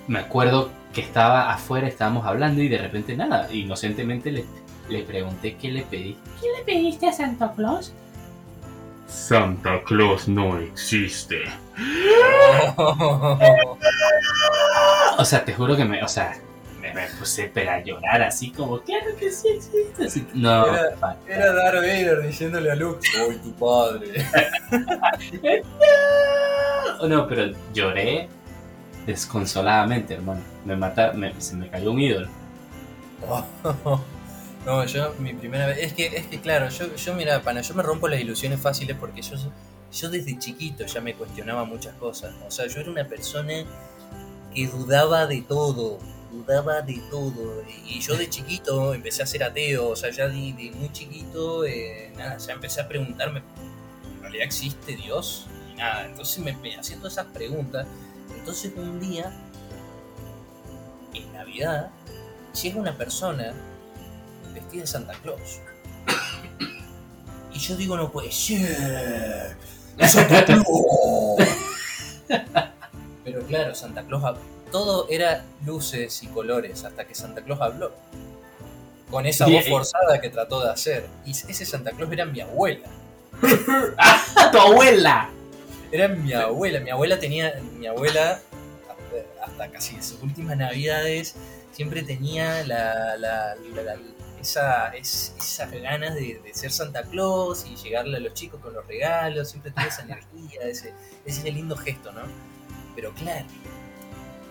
me 0.06 0.20
acuerdo 0.20 0.70
que 0.92 1.00
estaba 1.00 1.52
afuera, 1.52 1.88
estábamos 1.88 2.24
hablando 2.26 2.62
y 2.62 2.68
de 2.68 2.78
repente 2.78 3.16
nada, 3.16 3.52
inocentemente 3.52 4.30
le, 4.32 4.44
le 4.88 5.02
pregunté 5.02 5.56
qué 5.56 5.70
le 5.70 5.82
pedí. 5.82 6.16
¿Qué 6.40 6.48
le 6.56 6.64
pediste 6.64 7.06
a 7.06 7.12
Santa 7.12 7.52
Claus? 7.52 7.92
Santa 9.06 9.82
Claus 9.84 10.28
no 10.28 10.58
existe. 10.58 11.44
Oh. 12.76 13.76
O 15.18 15.24
sea, 15.24 15.44
te 15.44 15.52
juro 15.54 15.76
que 15.76 15.84
me, 15.84 16.02
o 16.02 16.08
sea, 16.08 16.36
me, 16.80 16.92
me 16.92 17.06
puse 17.18 17.50
pero 17.52 17.70
a 17.70 17.78
llorar 17.80 18.22
así 18.22 18.50
como, 18.50 18.80
claro 18.80 19.06
que 19.18 19.30
sí 19.30 19.48
existe. 19.48 20.04
Así, 20.06 20.26
no, 20.34 20.66
Era- 20.66 21.16
Era 21.26 21.52
Darth 21.52 21.76
Vader 21.76 22.22
diciéndole 22.22 22.70
a 22.70 22.74
Luke, 22.74 23.00
soy 23.12 23.36
tu 23.36 23.52
padre. 23.54 24.24
no, 27.00 27.08
no, 27.08 27.26
pero 27.28 27.52
lloré 27.72 28.28
desconsoladamente, 29.06 30.14
hermano. 30.14 30.40
Me 30.64 30.76
mata, 30.76 31.12
me- 31.12 31.38
se 31.40 31.54
me 31.56 31.68
cayó 31.68 31.92
un 31.92 32.00
ídolo. 32.00 32.28
No, 34.66 34.84
yo, 34.84 35.14
mi 35.20 35.32
primera 35.32 35.68
vez. 35.68 35.78
Es 35.78 35.92
que, 35.92 36.06
es 36.06 36.26
que 36.26 36.40
claro, 36.40 36.68
yo, 36.70 36.92
yo 36.96 37.14
mira, 37.14 37.40
pana, 37.40 37.60
yo 37.60 37.72
me 37.76 37.84
rompo 37.84 38.08
las 38.08 38.20
ilusiones 38.20 38.60
fáciles 38.60 38.96
porque 38.98 39.22
yo, 39.22 39.36
yo 39.92 40.10
desde 40.10 40.36
chiquito 40.40 40.84
ya 40.84 41.00
me 41.00 41.14
cuestionaba 41.14 41.64
muchas 41.64 41.94
cosas. 41.94 42.34
O 42.44 42.50
sea, 42.50 42.66
yo 42.66 42.80
era 42.80 42.90
una 42.90 43.06
persona 43.06 43.64
que 44.52 44.66
dudaba 44.66 45.28
de 45.28 45.42
todo, 45.42 46.00
dudaba 46.32 46.82
de 46.82 47.00
todo. 47.12 47.62
Y 47.86 48.00
yo 48.00 48.16
de 48.16 48.28
chiquito 48.28 48.92
empecé 48.92 49.22
a 49.22 49.26
ser 49.26 49.44
ateo, 49.44 49.90
o 49.90 49.94
sea, 49.94 50.10
ya 50.10 50.26
de, 50.26 50.72
muy 50.74 50.90
chiquito, 50.90 51.64
eh, 51.64 52.12
nada, 52.16 52.36
ya 52.38 52.52
empecé 52.52 52.80
a 52.80 52.88
preguntarme, 52.88 53.42
¿en 54.16 54.20
realidad 54.20 54.46
existe 54.46 54.96
Dios? 54.96 55.46
Y 55.72 55.76
nada, 55.76 56.06
entonces 56.06 56.40
me 56.40 56.52
me 56.56 56.74
haciendo 56.74 57.06
esas 57.06 57.26
preguntas. 57.26 57.86
Entonces 58.36 58.72
un 58.76 58.98
día, 58.98 59.32
en 61.14 61.32
Navidad, 61.32 61.92
llega 62.60 62.80
una 62.80 62.98
persona 62.98 63.54
vestida 64.56 64.80
de 64.82 64.86
Santa 64.86 65.14
Claus. 65.22 65.60
Y 67.52 67.58
yo 67.58 67.76
digo, 67.76 67.96
no 67.96 68.10
puede 68.12 68.30
ser. 68.32 69.56
¡Santa 70.08 70.44
Claus! 70.46 70.64
Pero 73.24 73.40
claro, 73.46 73.74
Santa 73.74 74.02
Claus, 74.04 74.38
todo 74.70 75.06
era 75.08 75.44
luces 75.64 76.22
y 76.22 76.26
colores 76.28 76.84
hasta 76.84 77.04
que 77.06 77.14
Santa 77.14 77.42
Claus 77.42 77.60
habló. 77.60 77.92
Con 79.10 79.24
esa 79.24 79.46
voz 79.46 79.68
forzada 79.68 80.20
que 80.20 80.28
trató 80.30 80.62
de 80.64 80.70
hacer. 80.70 81.06
Y 81.24 81.30
ese 81.30 81.64
Santa 81.64 81.92
Claus 81.92 82.10
era 82.12 82.24
mi 82.24 82.40
abuela. 82.40 82.88
¡A 83.98 84.50
tu 84.52 84.58
abuela! 84.58 85.30
Era 85.92 86.08
mi 86.08 86.32
abuela. 86.32 86.80
Mi 86.80 86.90
abuela 86.90 87.18
tenía. 87.18 87.54
Mi 87.78 87.86
abuela, 87.86 88.40
hasta, 88.90 89.44
hasta 89.46 89.70
casi 89.70 90.02
sus 90.02 90.20
últimas 90.22 90.56
navidades, 90.56 91.36
siempre 91.72 92.02
tenía 92.02 92.64
la, 92.64 93.16
la- 93.16 93.54
la- 93.54 93.82
la- 93.82 93.96
esa, 94.46 94.88
es- 94.94 95.34
esas 95.38 95.70
ganas 95.72 96.14
de, 96.14 96.40
ser 96.54 96.70
Santa 96.72 97.02
Claus 97.02 97.66
y 97.68 97.76
llegarle 97.76 98.16
a 98.18 98.20
los 98.20 98.34
chicos 98.34 98.60
con 98.60 98.72
los 98.72 98.86
regalos. 98.86 99.50
Siempre 99.50 99.72
tuvo 99.72 99.84
esa 99.86 100.02
energía, 100.02 100.62
ese, 100.62 100.94
ese 101.24 101.50
lindo 101.50 101.76
gesto, 101.76 102.12
¿no? 102.12 102.22
Pero 102.94 103.12
claro, 103.14 103.46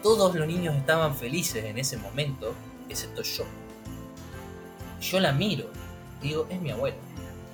todos 0.04 0.36
los 0.36 0.48
niños 0.48 0.76
estaban 0.76 1.16
felices 1.16 1.64
en 1.64 1.78
ese 1.78 1.98
momento, 1.98 2.54
excepto 2.90 3.22
yo. 3.24 3.46
Yo 5.02 5.20
la 5.20 5.32
miro, 5.32 5.66
digo, 6.22 6.46
es 6.50 6.60
mi 6.62 6.72
abuela. 6.72 6.98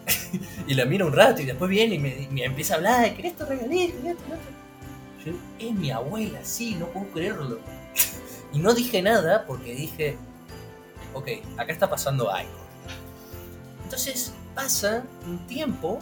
y 0.67 0.73
la 0.73 0.85
miro 0.85 1.07
un 1.07 1.13
rato 1.13 1.41
y 1.41 1.45
después 1.45 1.69
viene 1.69 1.95
y 1.95 1.99
me, 1.99 2.27
me 2.31 2.43
empieza 2.43 2.73
a 2.73 2.77
hablar, 2.77 3.15
¿querés 3.15 3.35
tu 3.37 3.45
regalito? 3.45 3.97
¿Querés 4.01 4.17
esto, 4.17 4.29
lo 4.29 4.35
otro?". 4.35 4.61
Yo, 5.25 5.33
es 5.59 5.73
mi 5.75 5.91
abuela, 5.91 6.39
sí, 6.43 6.75
no 6.75 6.87
puedo 6.87 7.07
creerlo. 7.11 7.59
y 8.53 8.59
no 8.59 8.73
dije 8.73 9.01
nada 9.01 9.45
porque 9.45 9.75
dije, 9.75 10.17
ok, 11.13 11.27
acá 11.57 11.71
está 11.71 11.89
pasando 11.89 12.31
algo. 12.31 12.51
Entonces 13.83 14.33
pasa 14.55 15.03
un 15.25 15.45
tiempo 15.47 15.99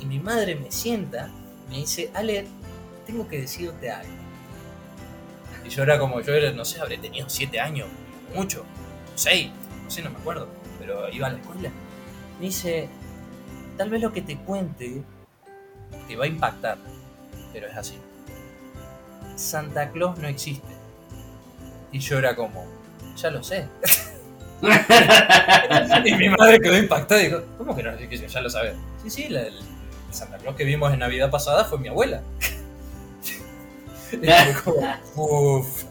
y 0.00 0.06
mi 0.06 0.18
madre 0.18 0.56
me 0.56 0.70
sienta, 0.70 1.30
me 1.68 1.78
dice, 1.78 2.10
Ale, 2.14 2.46
tengo 3.06 3.28
que 3.28 3.40
decirte 3.40 3.90
algo. 3.90 4.12
Y 5.64 5.68
yo 5.68 5.82
era 5.82 5.98
como, 5.98 6.20
yo 6.20 6.34
era, 6.34 6.52
no 6.52 6.64
sé, 6.64 6.80
habré 6.80 6.98
tenido 6.98 7.28
siete 7.28 7.60
años, 7.60 7.88
mucho, 8.34 8.64
seis, 9.14 9.50
no 9.84 9.90
sé, 9.90 10.02
no 10.02 10.10
me 10.10 10.18
acuerdo, 10.18 10.48
pero 10.78 11.08
iba 11.10 11.26
a 11.26 11.30
la 11.30 11.38
escuela. 11.38 11.70
Me 12.38 12.46
dice, 12.46 12.88
tal 13.76 13.90
vez 13.90 14.02
lo 14.02 14.12
que 14.12 14.22
te 14.22 14.36
cuente 14.36 15.02
te 16.06 16.16
va 16.16 16.24
a 16.24 16.28
impactar, 16.28 16.78
pero 17.52 17.66
es 17.66 17.76
así. 17.76 17.94
Santa 19.36 19.90
Claus 19.90 20.18
no 20.18 20.28
existe. 20.28 20.68
Y 21.92 21.98
yo 21.98 22.18
era 22.18 22.36
como, 22.36 22.66
ya 23.16 23.30
lo 23.30 23.42
sé. 23.42 23.68
y 26.04 26.14
mi 26.14 26.28
madre 26.30 26.58
quedó 26.60 26.76
impactada 26.78 27.20
y 27.22 27.26
dijo, 27.26 27.42
¿cómo 27.58 27.76
que 27.76 27.82
no? 27.82 27.96
Que 27.96 28.16
ya 28.16 28.40
lo 28.40 28.48
sabes. 28.50 28.74
Sí, 29.02 29.10
sí, 29.10 29.28
la- 29.28 29.42
el 29.42 29.54
Santa 30.10 30.38
Claus 30.38 30.56
que 30.56 30.64
vimos 30.64 30.92
en 30.92 31.00
Navidad 31.00 31.30
pasada 31.30 31.64
fue 31.64 31.78
mi 31.78 31.88
abuela. 31.88 32.22
y 34.12 34.52
como, 34.64 34.96
uff. 35.60 35.84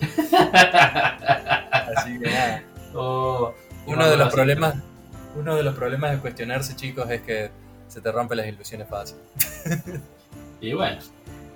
Así 1.96 2.18
que 2.18 2.30
nada. 2.30 2.62
Oh, 2.94 3.54
Uno 3.86 4.08
de 4.10 4.16
los 4.16 4.32
problemas, 4.32 4.74
uno 5.36 5.54
de 5.56 5.62
los 5.62 5.74
problemas 5.74 6.10
de 6.12 6.18
cuestionarse, 6.18 6.76
chicos, 6.76 7.08
es 7.10 7.22
que 7.22 7.50
se 7.88 8.00
te 8.00 8.12
rompen 8.12 8.38
las 8.38 8.46
ilusiones 8.46 8.88
fácil. 8.88 9.16
Y 10.60 10.72
bueno, 10.74 10.98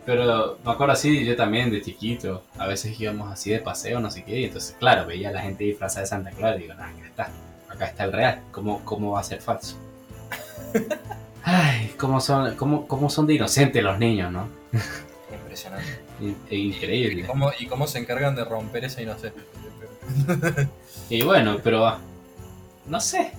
pero 0.07 0.59
me 0.65 0.71
acuerdo 0.71 0.93
así, 0.93 1.25
yo 1.25 1.35
también 1.35 1.71
de 1.71 1.83
chiquito, 1.83 2.45
a 2.57 2.69
veces 2.69 2.99
íbamos 2.99 3.31
así 3.33 3.51
de 3.51 3.59
paseo, 3.59 3.99
no 3.99 4.09
sé 4.09 4.23
qué, 4.23 4.39
y 4.41 4.45
entonces, 4.45 4.77
claro, 4.79 5.05
veía 5.05 5.31
a 5.31 5.33
la 5.33 5.43
gente 5.43 5.65
disfrazada 5.65 6.03
de 6.03 6.07
Santa 6.07 6.31
Claus 6.31 6.57
y 6.57 6.63
digo, 6.63 6.75
nah, 6.75 6.87
acá 6.87 7.07
está, 7.07 7.31
acá 7.69 7.87
está 7.87 8.05
el 8.05 8.13
real, 8.13 8.41
¿cómo, 8.53 8.85
cómo 8.85 9.13
va 9.13 9.21
a 9.21 9.25
ser 9.25 9.43
falso? 9.43 9.77
Ay, 11.43 11.93
cómo 11.99 12.21
son, 12.21 12.55
cómo, 12.55 12.87
cómo 12.87 13.11
son 13.11 13.27
de 13.27 13.35
inocentes 13.35 13.83
los 13.83 13.99
niños, 13.99 14.33
¿no? 14.33 14.49
Impresionante. 15.33 16.01
E 16.51 16.57
¿Y 16.57 16.69
increíble. 16.69 17.27
cómo, 17.27 17.51
y 17.59 17.67
cómo 17.67 17.89
se 17.89 17.99
encargan 17.99 18.37
de 18.37 18.45
romper 18.45 18.85
esa 18.85 19.03
inocencia? 19.03 19.43
Y 21.09 21.23
bueno, 21.23 21.61
pero 21.63 21.87
ah, 21.87 22.01
no 22.87 23.01
sé. 23.01 23.31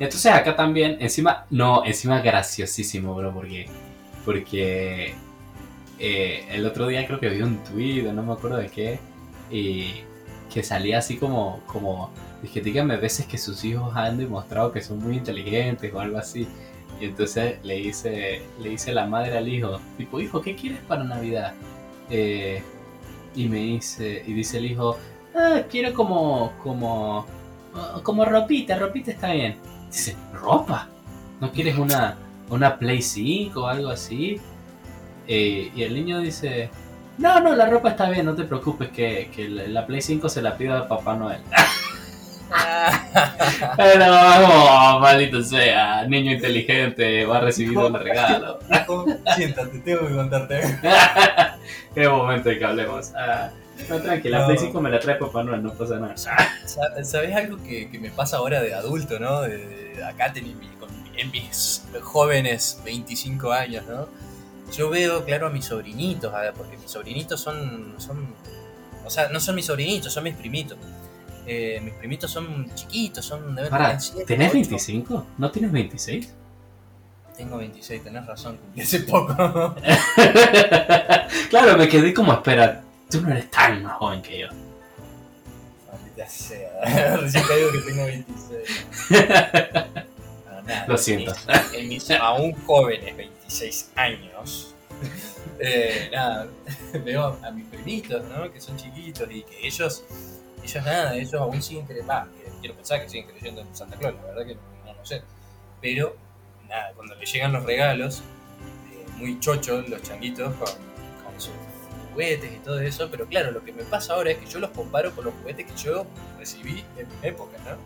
Entonces 0.00 0.32
acá 0.32 0.56
también, 0.56 0.96
encima, 1.00 1.46
no, 1.50 1.84
encima 1.84 2.20
graciosísimo, 2.20 3.14
bro, 3.14 3.32
porque, 3.32 3.68
porque 4.24 5.14
eh, 6.06 6.44
el 6.50 6.66
otro 6.66 6.86
día 6.86 7.06
creo 7.06 7.18
que 7.18 7.30
vi 7.30 7.40
un 7.40 7.64
tweet, 7.64 8.02
no 8.12 8.22
me 8.22 8.34
acuerdo 8.34 8.58
de 8.58 8.68
qué, 8.68 8.98
y 9.50 10.02
que 10.52 10.62
salía 10.62 10.98
así 10.98 11.16
como, 11.16 11.62
como, 11.66 12.10
dije, 12.42 12.60
díganme 12.60 12.98
veces 12.98 13.24
que 13.24 13.38
sus 13.38 13.64
hijos 13.64 13.96
han 13.96 14.18
demostrado 14.18 14.70
que 14.70 14.82
son 14.82 14.98
muy 14.98 15.16
inteligentes 15.16 15.94
o 15.94 16.00
algo 16.00 16.18
así. 16.18 16.46
Y 17.00 17.06
entonces 17.06 17.56
le 17.64 17.76
dice, 17.76 18.42
le 18.60 18.68
dice 18.68 18.92
la 18.92 19.06
madre 19.06 19.38
al 19.38 19.48
hijo, 19.48 19.80
tipo, 19.96 20.20
hijo, 20.20 20.42
¿qué 20.42 20.54
quieres 20.54 20.80
para 20.86 21.04
Navidad? 21.04 21.54
Eh, 22.10 22.62
y 23.34 23.48
me 23.48 23.60
dice, 23.60 24.22
y 24.26 24.34
dice 24.34 24.58
el 24.58 24.66
hijo, 24.66 24.98
ah, 25.34 25.62
quiero 25.70 25.94
como, 25.94 26.52
como, 26.62 27.24
ah, 27.74 28.00
como 28.02 28.26
ropita, 28.26 28.78
ropita 28.78 29.10
está 29.10 29.32
bien. 29.32 29.56
Dice, 29.90 30.14
¿ropa? 30.34 30.86
¿No 31.40 31.50
quieres 31.50 31.78
una, 31.78 32.18
una 32.50 32.78
Play 32.78 33.00
5 33.00 33.58
o 33.58 33.66
algo 33.66 33.88
así? 33.88 34.38
Eh, 35.26 35.70
y 35.74 35.82
el 35.82 35.94
niño 35.94 36.20
dice, 36.20 36.70
no, 37.18 37.40
no, 37.40 37.54
la 37.54 37.66
ropa 37.66 37.90
está 37.90 38.08
bien, 38.10 38.26
no 38.26 38.34
te 38.34 38.44
preocupes, 38.44 38.88
que, 38.90 39.30
que 39.34 39.48
la 39.48 39.66
la 39.68 39.86
Play 39.86 40.02
5 40.02 40.28
se 40.28 40.42
la 40.42 40.56
pido 40.56 40.76
a 40.76 40.86
Papá 40.88 41.14
Noel. 41.16 41.40
Pero, 43.76 44.04
oh, 44.06 44.98
maldito 45.00 45.42
sea, 45.42 46.06
niño 46.06 46.32
inteligente, 46.32 47.24
va 47.24 47.38
a 47.38 47.40
recibir 47.40 47.76
un 47.76 47.94
regalo. 47.94 48.58
Siéntate, 49.36 49.78
tengo 49.80 50.06
que 50.06 50.14
contarte. 50.14 50.60
Qué 51.94 52.08
momento 52.08 52.48
de 52.50 52.58
que 52.58 52.64
hablemos. 52.64 53.12
Ah, 53.16 53.50
no, 53.88 53.98
tranquila, 54.00 54.38
la 54.38 54.42
No. 54.42 54.48
Play 54.54 54.58
5 54.66 54.80
me 54.80 54.90
la 54.90 55.00
trae 55.00 55.16
Papá 55.16 55.42
Noel, 55.42 55.62
no 55.62 55.72
pasa 55.74 55.96
nada. 55.98 56.16
Sa- 56.16 57.02
¿Sabes 57.02 57.34
algo 57.34 57.56
que, 57.62 57.90
que 57.90 57.98
me 57.98 58.10
pasa 58.10 58.36
ahora 58.36 58.60
de 58.60 58.74
adulto, 58.74 59.18
no? 59.18 59.40
De, 59.42 59.56
de- 59.58 60.04
acá 60.04 60.32
en 61.16 61.30
mis 61.30 61.84
jóvenes 62.02 62.80
25 62.84 63.52
años, 63.52 63.84
¿no? 63.88 64.08
Yo 64.72 64.90
veo, 64.90 65.24
claro, 65.24 65.46
a 65.46 65.50
mis 65.50 65.64
sobrinitos, 65.64 66.32
porque 66.56 66.76
mis 66.76 66.90
sobrinitos 66.90 67.40
son, 67.40 67.94
son. 67.98 68.34
O 69.04 69.10
sea, 69.10 69.28
no 69.28 69.38
son 69.40 69.54
mis 69.54 69.66
sobrinitos, 69.66 70.12
son 70.12 70.24
mis 70.24 70.34
primitos. 70.34 70.78
Eh, 71.46 71.80
mis 71.82 71.94
primitos 71.94 72.30
son 72.30 72.74
chiquitos, 72.74 73.24
son. 73.24 73.54
deben 73.54 73.70
Pará, 73.70 73.98
¿tenés 74.26 74.48
ocho. 74.48 74.54
25? 74.54 75.26
¿No 75.38 75.50
tienes 75.50 75.72
26? 75.72 76.32
Tengo 77.36 77.58
26, 77.58 78.04
tenés 78.04 78.26
razón, 78.26 78.56
cumplí 78.56 78.82
hace 78.82 79.00
poco. 79.00 79.34
claro, 81.50 81.76
me 81.76 81.88
quedé 81.88 82.14
como, 82.14 82.32
espera, 82.32 82.82
tú 83.10 83.20
no 83.22 83.30
eres 83.30 83.50
tan 83.50 83.82
más 83.82 83.96
joven 83.96 84.22
que 84.22 84.38
yo. 84.40 84.48
Maldita 85.90 86.28
sea. 86.28 87.16
Recién 87.16 87.44
te 87.46 87.56
digo 87.56 87.72
que 87.72 87.78
tengo 87.78 88.04
26. 88.04 88.86
No, 90.46 90.62
nada, 90.62 90.84
Lo 90.86 90.96
siento. 90.96 91.34
En 91.72 91.88
mis 91.88 92.08
aún 92.12 92.52
jóvenes 92.64 93.16
26 93.16 93.33
años. 93.96 94.74
eh, 95.58 96.10
nada, 96.12 96.48
veo 97.04 97.38
a 97.42 97.50
mis 97.50 97.66
primitos, 97.66 98.24
¿no? 98.28 98.50
Que 98.52 98.60
son 98.60 98.76
chiquitos 98.76 99.28
y 99.30 99.42
que 99.42 99.66
ellos, 99.66 100.04
ellos 100.62 100.84
nada, 100.84 101.16
ellos 101.16 101.34
aún 101.34 101.62
siguen 101.62 101.86
creyendo, 101.86 102.12
quiero 102.60 102.74
pensar 102.74 103.02
que 103.02 103.08
siguen 103.08 103.28
creyendo 103.28 103.60
en 103.60 103.74
Santa 103.74 103.96
Claus, 103.96 104.14
la 104.14 104.22
verdad 104.22 104.46
que 104.46 104.54
no 104.54 105.04
sé. 105.04 105.22
Pero, 105.80 106.16
nada, 106.68 106.92
cuando 106.94 107.14
les 107.16 107.32
llegan 107.32 107.52
los 107.52 107.64
regalos, 107.64 108.22
eh, 108.92 109.06
muy 109.16 109.38
chochos 109.40 109.88
los 109.88 110.02
changuitos 110.02 110.54
con, 110.54 110.68
con 111.24 111.40
sus 111.40 111.52
juguetes 112.10 112.52
y 112.52 112.58
todo 112.58 112.80
eso, 112.80 113.08
pero 113.10 113.26
claro, 113.26 113.50
lo 113.50 113.64
que 113.64 113.72
me 113.72 113.82
pasa 113.82 114.14
ahora 114.14 114.30
es 114.30 114.38
que 114.38 114.46
yo 114.46 114.60
los 114.60 114.70
comparo 114.70 115.14
con 115.14 115.24
los 115.24 115.34
juguetes 115.34 115.66
que 115.66 115.76
yo 115.76 116.06
recibí 116.38 116.84
en 116.96 117.08
mi 117.08 117.28
época, 117.28 117.58
¿no? 117.64 117.76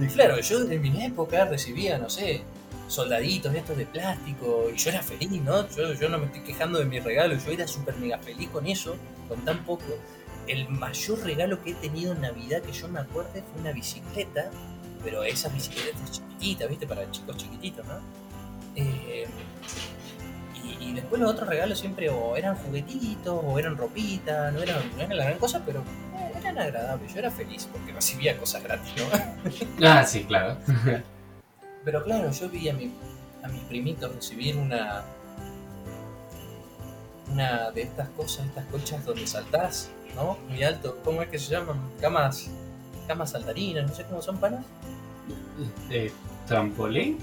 Y 0.00 0.06
claro, 0.06 0.40
yo 0.40 0.62
en 0.62 0.80
mi 0.80 1.04
época 1.04 1.44
recibía, 1.44 1.98
no 1.98 2.08
sé, 2.08 2.42
soldaditos 2.92 3.54
estos 3.54 3.76
de 3.76 3.86
plástico 3.86 4.68
y 4.72 4.76
yo 4.76 4.90
era 4.90 5.02
feliz, 5.02 5.30
¿no? 5.42 5.68
Yo, 5.70 5.94
yo 5.94 6.08
no 6.08 6.18
me 6.18 6.26
estoy 6.26 6.42
quejando 6.42 6.78
de 6.78 6.84
mi 6.84 7.00
regalo, 7.00 7.34
yo 7.34 7.50
era 7.50 7.66
súper 7.66 7.96
mega 7.96 8.18
feliz 8.18 8.48
con 8.50 8.66
eso, 8.66 8.96
con 9.28 9.44
tan 9.44 9.64
poco. 9.64 9.84
El 10.46 10.68
mayor 10.68 11.20
regalo 11.24 11.62
que 11.62 11.70
he 11.70 11.74
tenido 11.74 12.12
en 12.12 12.20
Navidad 12.20 12.62
que 12.62 12.72
yo 12.72 12.88
me 12.88 13.00
acuerde 13.00 13.42
fue 13.50 13.60
una 13.60 13.72
bicicleta, 13.72 14.50
pero 15.02 15.22
esas 15.22 15.54
bicicletas 15.54 16.10
chiquititas, 16.10 16.68
¿viste? 16.68 16.86
Para 16.86 17.10
chicos 17.10 17.36
chiquititos, 17.36 17.86
¿no? 17.86 18.00
Eh, 18.74 19.26
y, 20.62 20.84
y 20.84 20.92
después 20.92 21.20
los 21.20 21.30
otros 21.30 21.48
regalos 21.48 21.78
siempre 21.78 22.10
o 22.10 22.36
eran 22.36 22.56
juguetitos 22.56 23.40
o 23.42 23.58
eran 23.58 23.76
ropitas, 23.76 24.52
no 24.52 24.62
eran, 24.62 24.78
no 24.96 25.02
eran 25.02 25.16
la 25.16 25.24
gran 25.24 25.38
cosa, 25.38 25.62
pero 25.64 25.80
eh, 26.14 26.32
eran 26.38 26.58
agradables. 26.58 27.12
Yo 27.12 27.20
era 27.20 27.30
feliz 27.30 27.68
porque 27.72 27.92
recibía 27.92 28.36
cosas 28.36 28.62
gratis, 28.62 28.92
¿no? 28.96 29.88
Ah, 29.88 30.04
sí, 30.04 30.24
claro. 30.24 30.58
Pero 31.84 32.02
claro, 32.04 32.30
yo 32.30 32.48
vi 32.48 32.68
a, 32.68 32.72
mi- 32.74 32.92
a 33.42 33.48
mis 33.48 33.60
primitos 33.62 34.14
recibir 34.14 34.56
una 34.56 35.04
una 37.32 37.70
de 37.70 37.82
estas 37.82 38.08
cosas, 38.10 38.46
estas 38.46 38.66
colchas 38.66 39.04
donde 39.06 39.26
saltás 39.26 39.90
¿no? 40.14 40.36
Muy 40.50 40.62
alto. 40.62 40.98
¿Cómo 41.02 41.22
es 41.22 41.28
que 41.30 41.38
se 41.38 41.50
llaman? 41.52 41.80
Camas, 41.98 42.48
camas 43.08 43.30
saltarinas, 43.30 43.88
no 43.88 43.94
sé 43.96 44.04
cómo 44.04 44.20
son 44.20 44.36
panas. 44.36 44.62
Eh, 45.90 46.12
¿Trampolín? 46.46 47.18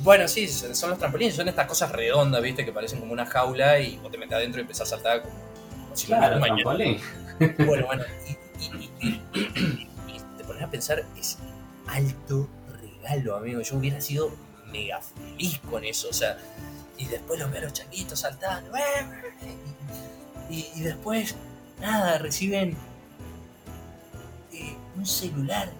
Bueno, 0.00 0.28
sí, 0.28 0.46
son 0.48 0.90
los 0.90 0.98
trampolines, 0.98 1.34
son 1.34 1.48
estas 1.48 1.66
cosas 1.66 1.90
redondas, 1.92 2.42
¿viste? 2.42 2.62
Que 2.66 2.72
parecen 2.72 3.00
como 3.00 3.14
una 3.14 3.24
jaula 3.24 3.80
y 3.80 3.96
vos 3.96 4.12
te 4.12 4.18
metes 4.18 4.34
adentro 4.36 4.60
y 4.60 4.62
empezás 4.62 4.92
a 4.92 4.96
saltar 4.96 5.22
como, 5.22 5.34
como 5.84 5.96
si 5.96 6.06
Claro, 6.08 6.36
un 6.36 6.42
trampolín. 6.42 7.00
Bueno, 7.66 7.86
bueno, 7.86 8.02
y, 8.28 8.62
y- 8.62 8.90
y- 9.00 9.08
y- 9.08 9.48
y 10.14 10.20
te 10.36 10.44
pones 10.44 10.62
a 10.62 10.70
pensar, 10.70 11.02
es 11.18 11.38
alto 11.86 12.46
regalo, 13.08 13.36
amigo. 13.36 13.60
Yo 13.60 13.76
hubiera 13.76 14.00
sido 14.00 14.30
mega 14.72 15.00
feliz 15.00 15.58
con 15.70 15.84
eso, 15.84 16.08
o 16.08 16.12
sea, 16.12 16.36
y 16.98 17.06
después 17.06 17.38
los 17.40 17.50
veo 17.50 17.60
a 17.60 17.64
los 17.64 17.72
changuitos 17.72 18.20
saltando, 18.20 18.70
y, 20.50 20.66
y 20.74 20.80
después, 20.80 21.34
nada, 21.80 22.18
reciben 22.18 22.76
eh, 24.52 24.76
un 24.96 25.06
celular. 25.06 25.70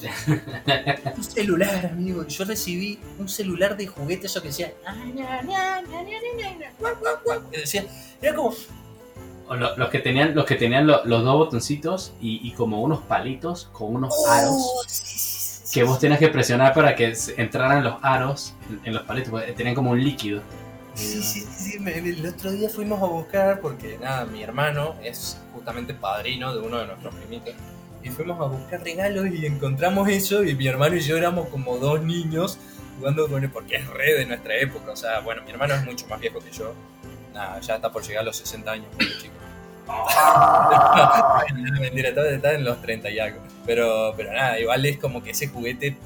un 1.16 1.24
celular, 1.24 1.86
amigo. 1.86 2.26
Yo 2.26 2.44
recibí 2.44 2.98
un 3.18 3.28
celular 3.28 3.76
de 3.76 3.86
juguete, 3.86 4.26
eso 4.26 4.40
que 4.40 4.48
decía. 4.48 4.72
Que 7.50 7.58
decía, 7.58 7.84
era 8.22 8.34
como, 8.34 8.54
los 9.76 9.90
que 9.90 9.98
tenían, 9.98 10.34
los 10.34 10.44
que 10.46 10.54
tenían 10.56 10.86
lo- 10.86 11.04
los 11.04 11.22
dos 11.24 11.36
botoncitos 11.36 12.12
y, 12.20 12.46
y 12.46 12.52
como 12.52 12.80
unos 12.82 13.00
palitos 13.02 13.68
con 13.72 13.94
unos 13.96 14.14
"Oh, 14.16 14.26
aros 14.30 14.84
sí, 14.86 15.02
sí, 15.18 15.29
que 15.72 15.82
vos 15.82 15.96
sí". 15.96 16.02
tenías 16.02 16.18
que 16.18 16.28
presionar 16.28 16.74
para 16.74 16.94
que 16.94 17.14
entraran 17.36 17.84
los 17.84 17.96
aros 18.02 18.54
en, 18.84 18.94
los 18.94 19.02
palitos, 19.02 19.30
porque 19.30 19.52
tenían 19.52 19.74
como 19.74 19.90
un 19.90 20.02
líquido. 20.02 20.42
Sí, 20.94 21.22
sí, 21.22 21.40
sí, 21.40 21.78
sí, 21.78 21.84
el 21.86 22.26
otro 22.26 22.50
día 22.50 22.68
fuimos 22.68 23.00
a 23.00 23.06
buscar 23.06 23.60
porque 23.60 23.96
nada, 23.98 24.26
mi 24.26 24.42
hermano 24.42 24.96
es 25.02 25.40
justamente 25.54 25.94
padrino 25.94 26.52
de 26.52 26.60
uno 26.60 26.78
de 26.78 26.86
nuestros 26.88 27.14
primitos 27.14 27.54
y 28.02 28.08
fuimos 28.08 28.40
a 28.40 28.44
buscar 28.44 28.82
regalos 28.82 29.26
y 29.28 29.46
encontramos 29.46 30.08
eso 30.08 30.42
y 30.42 30.54
mi 30.54 30.66
hermano 30.66 30.96
y 30.96 31.00
yo 31.00 31.16
éramos 31.16 31.48
como 31.48 31.76
dos 31.76 32.02
niños 32.02 32.58
jugando 32.98 33.28
con 33.28 33.42
él 33.42 33.50
porque 33.50 33.76
es 33.76 33.86
re 33.88 34.14
de 34.14 34.26
nuestra 34.26 34.56
época, 34.56 34.92
o 34.92 34.96
sea, 34.96 35.20
bueno, 35.20 35.42
mi 35.42 35.50
hermano 35.50 35.74
es 35.74 35.84
mucho 35.84 36.06
más 36.08 36.20
viejo 36.20 36.38
que 36.40 36.50
yo, 36.50 36.74
nada, 37.32 37.60
ya 37.60 37.76
está 37.76 37.90
por 37.90 38.02
llegar 38.02 38.22
a 38.22 38.26
los 38.26 38.36
60 38.36 38.70
años, 38.70 38.86
chico. 38.98 39.34
No, 41.54 41.80
mentira, 41.80 42.10
está, 42.10 42.28
está 42.28 42.52
en 42.52 42.64
los 42.64 42.80
30 42.80 43.10
y 43.10 43.18
algo. 43.18 43.40
Pero, 43.66 44.14
pero 44.16 44.32
nada, 44.32 44.58
igual 44.58 44.84
es 44.86 44.98
como 44.98 45.22
que 45.22 45.30
ese 45.30 45.48
juguete, 45.48 45.96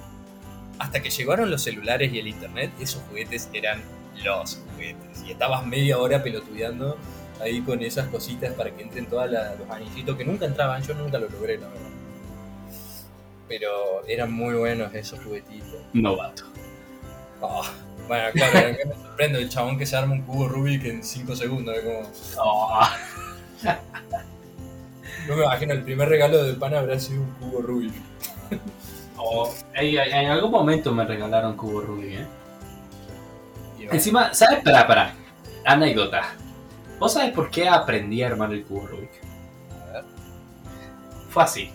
hasta 0.79 1.01
que 1.03 1.11
llegaron 1.11 1.51
los 1.51 1.63
celulares 1.63 2.13
y 2.13 2.19
el 2.19 2.29
internet, 2.29 2.71
esos 2.81 3.03
juguetes 3.09 3.49
eran 3.53 3.81
los 4.25 4.61
juguetes. 4.73 5.23
Y 5.27 5.31
estabas 5.33 5.65
media 5.67 5.99
hora 5.99 6.23
pelotudeando 6.23 6.97
ahí 7.41 7.61
con 7.63 7.83
esas 7.83 8.09
cositas 8.09 8.53
para 8.55 8.71
que 8.71 8.83
entren 8.83 9.07
todos 9.07 9.31
los 9.31 9.71
anillitos 9.71 10.17
que 10.17 10.25
nunca 10.25 10.47
entraban, 10.47 10.83
yo 10.83 10.95
nunca 10.95 11.19
lo 11.19 11.29
logré, 11.29 11.59
la 11.59 11.69
verdad. 11.69 11.81
Pero 13.49 14.05
eran 14.07 14.33
muy 14.33 14.55
buenos 14.55 14.95
esos 14.95 15.21
juguetitos. 15.23 15.81
Novato. 15.93 16.45
Ah, 17.43 17.63
bueno, 18.09 18.25
claro, 18.33 18.69
me 18.87 18.95
sorprende 18.95 19.39
el 19.43 19.49
chabón 19.51 19.79
que 19.79 19.85
se 19.87 19.97
arma 19.97 20.15
un 20.15 20.23
cubo 20.23 20.49
Rubik 20.49 20.85
en 20.85 21.05
5 21.05 21.37
segundos. 21.37 21.77
como- 21.85 22.11
Oh, 22.39 22.81
no 25.29 25.37
me 25.37 25.45
imagino, 25.45 25.73
el 25.73 25.83
primer 25.83 26.09
regalo 26.09 26.43
del 26.43 26.57
pan 26.57 26.75
habrá 26.75 26.99
sido 26.99 27.23
un 27.23 27.31
cubo 27.33 27.63
Rubik. 27.63 27.93
oh. 29.17 29.53
En 29.75 30.31
algún 30.31 30.51
momento 30.51 30.93
me 30.93 31.05
regalaron 31.05 31.57
cubo 31.57 31.81
Rubik, 31.81 32.21
¿eh? 32.21 32.27
Encima, 33.91 34.33
¿sabes? 34.33 34.63
Para, 34.63 34.87
para. 34.87 35.15
Anécdota. 35.65 36.35
¿Vos 36.99 37.13
sabés 37.13 37.33
por 37.33 37.51
qué 37.51 37.69
aprendí 37.69 38.23
a 38.23 38.29
armar 38.29 38.53
el 38.53 38.65
cubo 38.65 38.87
Rubik? 38.87 39.11
A 39.89 39.93
ver. 39.93 40.05
Fue 41.29 41.43
así. 41.43 41.71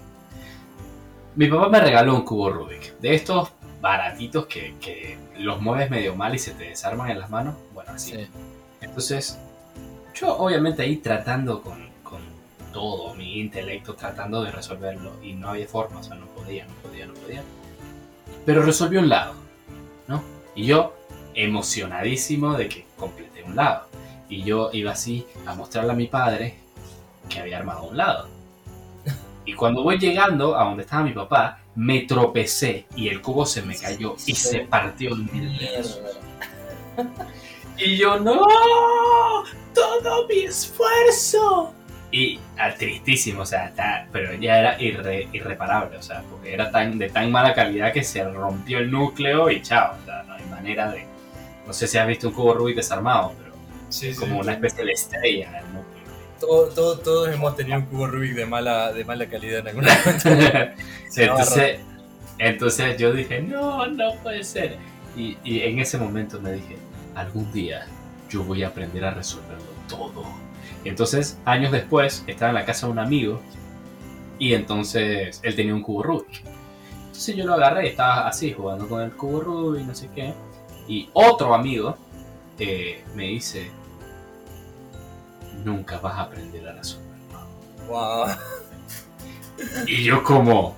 Mi 1.36 1.48
papá 1.48 1.70
me 1.70 1.80
regaló 1.80 2.16
un 2.16 2.24
cubo 2.24 2.50
Rubik. 2.50 2.98
De 3.00 3.14
estos 3.14 3.52
baratitos 3.82 4.48
que, 4.48 4.76
que 4.80 5.18
los 5.38 5.62
mueves 5.62 5.90
medio 5.90 6.16
mal 6.16 6.36
y 6.36 6.40
se 6.40 6.52
te 6.52 6.66
desarman 6.66 7.12
en 7.12 7.20
las 7.20 7.30
manos. 7.30 7.56
Bueno, 7.74 7.92
así. 7.94 8.12
Sí. 8.14 8.28
Entonces, 8.82 9.38
yo 10.14 10.36
obviamente 10.38 10.82
ahí 10.82 10.98
tratando 10.98 11.62
con 11.62 11.89
todo 12.72 13.14
mi 13.16 13.40
intelecto, 13.40 13.96
tratando 13.96 14.44
de 14.44 14.52
resolverlo. 14.52 15.12
Y 15.24 15.34
no 15.34 15.50
había 15.50 15.68
forma, 15.68 16.00
o 16.00 16.04
sea, 16.04 16.16
no 16.16 16.26
podía, 16.28 16.66
no 16.66 16.74
podía, 16.76 17.06
no 17.06 17.14
podía. 17.14 17.44
Pero 18.46 18.64
resolví 18.64 18.98
un 18.98 19.10
lado, 19.10 19.34
¿no? 20.08 20.24
Y 20.56 20.66
yo, 20.66 20.96
emocionadísimo 21.34 22.54
de 22.54 22.70
que 22.70 22.86
completé 22.98 23.44
un 23.44 23.56
lado. 23.56 23.88
Y 24.30 24.44
yo 24.44 24.70
iba 24.74 24.92
así 24.92 25.26
a 25.46 25.56
mostrarle 25.56 25.92
a 25.92 25.96
mi 25.96 26.08
padre 26.08 26.56
que 27.28 27.40
había 27.40 27.58
armado 27.58 27.84
un 27.84 27.98
lado. 27.98 28.28
Y 29.46 29.54
cuando 29.54 29.84
voy 29.84 29.98
llegando 29.98 30.56
a 30.56 30.64
donde 30.64 30.84
estaba 30.84 31.04
mi 31.04 31.12
papá, 31.12 31.60
me 31.76 32.02
tropecé 32.02 32.86
y 32.96 33.08
el 33.08 33.22
cubo 33.22 33.46
se 33.46 33.62
me 33.62 33.76
cayó 33.76 34.16
y 34.26 34.36
se 34.36 34.60
partió 34.60 35.12
en 35.12 35.26
mil 35.32 35.58
pedazos. 35.58 36.02
Y 37.78 37.98
yo, 37.98 38.20
no, 38.20 38.46
todo 39.74 40.28
mi 40.28 40.42
esfuerzo. 40.42 41.74
Y 42.12 42.40
ah, 42.58 42.74
tristísimo, 42.74 43.42
o 43.42 43.46
sea, 43.46 43.68
está- 43.68 44.08
pero 44.12 44.34
ya 44.34 44.60
era 44.60 44.80
irre- 44.80 45.28
irreparable, 45.32 45.98
o 45.98 46.02
sea, 46.02 46.24
porque 46.30 46.54
era 46.54 46.72
tan, 46.72 46.98
de 46.98 47.10
tan 47.10 47.32
mala 47.32 47.54
calidad 47.54 47.94
que 47.94 48.04
se 48.04 48.24
rompió 48.24 48.80
el 48.80 48.90
núcleo 48.90 49.50
y 49.52 49.62
chao, 49.62 49.96
o 50.02 50.06
sea, 50.06 50.24
no 50.24 50.34
hay 50.34 50.44
manera 50.46 50.92
de... 50.92 51.06
No 51.68 51.74
sé 51.74 51.88
si 51.88 52.00
has 52.00 52.08
visto 52.08 52.30
un 52.30 52.34
cubo 52.34 52.56
Rubik 52.56 52.78
desarmado, 52.78 53.34
pero 53.38 53.54
Sí, 53.90 54.12
sí, 54.14 54.20
como 54.20 54.36
sí. 54.36 54.40
una 54.42 54.54
especie 54.54 54.84
de 54.86 54.92
estrella 54.92 55.60
el 55.60 55.66
núcleo. 55.66 56.04
Todo- 56.40 56.70
todo- 56.70 57.00
todos 57.00 57.30
hemos 57.30 57.56
tenido 57.56 57.78
un 57.78 57.86
cubo 57.86 58.08
Rubik 58.08 58.34
de 58.34 58.46
mala, 58.48 58.92
de 58.92 59.06
mala 59.06 59.28
calidad 59.28 59.60
en 59.60 59.68
alguna 59.68 59.90
entonces, 61.16 61.80
entonces 62.40 62.98
yo 62.98 63.14
dije, 63.14 63.42
no, 63.42 63.86
no 63.88 64.16
puede 64.24 64.44
ser. 64.44 64.78
Y, 65.16 65.38
y 65.44 65.62
en 65.62 65.80
ese 65.80 65.98
momento 65.98 66.40
me 66.42 66.54
dije, 66.54 66.78
algún 67.16 67.52
día 67.52 67.86
yo 68.30 68.44
voy 68.44 68.64
a 68.64 68.68
aprender 68.70 69.04
a 69.06 69.12
resolverlo 69.12 69.66
todo. 69.88 70.24
Entonces, 70.84 71.38
años 71.46 71.72
después, 71.72 72.24
estaba 72.28 72.50
en 72.50 72.56
la 72.56 72.66
casa 72.66 72.88
de 72.88 72.94
un 72.94 73.00
amigo 73.00 73.42
y 74.38 74.54
entonces 74.54 75.40
él 75.44 75.56
tenía 75.56 75.74
un 75.74 75.84
cubo 75.84 76.04
Rubik. 76.04 76.44
Entonces 77.08 77.36
yo 77.36 77.46
lo 77.46 77.54
agarré 77.56 77.86
y 77.86 77.90
estaba 77.90 78.28
así, 78.28 78.54
jugando 78.54 78.88
con 78.88 79.02
el 79.02 79.12
cubo 79.12 79.42
Rubik, 79.42 79.86
no 79.86 79.94
sé 79.94 80.10
qué. 80.16 80.34
Y 80.88 81.10
otro 81.14 81.54
amigo 81.54 81.98
eh, 82.58 83.04
me 83.16 83.24
dice, 83.24 83.70
nunca 85.64 86.00
vas 86.00 86.16
a 86.16 86.22
aprender 86.22 86.68
a 86.68 86.74
resolverlo. 86.74 87.10
Wow. 87.88 88.28
Y 89.86 90.04
yo 90.04 90.24
como, 90.24 90.76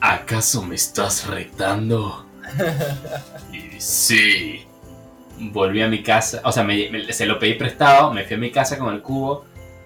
¿acaso 0.00 0.62
me 0.62 0.76
estás 0.76 1.26
retando? 1.26 2.26
Y 3.52 3.80
sí. 3.80 4.66
Volví 5.38 5.82
a 5.82 5.88
mi 5.88 6.02
casa, 6.02 6.40
o 6.44 6.52
sea, 6.52 6.62
me- 6.62 6.88
me- 6.90 7.12
se 7.12 7.26
lo 7.26 7.38
pedí 7.38 7.54
prestado, 7.54 8.12
me 8.12 8.24
fui 8.24 8.36
a 8.36 8.38
mi 8.38 8.50
casa 8.50 8.78
con 8.78 8.94
el 8.94 9.02
cubo 9.02 9.44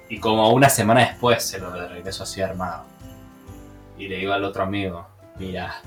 y 0.08 0.18
como 0.18 0.50
una 0.52 0.68
semana 0.68 1.00
después 1.00 1.42
se 1.42 1.58
lo 1.58 1.70
de 1.70 1.88
regreso 1.88 2.22
así 2.24 2.40
armado. 2.42 2.84
Y 3.98 4.08
le 4.08 4.16
digo 4.18 4.32
al 4.32 4.44
otro 4.44 4.62
amigo, 4.62 5.06
mira, 5.38 5.80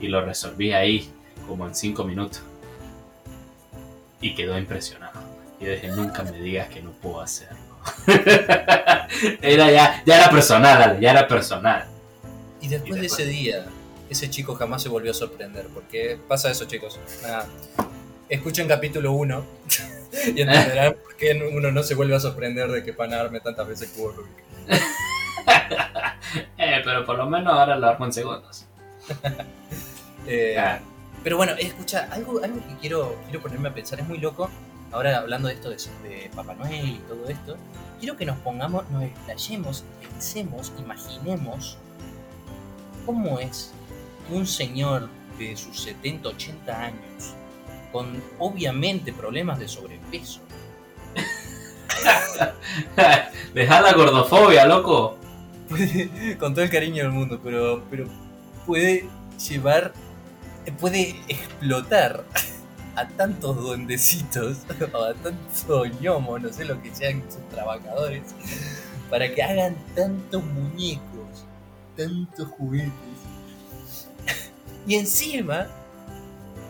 y 0.00 0.08
lo 0.08 0.24
resolví 0.24 0.72
ahí 0.72 1.10
como 1.46 1.66
en 1.66 1.74
cinco 1.74 2.04
minutos. 2.04 2.42
Y 4.20 4.34
quedó 4.34 4.56
impresionado. 4.58 5.20
Y 5.60 5.66
dije, 5.66 5.88
nunca 5.88 6.22
me 6.22 6.32
digas 6.32 6.68
que 6.68 6.80
no 6.82 6.90
puedo 6.92 7.20
hacerlo. 7.20 7.58
era 9.42 9.70
ya, 9.70 10.02
ya 10.06 10.16
era 10.16 10.30
personal, 10.30 11.00
ya 11.00 11.10
era 11.10 11.28
personal. 11.28 11.84
Y 12.60 12.68
después 12.68 12.92
Y 12.92 12.94
de 12.94 13.00
después- 13.02 13.20
ese 13.20 13.30
día, 13.30 13.66
ese 14.08 14.30
chico 14.30 14.54
jamás 14.54 14.82
se 14.82 14.88
volvió 14.88 15.10
a 15.10 15.14
sorprender. 15.14 15.66
Porque 15.74 16.18
pasa 16.28 16.50
eso, 16.50 16.64
chicos. 16.66 16.98
Nada. 17.22 17.46
Escuchen 18.28 18.66
capítulo 18.68 19.12
1 19.12 19.44
y 20.34 20.40
entenderán 20.40 20.94
por 20.94 21.16
qué 21.16 21.50
uno 21.54 21.70
no 21.70 21.82
se 21.82 21.94
vuelve 21.94 22.14
a 22.16 22.20
sorprender 22.20 22.70
de 22.70 22.82
que 22.82 22.92
Pan 22.92 23.12
arme 23.12 23.40
tantas 23.40 23.66
veces 23.68 23.90
cubo 23.96 24.12
Rubik. 24.12 24.42
Eh, 26.56 26.80
pero 26.84 27.04
por 27.04 27.18
lo 27.18 27.26
menos 27.26 27.52
ahora 27.52 27.76
lo 27.76 27.86
armo 27.88 28.06
en 28.06 28.12
segundos. 28.12 28.66
Eh, 30.26 30.56
Ah, 30.56 30.78
Pero 31.24 31.36
bueno, 31.36 31.52
escucha, 31.58 32.08
algo, 32.12 32.40
algo 32.44 32.56
que 32.68 32.76
quiero, 32.80 33.18
quiero 33.24 33.40
ponerme 33.42 33.68
a 33.70 33.74
pensar, 33.74 33.98
es 33.98 34.06
muy 34.06 34.18
loco, 34.18 34.48
ahora 34.92 35.18
hablando 35.18 35.48
de 35.48 35.54
esto 35.54 35.68
de, 35.68 35.76
de 36.08 36.30
Papá 36.34 36.54
Noel 36.54 36.88
y 36.90 36.98
todo 37.08 37.28
esto, 37.28 37.56
quiero 37.98 38.16
que 38.16 38.24
nos 38.24 38.38
pongamos, 38.38 38.88
nos 38.90 39.02
explayemos, 39.02 39.82
pensemos, 40.00 40.72
imaginemos 40.78 41.76
cómo 43.04 43.40
es 43.40 43.72
que 44.28 44.34
un 44.34 44.46
señor 44.46 45.08
de 45.38 45.56
sus 45.56 45.82
70, 45.82 46.28
80 46.28 46.80
años, 46.84 47.34
con 47.92 48.22
obviamente 48.38 49.12
problemas 49.12 49.58
de 49.58 49.68
sobrepeso, 49.68 50.40
Deja 53.54 53.80
la 53.80 53.92
gordofobia, 53.92 54.66
loco. 54.66 55.16
puede, 55.68 56.36
con 56.38 56.54
todo 56.54 56.64
el 56.64 56.70
cariño 56.70 57.04
del 57.04 57.12
mundo, 57.12 57.40
pero, 57.42 57.82
pero 57.90 58.06
puede 58.66 59.08
llevar, 59.48 59.92
puede 60.78 61.16
explotar 61.28 62.24
a 62.94 63.08
tantos 63.08 63.56
duendecitos 63.56 64.58
o 64.92 65.02
a 65.02 65.14
tantos 65.14 66.00
ñomos, 66.00 66.42
no 66.42 66.52
sé 66.52 66.64
lo 66.64 66.80
que 66.82 66.94
sean 66.94 67.22
sus 67.30 67.48
trabajadores, 67.48 68.34
para 69.08 69.32
que 69.32 69.42
hagan 69.42 69.76
tantos 69.94 70.42
muñecos, 70.44 71.46
tantos 71.96 72.48
juguetes. 72.48 72.92
Y 74.86 74.96
encima, 74.96 75.68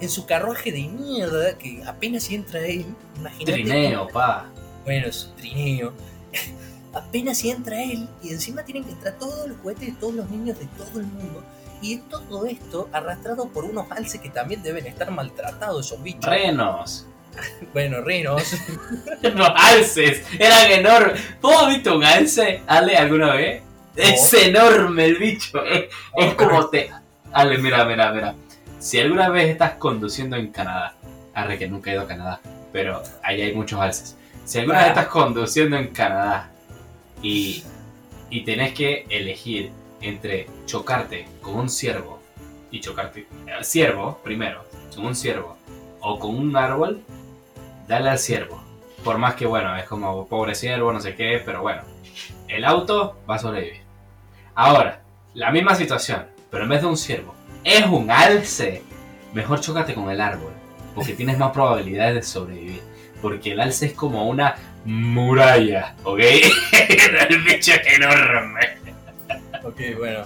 en 0.03 0.09
su 0.09 0.26
carruaje 0.26 0.72
de 0.72 0.82
mierda, 0.82 1.57
que 1.57 1.80
apenas 1.86 2.28
entra 2.28 2.59
él, 2.61 2.84
imagínate. 3.16 3.53
Trineo, 3.53 4.09
pa. 4.09 4.46
Bueno, 4.84 5.12
su 5.12 5.28
trineo. 5.30 5.92
Apenas 6.92 7.42
entra 7.44 7.80
él 7.82 8.07
y 8.22 8.30
encima 8.30 8.64
tienen 8.64 8.84
que 8.84 8.90
entrar 8.90 9.16
todos 9.18 9.48
los 9.48 9.57
juguetes 9.59 9.86
de 9.86 9.92
todos 9.92 10.14
los 10.14 10.28
niños 10.28 10.59
de 10.59 10.66
todo 10.66 11.00
el 11.00 11.07
mundo. 11.07 11.42
Y 11.80 11.98
todo 11.98 12.44
esto 12.46 12.88
arrastrado 12.92 13.48
por 13.48 13.64
unos 13.64 13.90
alces 13.90 14.20
que 14.20 14.28
también 14.28 14.62
deben 14.62 14.86
estar 14.86 15.11
maltratados 15.11 15.86
esos 15.86 16.03
bichos. 16.03 16.26
Renos. 16.26 17.07
Bueno, 17.72 18.03
renos. 18.03 18.42
Los 19.22 19.50
alces. 19.55 20.22
Eran 20.38 20.70
enormes. 20.72 21.18
¿Vos 21.40 21.62
has 21.62 21.68
visto 21.68 21.96
un 21.96 22.05
alce, 22.05 22.61
Ale, 22.66 22.94
alguna 22.94 23.34
vez? 23.34 23.62
Es 23.96 24.34
enorme 24.34 25.07
el 25.07 25.16
bicho. 25.16 25.64
Es, 25.64 25.84
es 26.18 26.34
como 26.34 26.68
te. 26.68 26.90
Ale, 27.32 27.57
mira, 27.57 27.86
mira, 27.86 28.12
mira. 28.12 28.34
Si 28.83 28.99
alguna 28.99 29.28
vez 29.28 29.49
estás 29.49 29.74
conduciendo 29.74 30.35
en 30.35 30.49
Canadá, 30.51 30.95
arre 31.35 31.57
que 31.57 31.68
nunca 31.68 31.91
he 31.91 31.95
ido 31.95 32.03
a 32.03 32.09
Canadá, 32.09 32.41
pero 32.72 33.01
ahí 33.22 33.41
hay 33.41 33.55
muchos 33.55 33.80
alces. 33.80 34.16
Si 34.45 34.59
alguna 34.59 34.80
vez 34.80 34.89
estás 34.89 35.07
conduciendo 35.07 35.76
en 35.76 35.87
Canadá 35.93 36.51
y, 37.22 37.62
y 38.28 38.41
tenés 38.41 38.74
que 38.74 39.07
elegir 39.09 39.70
entre 40.01 40.49
chocarte 40.66 41.28
con 41.41 41.55
un 41.55 41.68
ciervo 41.70 42.20
y 42.72 42.80
chocarte. 42.80 43.28
eh, 43.47 43.62
Ciervo, 43.62 44.18
primero, 44.24 44.64
con 44.97 45.07
un 45.07 45.14
ciervo 45.14 45.57
o 46.01 46.18
con 46.18 46.35
un 46.37 46.57
árbol, 46.57 47.03
dale 47.87 48.11
al 48.11 48.18
ciervo. 48.18 48.61
Por 49.05 49.16
más 49.16 49.37
que, 49.37 49.47
bueno, 49.47 49.76
es 49.76 49.85
como 49.85 50.26
pobre 50.26 50.57
ciervo, 50.57 50.93
no 50.93 50.99
sé 50.99 51.14
qué, 51.14 51.41
pero 51.45 51.62
bueno, 51.62 51.83
el 52.49 52.64
auto 52.64 53.16
va 53.30 53.37
a 53.37 53.39
sobrevivir. 53.39 53.83
Ahora, 54.57 55.03
la 55.35 55.53
misma 55.53 55.76
situación, 55.76 56.26
pero 56.51 56.64
en 56.64 56.70
vez 56.70 56.80
de 56.80 56.89
un 56.89 56.97
ciervo, 56.97 57.33
es 57.64 57.86
un 57.86 58.10
alce. 58.10 58.82
Mejor 59.32 59.60
chócate 59.60 59.94
con 59.94 60.10
el 60.10 60.20
árbol, 60.20 60.52
porque 60.94 61.14
tienes 61.14 61.38
más 61.38 61.52
probabilidades 61.52 62.14
de 62.16 62.22
sobrevivir. 62.22 62.82
Porque 63.22 63.52
el 63.52 63.60
alce 63.60 63.86
es 63.86 63.92
como 63.92 64.28
una 64.28 64.56
muralla, 64.84 65.94
¿ok? 66.04 66.18
el 67.28 67.42
bicho 67.42 67.72
es 67.72 67.94
enorme. 67.96 68.60
Ok, 69.64 69.80
bueno. 69.98 70.24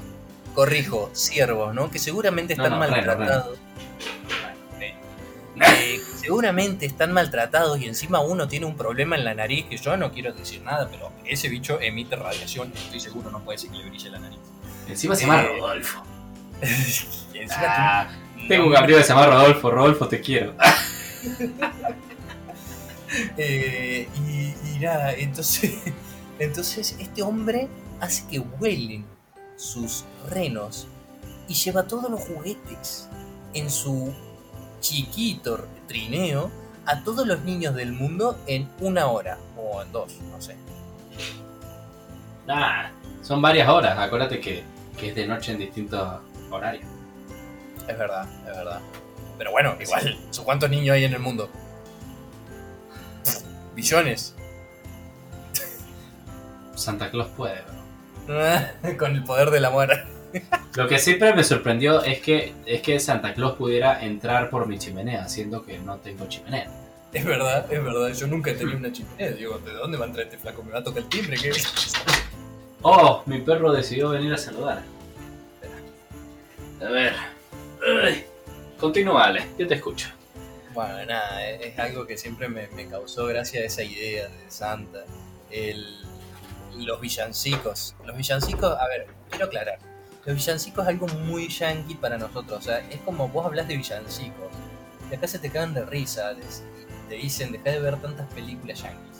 Corrijo, 0.54 1.10
ciervos, 1.12 1.74
¿no? 1.74 1.90
Que 1.90 1.98
seguramente 1.98 2.56
No, 2.56 2.64
están 2.64 2.80
reno, 2.80 2.92
maltratados. 2.92 3.58
Eh, 5.58 6.00
seguramente 6.20 6.84
están 6.84 7.12
maltratados 7.12 7.80
y 7.80 7.86
encima 7.86 8.20
uno 8.20 8.46
tiene 8.48 8.66
un 8.66 8.76
problema 8.76 9.16
en 9.16 9.24
la 9.24 9.34
nariz 9.34 9.66
que 9.66 9.76
yo 9.78 9.96
no 9.96 10.12
quiero 10.12 10.32
decir 10.32 10.60
nada, 10.62 10.88
pero 10.90 11.10
ese 11.24 11.48
bicho 11.48 11.80
emite 11.80 12.14
radiación, 12.16 12.72
estoy 12.74 13.00
seguro, 13.00 13.30
no 13.30 13.40
puede 13.40 13.58
ser 13.58 13.70
que 13.70 13.78
le 13.78 13.84
brille 13.88 14.10
la 14.10 14.18
nariz. 14.18 14.38
Encima 14.88 15.14
se 15.14 15.22
llama 15.26 15.42
Eh, 15.42 15.58
Rodolfo. 15.58 16.02
Ah, 17.58 18.08
tengo 18.48 18.66
un 18.66 18.76
amigo 18.76 18.98
que 18.98 19.04
se 19.04 19.10
llama 19.10 19.26
Rodolfo. 19.26 19.70
Rodolfo, 19.70 20.08
te 20.08 20.20
quiero. 20.20 20.54
Eh, 23.38 24.08
y, 24.26 24.54
y 24.68 24.78
nada, 24.80 25.12
entonces, 25.14 25.74
entonces 26.38 26.96
este 26.98 27.22
hombre 27.22 27.68
hace 28.00 28.26
que 28.28 28.40
huelen 28.40 29.06
sus 29.56 30.04
renos 30.28 30.86
y 31.48 31.54
lleva 31.54 31.84
todos 31.84 32.10
los 32.10 32.20
juguetes 32.20 33.08
en 33.54 33.70
su 33.70 34.12
chiquito 34.80 35.66
trineo 35.86 36.50
a 36.84 37.02
todos 37.02 37.26
los 37.26 37.40
niños 37.42 37.74
del 37.74 37.92
mundo 37.92 38.38
en 38.46 38.68
una 38.80 39.06
hora 39.06 39.38
o 39.56 39.82
en 39.82 39.92
dos, 39.92 40.12
no 40.30 40.40
sé. 40.40 40.56
Ah, 42.48 42.90
son 43.22 43.42
varias 43.42 43.68
horas. 43.68 43.98
Acuérdate 43.98 44.40
que, 44.40 44.62
que 44.96 45.08
es 45.08 45.14
de 45.14 45.26
noche 45.26 45.52
en 45.52 45.58
distintos 45.58 46.20
horarios. 46.50 46.84
Es 47.88 47.98
verdad, 47.98 48.28
es 48.40 48.56
verdad. 48.56 48.80
Pero 49.38 49.50
bueno, 49.50 49.76
igual, 49.80 50.18
¿cuántos 50.44 50.70
niños 50.70 50.94
hay 50.94 51.04
en 51.04 51.12
el 51.12 51.20
mundo? 51.20 51.48
Billones. 53.74 54.34
Santa 56.74 57.10
Claus 57.10 57.28
puede, 57.36 57.62
bro. 58.26 58.96
Con 58.96 59.14
el 59.14 59.24
poder 59.24 59.50
del 59.50 59.64
amor. 59.64 59.90
Lo 60.74 60.88
que 60.88 60.98
siempre 60.98 61.34
me 61.34 61.44
sorprendió 61.44 62.02
es 62.02 62.20
que, 62.20 62.54
es 62.66 62.82
que 62.82 62.98
Santa 63.00 63.34
Claus 63.34 63.56
pudiera 63.56 64.02
entrar 64.04 64.50
por 64.50 64.66
mi 64.66 64.78
chimenea, 64.78 65.28
siendo 65.28 65.64
que 65.64 65.78
no 65.78 65.96
tengo 65.98 66.26
chimenea. 66.28 66.70
Es 67.12 67.24
verdad, 67.24 67.72
es 67.72 67.82
verdad. 67.82 68.08
Yo 68.12 68.26
nunca 68.26 68.50
he 68.50 68.54
tenido 68.54 68.76
una 68.76 68.92
chimenea. 68.92 69.30
Digo, 69.30 69.58
¿de 69.58 69.72
dónde 69.72 69.96
va 69.96 70.04
a 70.04 70.08
entrar 70.08 70.26
este 70.26 70.38
flaco? 70.38 70.62
¿Me 70.62 70.72
va 70.72 70.80
a 70.80 70.84
tocar 70.84 71.02
el 71.02 71.08
timbre? 71.08 71.36
¿Qué? 71.36 71.52
Oh, 72.82 73.22
mi 73.26 73.40
perro 73.40 73.72
decidió 73.72 74.10
venir 74.10 74.34
a 74.34 74.38
saludar. 74.38 74.82
A 76.80 76.88
ver. 76.88 77.14
Continúa, 78.78 79.24
Ale, 79.24 79.46
yo 79.58 79.66
te 79.66 79.74
escucho. 79.74 80.08
Bueno, 80.74 81.06
nada, 81.06 81.48
es, 81.48 81.78
algo 81.78 82.06
que 82.06 82.18
siempre 82.18 82.48
me, 82.48 82.68
causó 82.88 83.26
gracia 83.26 83.64
esa 83.64 83.82
idea 83.82 84.28
de 84.28 84.50
Santa. 84.50 85.04
El, 85.50 86.04
los 86.76 87.00
villancicos. 87.00 87.94
Los 88.04 88.16
villancicos, 88.16 88.76
a 88.78 88.86
ver, 88.88 89.06
quiero 89.30 89.46
aclarar. 89.46 89.78
Los 90.26 90.36
villancicos 90.36 90.84
es 90.84 90.88
algo 90.90 91.06
muy 91.06 91.48
yankee 91.48 91.94
para 91.94 92.18
nosotros. 92.18 92.58
O 92.58 92.62
sea, 92.62 92.80
es 92.90 93.00
como 93.00 93.28
vos 93.28 93.46
hablas 93.46 93.68
de 93.68 93.76
villancicos. 93.76 94.48
Y 95.10 95.14
acá 95.14 95.26
se 95.26 95.38
te 95.38 95.48
cagan 95.50 95.72
de 95.72 95.86
risa. 95.86 96.32
y 96.32 97.08
te 97.08 97.14
dicen, 97.14 97.52
deja 97.52 97.70
de 97.70 97.80
ver 97.80 97.96
tantas 98.02 98.30
películas 98.34 98.82
yankees. 98.82 99.15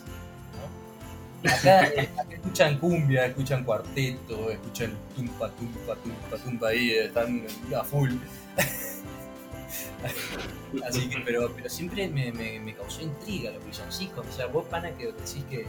Acá, 1.43 1.83
escuchan 2.29 2.79
cumbia, 2.79 3.27
escuchan 3.27 3.63
cuarteto, 3.63 4.49
escuchan 4.49 4.97
tumpa, 5.15 5.49
tumpa, 5.51 5.95
tumpa, 5.95 6.37
tumpa 6.43 6.67
ahí, 6.69 6.91
están 6.91 7.45
a 7.75 7.83
full. 7.83 8.11
Así 10.87 11.09
que, 11.09 11.19
pero, 11.19 11.51
pero 11.55 11.69
siempre 11.69 12.07
me, 12.07 12.31
me, 12.31 12.59
me 12.59 12.73
causó 12.73 13.01
intriga 13.01 13.51
los 13.51 13.63
villancicos. 13.65 14.25
O 14.27 14.31
sea, 14.31 14.47
vos, 14.47 14.65
pana, 14.65 14.91
que 14.91 15.07
decís 15.07 15.43
que, 15.49 15.65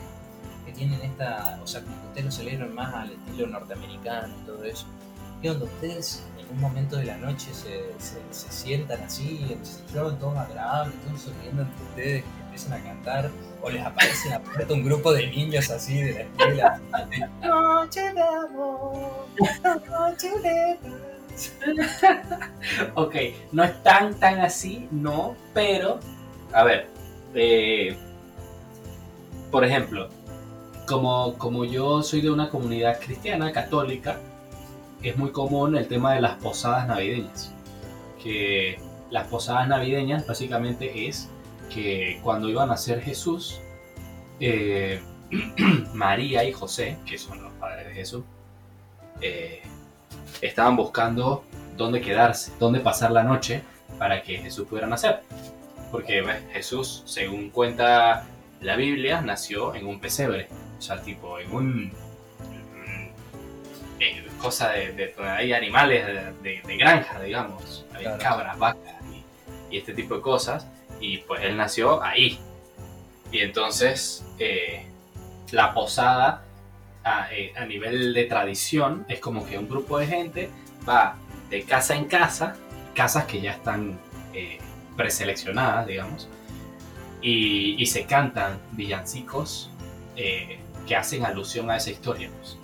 que 0.66 0.72
tienen 0.72 1.00
esta. 1.02 1.60
O 1.62 1.66
sea, 1.66 1.82
que 1.82 1.88
ustedes 2.08 2.24
lo 2.24 2.32
celebran 2.32 2.74
más 2.74 2.94
al 2.94 3.12
estilo 3.12 3.46
norteamericano 3.48 4.34
y 4.42 4.46
todo 4.46 4.64
eso. 4.64 4.86
¿Qué 5.42 5.50
onda? 5.50 5.66
¿Ustedes 5.66 6.22
en 6.38 6.48
un 6.50 6.60
momento 6.60 6.96
de 6.96 7.04
la 7.04 7.16
noche 7.16 7.52
se, 7.52 7.92
se, 7.98 8.52
sientan 8.52 9.02
así, 9.02 9.46
en 9.50 9.64
sillón, 9.64 10.18
todos 10.18 10.36
agradables, 10.36 10.94
todos 11.06 11.22
sonriendo 11.22 11.62
entre 11.62 11.84
ustedes, 11.84 12.24
empiezan 12.58 12.72
a 12.72 12.84
cantar? 12.84 13.30
¿O 13.62 13.70
les 13.70 13.84
aparece 13.84 14.38
puerta 14.40 14.72
un 14.72 14.84
grupo 14.84 15.12
de 15.12 15.26
niños 15.28 15.70
así 15.70 16.00
de 16.00 16.12
la 16.12 16.20
escuela? 16.20 16.80
Noche 17.42 18.12
de 18.12 18.22
amor, 18.22 19.26
noche 19.90 20.30
de 20.42 20.78
paz"? 20.82 22.50
Ok, 22.94 23.14
no 23.52 23.64
es 23.64 23.82
tan 23.82 24.14
tan 24.18 24.40
así, 24.40 24.88
no, 24.90 25.36
pero. 25.54 25.98
A 26.52 26.64
ver. 26.64 26.88
eh, 27.34 27.96
por 29.50 29.64
ejemplo, 29.64 30.08
como, 30.86 31.34
como 31.38 31.64
yo 31.64 32.02
soy 32.02 32.20
de 32.20 32.30
una 32.30 32.50
comunidad 32.50 33.00
cristiana, 33.00 33.52
católica, 33.52 34.18
es 35.02 35.16
muy 35.16 35.30
común 35.30 35.76
el 35.76 35.88
tema 35.88 36.14
de 36.14 36.20
las 36.20 36.34
posadas 36.36 36.86
navideñas. 36.86 37.52
Que 38.22 38.78
las 39.10 39.26
posadas 39.28 39.68
navideñas 39.68 40.26
básicamente 40.26 41.08
es 41.08 41.28
que 41.68 42.20
cuando 42.22 42.48
iba 42.48 42.62
a 42.62 42.66
nacer 42.66 43.00
Jesús, 43.02 43.60
eh, 44.40 45.00
María 45.94 46.44
y 46.44 46.52
José, 46.52 46.96
que 47.06 47.18
son 47.18 47.42
los 47.42 47.52
padres 47.54 47.86
de 47.88 47.94
Jesús, 47.94 48.24
eh, 49.20 49.62
estaban 50.40 50.76
buscando 50.76 51.44
dónde 51.76 52.00
quedarse, 52.00 52.52
dónde 52.58 52.80
pasar 52.80 53.10
la 53.10 53.22
noche 53.24 53.62
para 53.98 54.22
que 54.22 54.38
Jesús 54.38 54.66
pudiera 54.68 54.86
nacer. 54.86 55.20
Porque 55.90 56.20
ves, 56.22 56.42
Jesús, 56.52 57.02
según 57.06 57.50
cuenta 57.50 58.24
la 58.60 58.76
Biblia, 58.76 59.20
nació 59.20 59.74
en 59.74 59.86
un 59.86 60.00
pesebre. 60.00 60.48
O 60.78 60.82
sea, 60.82 61.00
tipo, 61.02 61.38
en 61.38 61.52
un... 61.54 61.84
mm, 63.98 64.38
cosa 64.38 64.70
de, 64.70 64.92
de- 64.92 65.14
hay 65.26 65.52
animales 65.52 66.06
de, 66.06 66.12
de- 66.42 66.62
de 66.66 66.76
granja, 66.76 67.20
digamos. 67.20 67.84
Hay 67.94 68.02
Claro. 68.04 68.18
cabras, 68.22 68.58
vacas 68.58 68.94
y, 69.10 69.74
y 69.74 69.78
este 69.78 69.92
tipo 69.94 70.14
de 70.16 70.20
cosas. 70.20 70.66
Y 71.00 71.18
pues 71.18 71.42
él 71.42 71.56
nació 71.56 72.02
ahí. 72.02 72.38
Y 73.30 73.40
entonces 73.40 74.24
eh, 74.38 74.86
la 75.52 75.74
posada 75.74 76.44
a, 77.04 77.32
eh, 77.32 77.52
a 77.56 77.64
nivel 77.64 78.14
de 78.14 78.24
tradición 78.24 79.04
es 79.08 79.20
como 79.20 79.46
que 79.46 79.58
un 79.58 79.68
grupo 79.68 79.98
de 79.98 80.06
gente 80.06 80.50
va 80.88 81.16
de 81.50 81.62
casa 81.62 81.94
en 81.94 82.06
casa, 82.06 82.56
casas 82.94 83.24
que 83.24 83.40
ya 83.40 83.52
están 83.52 83.98
eh, 84.34 84.58
preseleccionadas, 84.96 85.86
digamos, 85.86 86.28
y, 87.20 87.84
se 87.86 88.04
cantan 88.04 88.60
villancicos 88.72 89.70
que 90.14 90.96
hacen 90.96 91.24
alusión 91.24 91.70
a 91.70 91.76
esa 91.76 91.90
historia. 91.90 92.28
pues. 92.38 92.58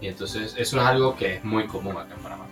Y 0.00 0.06
entonces 0.08 0.54
eso 0.56 0.80
es 0.80 0.86
algo 0.86 1.16
que 1.16 1.36
es 1.36 1.44
muy 1.44 1.66
común 1.66 1.96
acá 1.96 2.14
en 2.14 2.20
Panamá. 2.20 2.46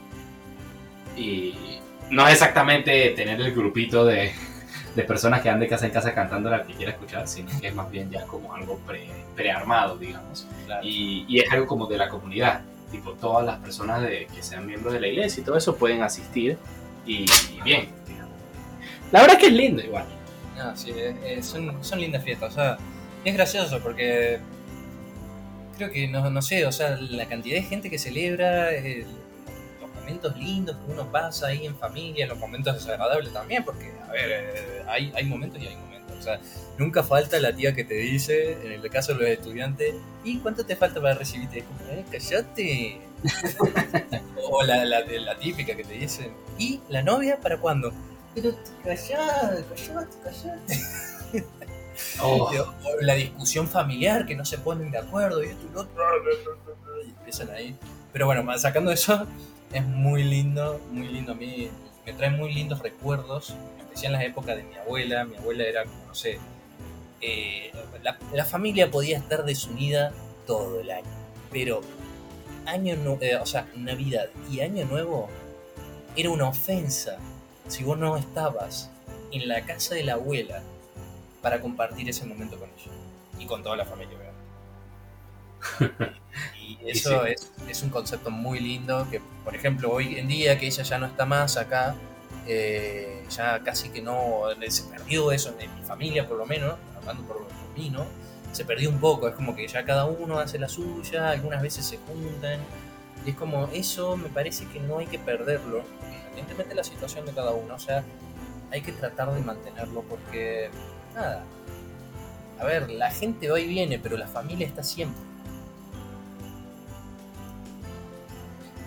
Y 1.16 1.78
no 2.10 2.26
es 2.26 2.34
exactamente 2.34 3.10
tener 3.10 3.40
el 3.40 3.54
grupito 3.54 4.04
de, 4.04 4.32
de 4.94 5.02
personas 5.04 5.42
que 5.42 5.48
van 5.48 5.60
de 5.60 5.68
casa 5.68 5.86
en 5.86 5.92
casa 5.92 6.14
cantando 6.14 6.50
la 6.50 6.62
que 6.64 6.74
quiera 6.74 6.92
escuchar, 6.92 7.28
sino 7.28 7.50
que 7.60 7.68
es 7.68 7.74
más 7.74 7.90
bien 7.90 8.10
ya 8.10 8.24
como 8.24 8.54
algo 8.54 8.78
pre, 8.86 9.08
prearmado, 9.34 9.96
digamos. 9.96 10.46
Claro. 10.66 10.84
Y, 10.84 11.24
y 11.28 11.40
es 11.40 11.52
algo 11.52 11.66
como 11.66 11.86
de 11.86 11.98
la 11.98 12.08
comunidad. 12.08 12.62
Tipo, 12.90 13.12
todas 13.12 13.44
las 13.44 13.58
personas 13.58 14.02
de, 14.02 14.26
que 14.32 14.42
sean 14.42 14.66
miembros 14.66 14.92
de 14.92 15.00
la 15.00 15.08
iglesia 15.08 15.40
y 15.40 15.44
todo 15.44 15.56
eso 15.56 15.76
pueden 15.76 16.02
asistir 16.02 16.56
y, 17.04 17.24
y 17.24 17.60
bien. 17.64 17.88
digamos. 18.06 18.32
La 19.12 19.20
verdad 19.20 19.36
es 19.36 19.42
que 19.42 19.48
es 19.48 19.52
lindo 19.52 19.82
igual. 19.82 20.06
No, 20.56 20.76
sí, 20.76 20.92
eh, 20.94 21.40
son, 21.42 21.84
son 21.84 22.00
lindas 22.00 22.24
fiestas. 22.24 22.52
O 22.52 22.54
sea, 22.54 22.78
es 23.24 23.34
gracioso 23.34 23.80
porque 23.80 24.38
creo 25.76 25.90
que, 25.90 26.08
no, 26.08 26.30
no 26.30 26.42
sé, 26.42 26.64
o 26.66 26.72
sea, 26.72 26.96
la 26.96 27.26
cantidad 27.26 27.56
de 27.56 27.62
gente 27.62 27.90
que 27.90 27.98
celebra, 27.98 28.70
los 28.72 29.25
momentos 30.06 30.36
lindos 30.36 30.76
que 30.76 30.92
uno 30.92 31.10
pasa 31.10 31.48
ahí 31.48 31.66
en 31.66 31.74
familia, 31.74 32.26
los 32.26 32.38
momentos 32.38 32.74
desagradables 32.74 33.32
también, 33.32 33.64
porque, 33.64 33.92
a 34.08 34.12
ver, 34.12 34.30
eh, 34.30 34.82
hay, 34.86 35.12
hay 35.14 35.24
momentos 35.24 35.60
y 35.60 35.66
hay 35.66 35.76
momentos. 35.76 36.16
O 36.18 36.22
sea, 36.22 36.40
nunca 36.78 37.02
falta 37.02 37.40
la 37.40 37.54
tía 37.54 37.74
que 37.74 37.84
te 37.84 37.94
dice, 37.94 38.52
en 38.64 38.72
el 38.72 38.90
caso 38.90 39.14
de 39.14 39.20
los 39.20 39.28
estudiantes, 39.28 39.94
¿y 40.24 40.38
cuánto 40.38 40.64
te 40.64 40.76
falta 40.76 41.00
para 41.00 41.14
recibirte? 41.14 41.58
Eh, 41.58 42.04
callate. 42.10 43.00
o 44.50 44.62
la, 44.62 44.84
la, 44.84 45.00
la 45.00 45.38
típica 45.38 45.74
que 45.74 45.82
te 45.82 45.94
dice, 45.94 46.30
¿y 46.58 46.80
la 46.88 47.02
novia 47.02 47.40
para 47.40 47.58
cuándo? 47.58 47.92
Pero 48.34 48.54
callate, 48.84 49.64
callate, 49.74 50.16
callate. 50.22 51.44
Oh, 52.22 52.50
O 52.84 53.00
la 53.00 53.14
discusión 53.14 53.66
familiar 53.66 54.26
que 54.26 54.36
no 54.36 54.44
se 54.44 54.58
ponen 54.58 54.90
de 54.90 54.98
acuerdo 54.98 55.42
y 55.42 55.48
esto 55.48 55.66
y 55.68 55.74
lo 55.74 55.80
otro 55.80 56.04
y 57.04 57.08
empiezan 57.08 57.50
ahí. 57.50 57.76
Pero 58.12 58.26
bueno, 58.26 58.58
sacando 58.58 58.92
eso, 58.92 59.26
es 59.72 59.84
muy 59.86 60.24
lindo, 60.24 60.80
muy 60.90 61.08
lindo 61.08 61.32
a 61.32 61.34
mí. 61.34 61.68
Me 62.04 62.12
trae 62.12 62.30
muy 62.30 62.52
lindos 62.52 62.80
recuerdos, 62.80 63.50
en 63.74 63.80
especial 63.80 64.14
en 64.14 64.20
las 64.20 64.28
épocas 64.28 64.56
de 64.56 64.62
mi 64.62 64.74
abuela. 64.76 65.24
Mi 65.24 65.36
abuela 65.36 65.64
era 65.64 65.84
no 65.84 66.14
sé, 66.14 66.38
eh, 67.20 67.72
la, 68.02 68.18
la 68.32 68.44
familia 68.44 68.90
podía 68.90 69.18
estar 69.18 69.44
desunida 69.44 70.12
todo 70.46 70.80
el 70.80 70.90
año, 70.90 71.06
pero 71.50 71.82
año 72.66 72.96
eh, 73.20 73.36
o 73.36 73.46
sea, 73.46 73.66
Navidad 73.76 74.28
y 74.50 74.60
Año 74.60 74.84
Nuevo 74.86 75.28
era 76.14 76.30
una 76.30 76.48
ofensa 76.48 77.18
si 77.68 77.84
vos 77.84 77.98
no 77.98 78.16
estabas 78.16 78.90
en 79.32 79.48
la 79.48 79.64
casa 79.64 79.94
de 79.94 80.04
la 80.04 80.14
abuela 80.14 80.62
para 81.42 81.60
compartir 81.60 82.08
ese 82.08 82.26
momento 82.26 82.58
con 82.58 82.68
ella 82.70 82.92
y 83.38 83.46
con 83.46 83.62
toda 83.62 83.76
la 83.76 83.84
familia, 83.84 84.16
eso 86.86 87.24
sí. 87.24 87.32
es, 87.32 87.52
es 87.68 87.82
un 87.82 87.90
concepto 87.90 88.30
muy 88.30 88.60
lindo 88.60 89.06
que, 89.10 89.20
por 89.44 89.54
ejemplo, 89.54 89.92
hoy 89.92 90.18
en 90.18 90.28
día 90.28 90.58
que 90.58 90.66
ella 90.66 90.82
ya 90.82 90.98
no 90.98 91.06
está 91.06 91.26
más 91.26 91.56
acá, 91.56 91.94
eh, 92.46 93.24
ya 93.28 93.60
casi 93.64 93.88
que 93.88 94.00
no 94.00 94.42
se 94.68 94.84
perdió 94.84 95.32
eso 95.32 95.54
en 95.58 95.74
mi 95.74 95.82
familia, 95.82 96.28
por 96.28 96.38
lo 96.38 96.46
menos, 96.46 96.74
hablando 96.96 97.24
por, 97.24 97.38
por 97.38 97.68
mí, 97.76 97.90
¿no? 97.90 98.06
Se 98.52 98.64
perdió 98.64 98.88
un 98.88 98.98
poco, 98.98 99.28
es 99.28 99.34
como 99.34 99.54
que 99.54 99.66
ya 99.66 99.84
cada 99.84 100.04
uno 100.06 100.38
hace 100.38 100.58
la 100.58 100.68
suya, 100.68 101.30
algunas 101.30 101.60
veces 101.60 101.84
se 101.84 101.98
juntan, 101.98 102.60
y 103.24 103.30
es 103.30 103.36
como 103.36 103.68
eso 103.72 104.16
me 104.16 104.28
parece 104.28 104.66
que 104.68 104.78
no 104.78 104.98
hay 104.98 105.06
que 105.06 105.18
perderlo, 105.18 105.82
independientemente 106.06 106.70
de 106.70 106.74
la 106.76 106.84
situación 106.84 107.26
de 107.26 107.32
cada 107.32 107.50
uno, 107.50 107.74
o 107.74 107.78
sea, 107.78 108.04
hay 108.70 108.80
que 108.80 108.92
tratar 108.92 109.32
de 109.34 109.40
mantenerlo 109.40 110.02
porque, 110.02 110.70
nada, 111.14 111.44
a 112.58 112.64
ver, 112.64 112.90
la 112.90 113.10
gente 113.10 113.50
va 113.50 113.60
y 113.60 113.66
viene, 113.66 113.98
pero 113.98 114.16
la 114.16 114.28
familia 114.28 114.66
está 114.66 114.82
siempre. 114.82 115.22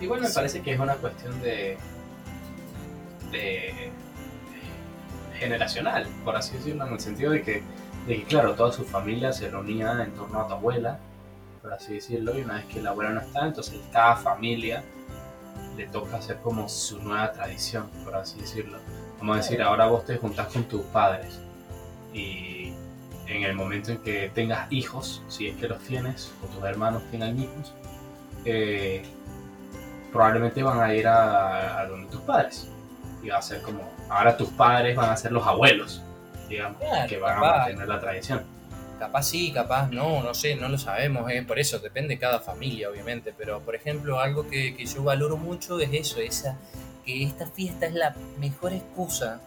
Igual 0.00 0.20
me 0.20 0.28
Sí. 0.28 0.34
parece 0.34 0.62
que 0.62 0.72
es 0.74 0.80
una 0.80 0.94
cuestión 0.94 1.40
de, 1.42 1.76
de 3.30 3.90
generacional, 5.38 6.06
por 6.24 6.36
así 6.36 6.56
decirlo, 6.56 6.86
en 6.86 6.92
el 6.94 7.00
sentido 7.00 7.32
de 7.32 7.42
que, 7.42 7.62
de 8.06 8.16
que, 8.16 8.24
claro, 8.24 8.54
toda 8.54 8.72
su 8.72 8.84
familia 8.84 9.32
se 9.32 9.50
reunía 9.50 10.02
en 10.02 10.12
torno 10.12 10.40
a 10.40 10.46
tu 10.48 10.54
abuela, 10.54 10.98
por 11.62 11.72
así 11.72 11.94
decirlo, 11.94 12.38
y 12.38 12.42
una 12.42 12.54
vez 12.54 12.64
que 12.66 12.80
la 12.82 12.90
abuela 12.90 13.10
no 13.10 13.20
está, 13.20 13.46
entonces 13.46 13.78
cada 13.92 14.16
familia 14.16 14.82
le 15.76 15.86
toca 15.86 16.16
hacer 16.16 16.38
como 16.38 16.68
su 16.68 17.00
nueva 17.02 17.32
tradición, 17.32 17.88
por 18.04 18.14
así 18.14 18.40
decirlo. 18.40 18.78
Vamos 19.18 19.34
a 19.34 19.36
decir, 19.38 19.62
ahora 19.62 19.86
vos 19.86 20.04
te 20.04 20.16
juntás 20.16 20.48
con 20.48 20.64
tus 20.64 20.82
padres 20.86 21.38
y 22.12 22.72
en 23.26 23.44
el 23.44 23.54
momento 23.54 23.92
en 23.92 23.98
que 23.98 24.30
tengas 24.34 24.70
hijos, 24.72 25.22
si 25.28 25.48
es 25.48 25.56
que 25.56 25.68
los 25.68 25.78
tienes, 25.80 26.32
o 26.42 26.46
tus 26.46 26.64
hermanos 26.64 27.02
tengan 27.10 27.38
hijos, 27.38 27.72
eh, 28.44 29.02
probablemente 30.12 30.62
van 30.62 30.80
a 30.80 30.94
ir 30.94 31.06
a, 31.06 31.80
a 31.80 31.86
donde 31.86 32.10
tus 32.10 32.20
padres. 32.22 32.68
Y 33.22 33.28
va 33.28 33.38
a 33.38 33.42
ser 33.42 33.62
como, 33.62 33.88
ahora 34.08 34.36
tus 34.36 34.48
padres 34.50 34.96
van 34.96 35.10
a 35.10 35.16
ser 35.16 35.32
los 35.32 35.46
abuelos, 35.46 36.02
digamos, 36.48 36.78
Claro, 36.80 37.08
que 37.08 37.18
van 37.18 37.36
a 37.36 37.40
mantener 37.40 37.88
la 37.88 38.00
tradición. 38.00 38.42
Capaz 38.98 39.22
sí, 39.24 39.52
capaz 39.52 39.90
no, 39.90 40.22
no 40.22 40.34
sé, 40.34 40.56
no 40.56 40.68
lo 40.68 40.78
sabemos, 40.78 41.30
eh, 41.30 41.42
por 41.46 41.58
eso 41.58 41.78
depende 41.78 42.14
de 42.14 42.20
cada 42.20 42.40
familia, 42.40 42.90
obviamente. 42.90 43.34
Pero, 43.36 43.60
por 43.60 43.74
ejemplo, 43.74 44.20
algo 44.20 44.48
que, 44.48 44.76
que 44.76 44.84
yo 44.86 45.02
valoro 45.02 45.36
mucho 45.36 45.78
es 45.80 45.90
eso, 45.92 46.20
esa, 46.20 46.56
que 47.04 47.24
esta 47.24 47.46
fiesta 47.46 47.86
es 47.86 47.94
la 47.94 48.14
mejor 48.38 48.72
excusa. 48.72 49.40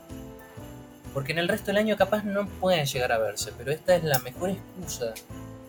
Porque 1.13 1.31
en 1.31 1.37
el 1.37 1.47
resto 1.47 1.67
del 1.67 1.77
año 1.77 1.95
capaz 1.95 2.23
no 2.23 2.47
pueden 2.47 2.85
llegar 2.85 3.11
a 3.11 3.19
verse, 3.19 3.51
pero 3.55 3.71
esta 3.71 3.95
es 3.95 4.03
la 4.03 4.17
mejor 4.19 4.49
excusa 4.49 5.13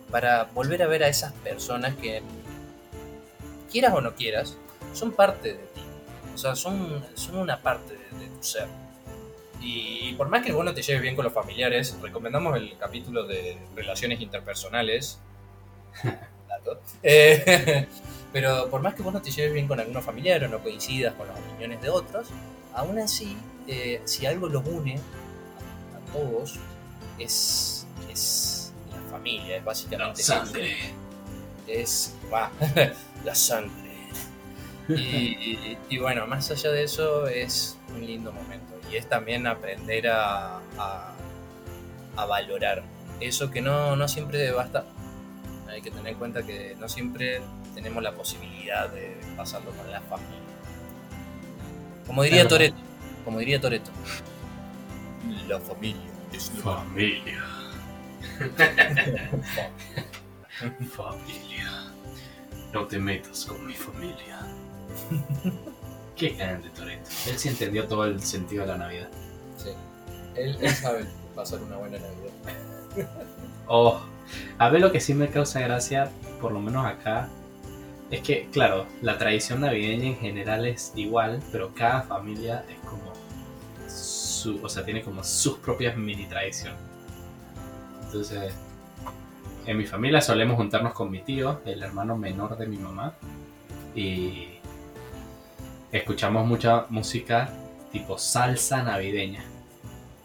para 0.09 0.45
volver 0.45 0.81
a 0.81 0.87
ver 0.87 1.03
a 1.03 1.07
esas 1.07 1.33
personas 1.33 1.93
que, 1.95 2.23
quieras 3.75 3.93
o 3.93 3.99
no 3.99 4.15
quieras, 4.15 4.57
son 4.95 5.11
parte 5.11 5.49
de 5.53 5.59
ti. 5.59 5.81
O 6.33 6.37
sea, 6.37 6.55
son, 6.55 7.03
son 7.13 7.37
una 7.37 7.61
parte 7.61 7.93
de, 7.93 8.19
de 8.19 8.27
tu 8.27 8.43
ser. 8.43 8.67
Y 9.61 10.13
por 10.13 10.29
más 10.29 10.43
que 10.43 10.51
vos 10.51 10.63
no 10.65 10.73
te 10.73 10.81
lleves 10.81 11.01
bien 11.01 11.15
con 11.15 11.25
los 11.25 11.33
familiares, 11.33 11.97
recomendamos 12.01 12.57
el 12.57 12.77
capítulo 12.77 13.25
de 13.25 13.57
relaciones 13.75 14.21
interpersonales. 14.21 15.19
Dato. 16.49 16.79
Eh, 17.01 17.87
pero 18.33 18.69
por 18.69 18.81
más 18.81 18.93
que 18.93 19.01
vos 19.01 19.13
no 19.13 19.21
te 19.21 19.31
lleves 19.31 19.53
bien 19.53 19.67
con 19.67 19.79
algunos 19.79 20.03
familiares 20.03 20.49
o 20.49 20.51
no 20.51 20.59
coincidas 20.61 21.13
con 21.15 21.27
las 21.27 21.39
opiniones 21.39 21.81
de 21.81 21.89
otros, 21.89 22.27
aún 22.73 22.99
así, 22.99 23.35
eh, 23.67 24.01
si 24.05 24.25
algo 24.25 24.47
los 24.47 24.65
une 24.65 24.95
a, 24.95 25.97
a 25.97 26.13
todos, 26.13 26.59
es, 27.17 27.87
es 28.11 28.73
la 28.91 29.11
familia, 29.11 29.57
es 29.57 29.63
básicamente 29.63 30.21
eso. 30.21 30.43
Es 31.67 32.13
va, 32.31 32.51
la 33.25 33.33
sangre. 33.33 33.84
Y, 34.89 35.77
y 35.89 35.97
bueno, 35.97 36.27
más 36.27 36.51
allá 36.51 36.71
de 36.71 36.83
eso, 36.83 37.27
es 37.27 37.77
un 37.93 38.05
lindo 38.05 38.31
momento. 38.31 38.73
Y 38.91 38.97
es 38.97 39.09
también 39.09 39.47
aprender 39.47 40.07
a, 40.07 40.57
a, 40.77 41.13
a 42.15 42.25
valorar 42.25 42.83
eso 43.19 43.49
que 43.51 43.61
no, 43.61 43.95
no 43.95 44.07
siempre 44.07 44.51
basta. 44.51 44.85
Hay 45.69 45.81
que 45.81 45.91
tener 45.91 46.13
en 46.13 46.19
cuenta 46.19 46.43
que 46.43 46.75
no 46.79 46.87
siempre 46.87 47.41
tenemos 47.73 48.01
la 48.03 48.13
posibilidad 48.13 48.89
de 48.89 49.17
pasarlo 49.35 49.71
con 49.71 49.89
la 49.91 50.01
familia. 50.01 50.39
Como 52.07 52.23
diría. 52.23 52.47
Toreto, 52.47 52.77
como 53.23 53.39
diría 53.39 53.59
Toreto, 53.59 53.91
la 55.47 55.59
familia 55.59 56.01
es 56.31 56.53
lo 56.55 56.61
Familia. 56.61 57.43
familia. 60.91 61.91
No 62.73 62.85
te 62.85 62.99
metas 62.99 63.45
con 63.45 63.65
mi 63.65 63.73
familia. 63.73 64.39
Qué 66.15 66.29
grande 66.29 66.69
Toreto. 66.69 67.09
Él 67.27 67.37
sí 67.37 67.49
entendió 67.49 67.87
todo 67.87 68.05
el 68.05 68.21
sentido 68.21 68.61
de 68.61 68.67
la 68.69 68.77
Navidad. 68.77 69.09
Sí. 69.57 69.69
Él, 70.35 70.57
él 70.61 70.71
sabe 70.71 71.05
pasar 71.35 71.61
una 71.61 71.77
buena 71.77 71.97
Navidad. 71.99 73.09
Oh, 73.67 73.99
a 74.59 74.69
ver 74.69 74.79
lo 74.79 74.91
que 74.91 74.99
sí 74.99 75.15
me 75.15 75.29
causa 75.29 75.59
gracia, 75.59 76.11
por 76.39 76.51
lo 76.51 76.59
menos 76.59 76.85
acá, 76.85 77.29
es 78.11 78.21
que, 78.21 78.47
claro, 78.51 78.85
la 79.01 79.17
tradición 79.17 79.61
navideña 79.61 80.05
en 80.05 80.17
general 80.17 80.65
es 80.67 80.93
igual, 80.95 81.41
pero 81.51 81.73
cada 81.73 82.03
familia 82.03 82.63
es 82.69 82.77
como 82.87 83.11
su, 83.89 84.63
o 84.63 84.69
sea, 84.69 84.85
tiene 84.85 85.01
como 85.01 85.23
sus 85.23 85.57
propias 85.57 85.97
mini 85.97 86.25
tradiciones. 86.27 86.79
Entonces, 88.05 88.53
en 89.65 89.77
mi 89.77 89.85
familia 89.85 90.21
solemos 90.21 90.57
juntarnos 90.57 90.93
con 90.93 91.09
mi 91.09 91.21
tío, 91.21 91.61
el 91.65 91.81
hermano 91.81 92.15
menor 92.15 92.55
de 92.57 92.67
mi 92.67 92.77
mamá, 92.77 93.15
y 93.95 94.54
escuchamos 95.97 96.45
mucha 96.45 96.85
música 96.89 97.49
tipo 97.91 98.17
salsa 98.17 98.83
navideña. 98.83 99.43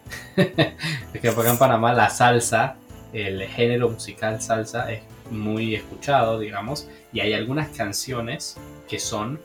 es 0.37 1.21
que 1.21 1.33
porque 1.33 1.51
en 1.51 1.59
Panamá 1.59 1.93
la 1.95 2.11
salsa 2.11 2.77
el 3.13 3.43
género 3.49 3.89
musical 3.89 4.41
salsa 4.41 4.91
es 4.93 5.03
muy 5.31 5.75
escuchado, 5.75 6.39
digamos, 6.39 6.89
y 7.13 7.21
hay 7.21 7.33
algunas 7.33 7.69
canciones 7.69 8.57
que 8.89 8.99
son 8.99 9.41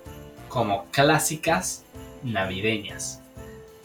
como 0.50 0.86
clásicas 0.92 1.84
navideñas, 2.24 3.22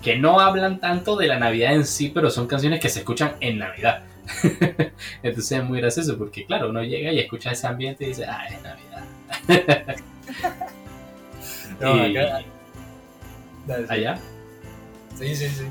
que 0.03 0.17
no 0.17 0.41
hablan 0.41 0.81
tanto 0.81 1.17
de 1.17 1.27
la 1.27 1.39
Navidad 1.39 1.75
en 1.75 1.87
sí, 1.87 2.11
pero 2.15 2.31
son 2.31 2.47
canciones 2.47 2.81
que 2.81 2.89
se 2.89 3.01
escuchan 3.01 3.35
en 3.41 3.59
Navidad. 3.59 4.05
Entonces 5.23 5.59
es 5.59 5.65
muy 5.65 5.81
gracioso 5.81 6.17
porque, 6.17 6.47
claro, 6.47 6.71
uno 6.71 6.83
llega 6.83 7.13
y 7.13 7.19
escucha 7.19 7.51
ese 7.51 7.67
ambiente 7.67 8.05
y 8.05 8.09
dice, 8.09 8.25
ah, 8.27 8.47
es 8.49 8.63
Navidad. 8.63 9.97
No, 11.81 12.07
Y- 12.07 12.17
acá. 12.17 12.41
Dale, 13.67 13.87
sí. 13.87 13.93
Allá. 13.93 14.19
Sí, 15.19 15.35
sí, 15.37 15.49
sí. 15.49 15.65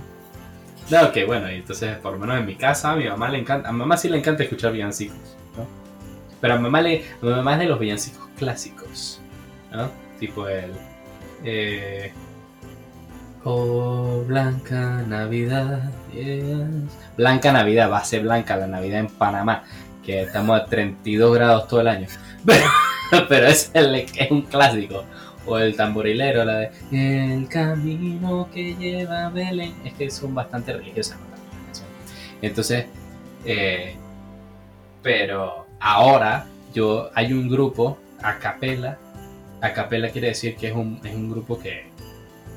No, 0.89 1.12
que 1.12 1.26
bueno, 1.26 1.51
y 1.51 1.55
entonces 1.55 1.97
por 1.97 2.14
lo 2.14 2.20
menos 2.20 2.38
en 2.39 2.45
mi 2.45 2.55
casa 2.55 2.91
a 2.91 2.95
mi 2.95 3.07
mamá 3.07 3.30
le 3.30 3.39
encanta, 3.39 3.70
a 3.70 3.72
mamá 3.72 3.95
sí 3.97 4.10
le 4.10 4.18
encanta 4.18 4.43
escuchar 4.43 4.72
villancicos, 4.72 5.18
¿no? 5.55 5.66
Pero 6.41 6.55
a 6.55 6.60
mamá, 6.60 6.82
le, 6.82 7.03
a 7.22 7.26
mamá 7.26 7.53
es 7.53 7.60
de 7.60 7.66
los 7.66 7.80
villancicos 7.80 8.28
clásicos, 8.38 9.20
¿no? 9.72 9.89
Tipo 10.20 10.47
el... 10.47 10.72
Eh, 11.43 12.12
oh, 13.43 14.24
Blanca 14.28 15.03
Navidad, 15.07 15.91
yes. 16.14 16.68
Blanca 17.18 17.51
Navidad, 17.51 17.91
va 17.91 17.99
a 17.99 18.05
ser 18.05 18.22
blanca 18.24 18.55
la 18.57 18.68
Navidad 18.68 18.99
en 19.01 19.07
Panamá, 19.07 19.64
que 20.03 20.24
estamos 20.24 20.60
a 20.60 20.66
32 20.66 21.34
grados 21.36 21.68
todo 21.68 21.82
el 21.82 21.88
año. 21.88 22.07
Pero, 22.45 23.28
pero 23.28 23.47
es, 23.47 23.72
el- 23.74 23.95
es 23.95 24.32
un 24.32 24.43
clásico. 24.43 25.03
O 25.45 25.57
el 25.57 25.75
tamborilero, 25.75 26.43
la 26.43 26.57
de 26.57 26.71
El 26.91 27.47
camino 27.47 28.49
que 28.53 28.75
lleva 28.75 29.27
a 29.27 29.29
Belén. 29.29 29.73
Es 29.85 29.93
que 29.93 30.09
son 30.09 30.35
bastante 30.35 30.73
religiosas. 30.73 31.17
Entonces, 32.41 32.85
eh, 33.45 33.95
pero 35.01 35.65
ahora 35.79 36.45
yo 36.73 37.09
hay 37.15 37.33
un 37.33 37.49
grupo 37.49 37.97
a 38.21 38.37
capela. 38.39 38.97
A 39.61 39.73
capela 39.73 40.09
quiere 40.09 40.29
decir 40.29 40.55
que 40.55 40.67
es 40.67 40.73
un, 40.73 40.99
es 41.03 41.15
un 41.15 41.29
grupo 41.29 41.59
que 41.59 41.89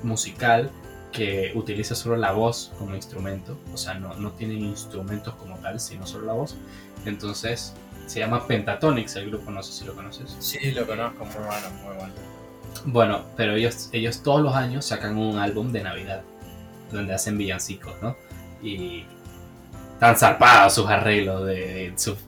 musical 0.02 0.70
que 1.12 1.52
utiliza 1.54 1.94
solo 1.94 2.16
la 2.16 2.32
voz 2.32 2.72
como 2.78 2.94
instrumento. 2.94 3.58
O 3.72 3.76
sea, 3.76 3.94
no, 3.94 4.14
no 4.14 4.32
tienen 4.32 4.60
instrumentos 4.60 5.34
como 5.34 5.56
tal, 5.56 5.78
sino 5.78 6.06
solo 6.06 6.26
la 6.26 6.32
voz. 6.32 6.56
Entonces, 7.04 7.74
se 8.06 8.20
llama 8.20 8.46
Pentatonix 8.46 9.16
el 9.16 9.28
grupo, 9.28 9.50
no 9.50 9.62
sé 9.62 9.72
si 9.72 9.84
lo 9.84 9.94
conoces. 9.94 10.34
Sí, 10.38 10.72
lo 10.72 10.86
conozco, 10.86 11.24
muy 11.24 11.34
bueno, 11.34 11.70
muy 11.84 11.96
bueno. 11.96 12.14
Bueno, 12.84 13.24
pero 13.36 13.54
ellos, 13.54 13.88
ellos 13.92 14.22
todos 14.22 14.40
los 14.42 14.54
años 14.54 14.84
sacan 14.86 15.16
un 15.16 15.38
álbum 15.38 15.72
de 15.72 15.82
Navidad 15.82 16.22
donde 16.90 17.14
hacen 17.14 17.38
villancicos, 17.38 17.94
¿no? 18.02 18.16
Y 18.62 19.04
están 19.94 20.16
zarpados 20.16 20.74
sus 20.74 20.88
arreglos 20.88 21.46
de, 21.46 21.54
de 21.54 21.92
sus- 21.96 22.18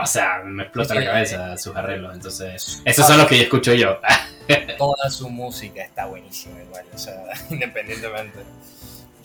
o 0.00 0.06
sea, 0.06 0.42
me 0.44 0.64
explota 0.64 0.94
la 0.94 1.04
cabeza 1.04 1.56
sus 1.58 1.74
arreglos. 1.76 2.14
Entonces, 2.14 2.82
esos 2.84 3.06
son 3.06 3.18
los 3.18 3.26
que 3.26 3.36
yo 3.38 3.42
escucho 3.44 3.72
yo. 3.74 3.98
Toda 4.78 5.10
su 5.10 5.28
música 5.30 5.82
está 5.82 6.06
buenísima 6.06 6.60
igual, 6.62 6.84
o 6.92 6.98
sea, 6.98 7.14
independientemente. 7.50 8.40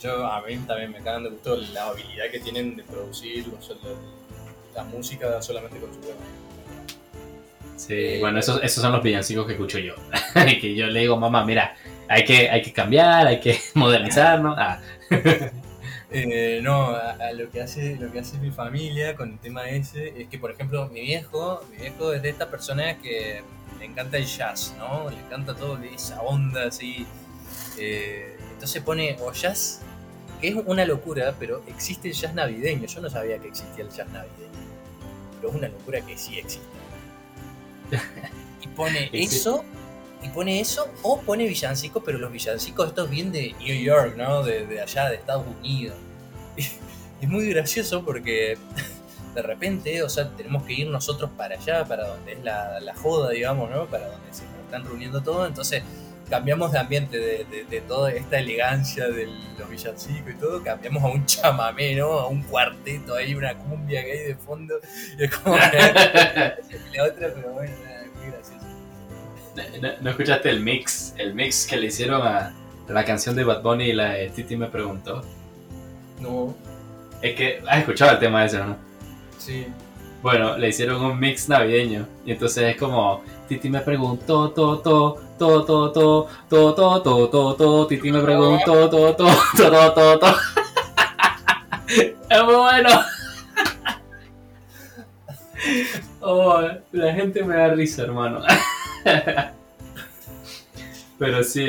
Yo, 0.00 0.26
a 0.26 0.40
mí 0.42 0.56
también 0.58 0.92
me 0.92 0.98
cagan 1.00 1.24
de 1.24 1.30
gusto 1.30 1.56
la 1.72 1.86
habilidad 1.86 2.26
que 2.30 2.38
tienen 2.40 2.76
de 2.76 2.82
producir 2.84 3.46
la, 3.48 3.56
la 4.82 4.84
música 4.84 5.40
solamente 5.42 5.78
con 5.78 5.92
su 5.92 6.00
voz. 6.00 6.14
Sí, 7.76 8.18
bueno, 8.20 8.38
esos, 8.38 8.62
esos 8.62 8.82
son 8.82 8.92
los 8.92 9.02
villancicos 9.02 9.46
que 9.46 9.52
escucho 9.52 9.78
yo. 9.78 9.94
que 10.60 10.74
yo 10.74 10.86
le 10.86 11.00
digo, 11.00 11.16
mamá, 11.16 11.44
mira, 11.44 11.76
hay 12.08 12.24
que, 12.24 12.48
hay 12.50 12.62
que 12.62 12.72
cambiar, 12.72 13.26
hay 13.26 13.40
que 13.40 13.58
modernizarnos. 13.74 14.56
Ah, 14.58 14.80
Eh, 16.08 16.60
no, 16.62 16.90
a, 16.90 17.32
lo 17.32 17.50
que 17.50 17.60
hace 17.60 17.96
lo 17.96 18.12
que 18.12 18.20
hace 18.20 18.38
mi 18.38 18.52
familia 18.52 19.16
con 19.16 19.32
el 19.32 19.38
tema 19.40 19.68
ese 19.68 20.14
es 20.20 20.28
que, 20.28 20.38
por 20.38 20.52
ejemplo, 20.52 20.88
mi 20.88 21.00
viejo, 21.00 21.64
mi 21.72 21.78
viejo 21.78 22.12
es 22.12 22.22
de 22.22 22.30
estas 22.30 22.48
personas 22.48 22.96
que 23.02 23.42
le 23.78 23.84
encanta 23.84 24.16
el 24.16 24.24
jazz, 24.24 24.74
¿no? 24.78 25.10
Le 25.10 25.18
encanta 25.18 25.54
todo 25.54 25.76
esa 25.82 26.22
onda 26.22 26.68
así. 26.68 27.06
Eh, 27.76 28.36
entonces 28.52 28.82
pone 28.82 29.16
o 29.20 29.32
jazz, 29.32 29.82
que 30.40 30.48
es 30.48 30.54
una 30.64 30.84
locura, 30.84 31.34
pero 31.38 31.62
existe 31.66 32.08
el 32.08 32.14
jazz 32.14 32.34
navideño. 32.34 32.86
Yo 32.86 33.00
no 33.00 33.10
sabía 33.10 33.38
que 33.38 33.48
existía 33.48 33.84
el 33.84 33.90
jazz 33.90 34.08
navideño, 34.08 34.52
pero 35.36 35.50
es 35.50 35.56
una 35.56 35.68
locura 35.68 36.00
que 36.02 36.16
sí 36.16 36.38
existe. 36.38 36.75
Y 38.62 38.68
pone 38.68 39.10
eso 39.12 39.64
y 40.22 40.28
pone 40.28 40.60
eso 40.60 40.88
o 41.02 41.20
pone 41.20 41.46
villancicos, 41.46 42.02
pero 42.04 42.18
los 42.18 42.32
villancicos 42.32 42.88
estos 42.88 43.08
bien 43.08 43.30
de 43.30 43.54
New 43.60 43.82
York, 43.82 44.16
¿no? 44.16 44.42
De, 44.42 44.66
de 44.66 44.80
allá, 44.80 45.08
de 45.08 45.16
Estados 45.16 45.44
Unidos. 45.60 45.96
Y 46.56 46.62
es 47.20 47.28
muy 47.28 47.48
gracioso 47.50 48.04
porque 48.04 48.58
de 49.34 49.42
repente, 49.42 50.02
o 50.02 50.08
sea, 50.08 50.30
tenemos 50.30 50.64
que 50.64 50.72
ir 50.72 50.88
nosotros 50.88 51.30
para 51.36 51.56
allá, 51.56 51.84
para 51.84 52.08
donde 52.08 52.32
es 52.32 52.42
la, 52.42 52.80
la 52.80 52.94
joda, 52.94 53.30
digamos, 53.30 53.70
¿no? 53.70 53.86
Para 53.86 54.08
donde 54.08 54.32
se 54.32 54.44
están 54.64 54.84
reuniendo 54.84 55.22
todo, 55.22 55.46
entonces 55.46 55.82
cambiamos 56.28 56.72
de 56.72 56.78
ambiente, 56.78 57.18
de, 57.18 57.44
de- 57.44 57.64
de 57.64 57.80
toda 57.82 58.10
esta 58.12 58.38
elegancia 58.38 59.08
de 59.08 59.26
los 59.58 59.68
villancicos 59.68 60.30
y 60.32 60.34
todo, 60.34 60.62
cambiamos 60.62 61.02
a 61.04 61.06
un 61.08 61.24
chamamé, 61.26 61.94
¿no? 61.94 62.12
A 62.12 62.26
un 62.28 62.42
cuarteto 62.42 63.14
ahí, 63.14 63.34
una 63.34 63.54
cumbia 63.56 64.04
que 64.04 64.12
hay 64.12 64.18
de 64.28 64.34
fondo, 64.36 64.74
y 65.18 65.24
es 65.24 65.30
como 65.36 65.56
que 65.56 65.62
la 66.96 67.04
otra, 67.04 67.32
pero 67.34 67.52
bueno, 67.52 67.72
es 67.72 68.14
muy 68.16 68.30
gracioso. 68.32 68.66
¿No, 69.80 69.88
no 70.02 70.10
escuchaste 70.10 70.50
el 70.50 70.60
mix? 70.60 71.14
El 71.16 71.34
mix 71.34 71.66
que 71.66 71.76
le 71.76 71.86
hicieron 71.86 72.26
a 72.26 72.52
la 72.88 73.04
canción 73.04 73.34
de 73.36 73.44
Bad 73.44 73.62
Bunny 73.62 73.84
y 73.84 73.92
la 73.92 74.10
de 74.12 74.28
Titi 74.30 74.56
me 74.56 74.66
preguntó. 74.66 75.22
No, 76.20 76.54
Es 77.22 77.34
que 77.34 77.62
has 77.68 77.78
escuchado 77.78 78.12
el 78.12 78.18
tema 78.18 78.44
ese, 78.44 78.58
¿no? 78.58 78.76
sí. 79.38 79.66
Bueno, 80.26 80.58
le 80.58 80.70
hicieron 80.70 81.04
un 81.04 81.20
mix 81.20 81.48
navideño. 81.48 82.04
Y 82.24 82.32
entonces 82.32 82.64
es 82.64 82.76
como, 82.76 83.22
Titi 83.46 83.70
me 83.70 83.78
preguntó, 83.78 84.50
to, 84.50 84.80
to, 84.80 85.22
to, 85.38 85.64
to, 85.64 85.92
to, 85.92 86.24
to, 86.48 86.74
to, 86.74 86.74
to, 86.74 87.28
to, 87.28 87.54
to, 87.54 87.86
Titi 87.86 88.10
me 88.10 88.20
preguntó, 88.20 88.90
to, 88.90 89.14
to, 89.14 89.24
to, 89.56 89.70
to, 89.70 89.92
to, 89.94 90.18
to. 90.18 90.26
Es 92.28 92.42
muy 92.42 92.54
bueno. 92.56 92.88
Oh, 96.22 96.60
la 96.90 97.12
gente 97.12 97.44
me 97.44 97.54
da 97.54 97.68
risa, 97.68 98.02
hermano. 98.02 98.42
Pero 101.20 101.44
sí, 101.44 101.68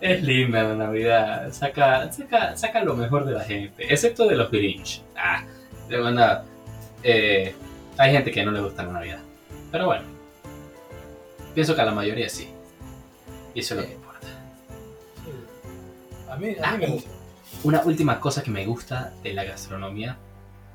es 0.00 0.22
linda 0.22 0.62
la 0.62 0.74
Navidad. 0.74 1.52
Saca, 1.52 2.10
saca, 2.10 2.56
saca 2.56 2.82
lo 2.82 2.96
mejor 2.96 3.26
de 3.26 3.34
la 3.34 3.44
gente. 3.44 3.92
Excepto 3.92 4.26
de 4.26 4.36
los 4.36 4.50
Grinch. 4.50 5.02
Ah, 5.14 5.44
de 5.90 5.98
verdad. 5.98 6.44
Eh, 7.02 7.54
hay 7.96 8.12
gente 8.12 8.30
que 8.30 8.44
no 8.44 8.50
le 8.50 8.60
gusta 8.60 8.84
la 8.84 8.92
Navidad. 8.92 9.20
Pero 9.70 9.86
bueno. 9.86 10.04
Pienso 11.54 11.74
que 11.74 11.80
a 11.80 11.84
la 11.84 11.92
mayoría 11.92 12.28
sí. 12.28 12.48
Y 13.54 13.60
eso 13.60 13.74
es 13.74 13.80
lo 13.80 13.86
que 13.86 13.94
importa. 13.94 14.28
A 16.30 16.36
mí, 16.36 16.54
a 16.62 16.72
mí 16.72 16.78
me 16.78 16.92
gusta. 16.92 17.10
Una 17.64 17.82
última 17.82 18.20
cosa 18.20 18.42
que 18.42 18.50
me 18.50 18.64
gusta 18.66 19.12
de 19.22 19.32
la 19.32 19.44
gastronomía 19.44 20.16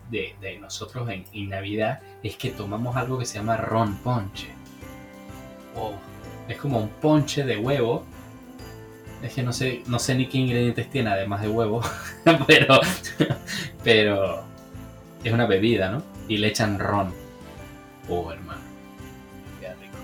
de, 0.10 0.36
de 0.42 0.58
nosotros 0.60 1.10
en, 1.10 1.26
en 1.32 1.50
Navidad 1.50 2.02
es 2.22 2.36
que 2.36 2.50
tomamos 2.50 2.96
algo 2.98 3.18
que 3.18 3.26
se 3.26 3.38
llama 3.38 3.58
ron 3.58 3.96
ponche. 3.98 4.50
Oh, 5.76 5.94
es 6.48 6.58
como 6.58 6.80
un 6.80 6.90
ponche 6.90 7.44
de 7.44 7.58
huevo. 7.58 8.04
Es 9.22 9.34
que 9.34 9.44
no 9.44 9.54
sé, 9.54 9.84
no 9.88 10.00
sé 10.00 10.16
ni 10.16 10.28
qué 10.28 10.40
ingredientes 10.40 10.90
tiene 10.90 11.10
además 11.12 11.42
de 11.42 11.48
huevo. 11.48 11.82
pero, 12.48 12.82
pero 13.84 14.44
es 15.24 15.32
una 15.32 15.46
bebida, 15.46 15.90
¿no? 15.90 16.13
Y 16.28 16.38
le 16.38 16.48
echan 16.48 16.80
ron. 16.80 17.14
Oh, 18.10 18.32
hermano. 18.32 18.62
Qué 19.60 19.68
rico. 19.70 19.98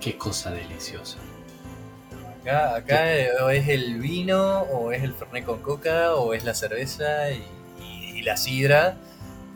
Qué 0.00 0.16
cosa 0.18 0.50
deliciosa. 0.50 1.18
Acá, 2.40 2.76
acá 2.76 3.04
o 3.42 3.50
es 3.50 3.68
el 3.68 3.98
vino, 3.98 4.60
o 4.62 4.92
es 4.92 5.02
el 5.02 5.12
fernet 5.12 5.44
con 5.44 5.60
coca, 5.60 6.14
o 6.14 6.32
es 6.34 6.44
la 6.44 6.54
cerveza 6.54 7.30
y, 7.30 7.42
y- 7.80 8.18
y 8.18 8.22
la 8.22 8.36
sidra. 8.36 8.96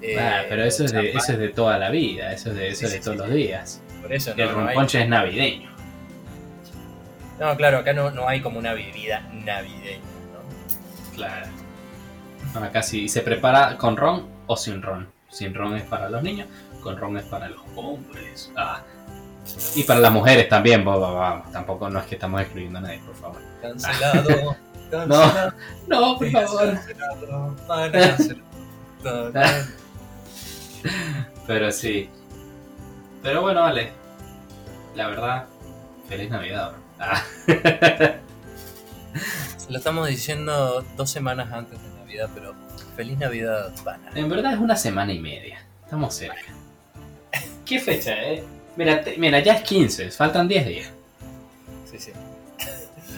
eh, 0.00 0.18
Ah, 0.18 0.42
pero 0.48 0.64
eso 0.64 0.84
es, 0.84 0.92
de, 0.92 1.10
eso 1.12 1.32
es 1.32 1.38
de 1.38 1.48
toda 1.50 1.78
la 1.78 1.90
vida, 1.90 2.32
eso 2.32 2.50
es 2.50 2.56
de, 2.56 2.68
eso 2.70 2.80
Sí, 2.80 2.84
es 2.86 2.92
de 2.92 2.98
sí, 2.98 3.04
todos 3.04 3.16
sí, 3.16 3.22
los 3.22 3.34
días. 3.34 3.80
Por 4.02 4.12
eso 4.12 4.32
el 4.32 4.36
no, 4.38 4.46
no 4.46 4.52
ron 4.52 4.68
hay, 4.68 4.74
ponche 4.74 5.00
es 5.02 5.08
navideño. 5.08 5.70
no, 7.38 7.56
claro, 7.56 7.78
acá 7.78 7.92
no, 7.92 8.10
no 8.10 8.28
hay 8.28 8.40
como 8.40 8.58
una 8.58 8.74
bebida 8.74 9.20
navideña, 9.32 10.00
¿no? 10.32 11.14
Claro. 11.14 11.46
Acá 12.54 12.82
sí 12.82 13.08
se 13.08 13.22
prepara 13.22 13.78
con 13.78 13.96
ron 13.96 14.28
o 14.48 14.56
sin 14.56 14.82
ron. 14.82 15.08
Sin 15.32 15.54
ron 15.54 15.74
es 15.76 15.82
para 15.84 16.08
los 16.10 16.22
niños, 16.22 16.46
con 16.82 16.96
ron 16.98 17.16
es 17.16 17.24
para 17.24 17.48
los 17.48 17.60
hombres. 17.74 18.52
Ah. 18.54 18.82
Y 19.74 19.82
para 19.84 19.98
las 19.98 20.12
mujeres 20.12 20.48
también, 20.48 20.84
boba, 20.84 21.10
vamos. 21.12 21.50
Tampoco 21.50 21.88
no 21.88 21.98
es 22.00 22.06
que 22.06 22.14
estamos 22.16 22.40
excluyendo 22.42 22.78
a 22.78 22.82
nadie, 22.82 23.00
por 23.00 23.14
favor. 23.16 23.40
Cancelado, 23.62 24.56
cancelado, 24.90 25.54
No, 25.88 26.18
por 26.18 26.30
favor. 26.30 26.74
cancelado, 26.74 27.56
todo. 29.02 29.32
Pero 31.46 31.72
sí. 31.72 32.10
Pero 33.22 33.40
bueno, 33.42 33.62
vale. 33.62 33.92
La 34.94 35.08
verdad, 35.08 35.46
feliz 36.08 36.30
Navidad. 36.30 36.72
bro. 36.72 36.80
Ah. 37.00 37.22
Lo 39.68 39.78
estamos 39.78 40.08
diciendo 40.08 40.84
dos 40.96 41.10
semanas 41.10 41.50
antes 41.52 41.80
de 41.82 41.88
Navidad, 41.98 42.28
pero 42.34 42.54
feliz 42.96 43.18
Navidad, 43.18 43.72
pana. 43.84 44.10
En 44.14 44.28
verdad 44.28 44.52
es 44.54 44.58
una 44.58 44.76
semana 44.76 45.12
y 45.12 45.18
media. 45.18 45.64
Estamos 45.84 46.14
cerca. 46.14 46.36
¿Qué 47.64 47.78
fecha, 47.78 48.12
eh? 48.12 48.42
Mira, 48.76 49.02
te- 49.02 49.16
mira, 49.16 49.40
ya 49.40 49.54
es 49.54 49.62
15, 49.62 50.10
faltan 50.10 50.48
10 50.48 50.66
días. 50.66 50.90
Sí, 51.90 51.98
sí. 51.98 52.12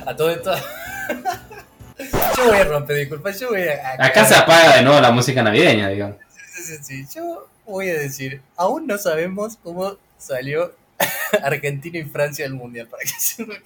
A 0.06 0.14
todo 0.14 0.30
esto. 0.30 0.52
Yo 2.36 2.46
voy 2.46 2.56
a 2.58 2.64
romper, 2.64 2.96
disculpa, 2.96 3.30
yo 3.30 3.50
voy 3.50 3.62
a. 3.62 4.04
Acá 4.04 4.24
se 4.24 4.34
apaga 4.34 4.76
de 4.76 4.82
nuevo 4.82 5.00
la 5.00 5.12
música 5.12 5.42
navideña, 5.44 5.88
digamos. 5.88 6.16
Sí, 6.52 6.62
sí, 6.62 7.04
sí. 7.04 7.06
Yo 7.14 7.48
voy 7.64 7.88
a 7.88 7.94
decir, 7.94 8.42
aún 8.56 8.86
no 8.88 8.98
sabemos 8.98 9.56
cómo 9.62 9.96
salió 10.18 10.74
Argentina 11.42 11.98
y 11.98 12.04
Francia 12.04 12.44
del 12.44 12.54
Mundial, 12.54 12.88
para 12.88 13.04
que 13.04 13.10
se 13.10 13.46
me 13.46 13.54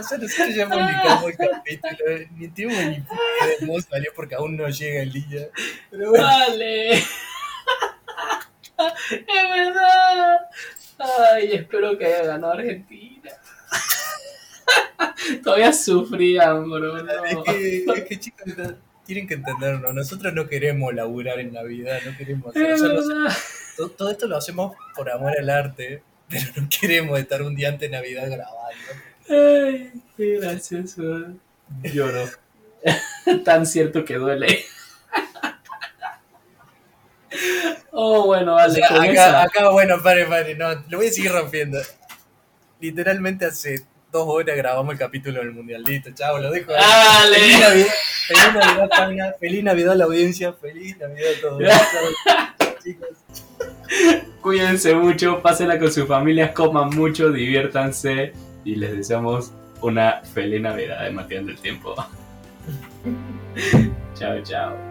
O 0.00 0.02
sea, 0.02 0.18
nosotros 0.18 0.54
ya 0.54 0.68
publicamos 0.68 1.24
el 1.30 1.36
capítulo, 1.36 1.94
ni 2.36 2.48
tenemos 2.48 2.84
ni 2.86 3.00
puta 3.66 3.88
salió 3.90 4.10
porque 4.16 4.34
aún 4.34 4.56
no 4.56 4.68
llega 4.68 5.02
el 5.02 5.12
día. 5.12 5.48
Pero 5.90 6.10
bueno, 6.10 6.26
Dale. 6.26 6.92
es 6.98 7.06
verdad. 9.54 10.38
Ay, 11.32 11.52
espero 11.52 11.96
que 11.98 12.06
haya 12.06 12.24
ganado 12.24 12.52
Argentina. 12.54 13.30
Todavía 15.44 15.72
sufrían, 15.72 16.68
bro. 16.70 16.98
es 16.98 17.04
no. 17.34 17.42
que, 17.44 17.84
es 17.84 18.04
que 18.04 18.20
chicos, 18.20 18.44
tienen 19.04 19.26
que 19.26 19.34
entendernos. 19.34 19.94
Nosotros 19.94 20.32
no 20.34 20.46
queremos 20.48 20.94
laburar 20.94 21.38
en 21.40 21.52
Navidad, 21.52 21.98
no 22.04 22.16
queremos 22.16 22.50
hacer. 22.50 22.70
o 22.70 22.74
Es 22.74 22.80
sea, 22.80 22.88
nos- 22.90 23.08
verdad. 23.08 23.32
todo, 23.76 23.90
todo 23.90 24.10
esto 24.10 24.26
lo 24.26 24.36
hacemos 24.36 24.76
por 24.94 25.10
amor 25.10 25.32
al 25.38 25.50
arte, 25.50 26.02
pero 26.28 26.44
no 26.56 26.68
queremos 26.80 27.18
estar 27.18 27.42
un 27.42 27.54
día 27.56 27.68
antes 27.68 27.90
de 27.90 27.96
Navidad 27.96 28.26
grabando. 28.30 28.60
Ay, 29.30 29.92
qué 30.16 30.38
gracioso. 30.40 31.02
Lloro. 31.82 32.28
Tan 33.44 33.64
cierto 33.66 34.04
que 34.04 34.14
duele. 34.16 34.64
Oh, 37.92 38.26
bueno, 38.26 38.52
O 38.52 38.56
vale. 38.56 38.74
sea, 38.74 38.88
con 38.88 39.00
acá, 39.02 39.42
acá, 39.42 39.68
bueno, 39.70 40.02
pare, 40.02 40.24
pare, 40.26 40.54
no, 40.54 40.68
lo 40.88 40.98
voy 40.98 41.08
a 41.08 41.10
seguir 41.12 41.32
rompiendo. 41.32 41.78
Literalmente 42.80 43.44
hace 43.46 43.84
dos 44.10 44.24
horas 44.26 44.56
grabamos 44.56 44.92
el 44.92 44.98
capítulo 44.98 45.40
del 45.40 45.52
Mundial. 45.52 45.82
Listo, 45.84 46.10
chavo, 46.12 46.38
lo 46.38 46.50
dejo. 46.50 46.72
ahí. 46.72 46.78
Dale. 46.80 47.36
Feliz 47.36 47.58
Navidad, 47.60 47.88
feliz 48.28 48.54
Navidad, 48.54 48.88
Tania, 48.88 49.34
feliz 49.38 49.64
Navidad 49.64 49.92
a 49.92 49.96
la 49.96 50.04
audiencia, 50.04 50.52
feliz 50.52 50.96
Navidad 50.98 51.30
a 51.36 51.40
todos. 51.40 51.62
Chao, 52.58 52.74
chicos. 52.82 53.08
Cuídense 54.40 54.94
mucho, 54.94 55.42
pásenla 55.42 55.78
con 55.78 55.92
sus 55.92 56.06
familias, 56.08 56.52
coman 56.52 56.90
mucho, 56.90 57.30
diviértanse 57.30 58.32
y 58.64 58.76
les 58.76 58.96
deseamos 58.96 59.52
una 59.82 60.20
feliz 60.22 60.60
Navidad 60.60 61.04
de 61.04 61.10
Matías 61.10 61.46
del 61.46 61.58
Tiempo. 61.58 61.94
chao, 64.14 64.40
chao. 64.42 64.89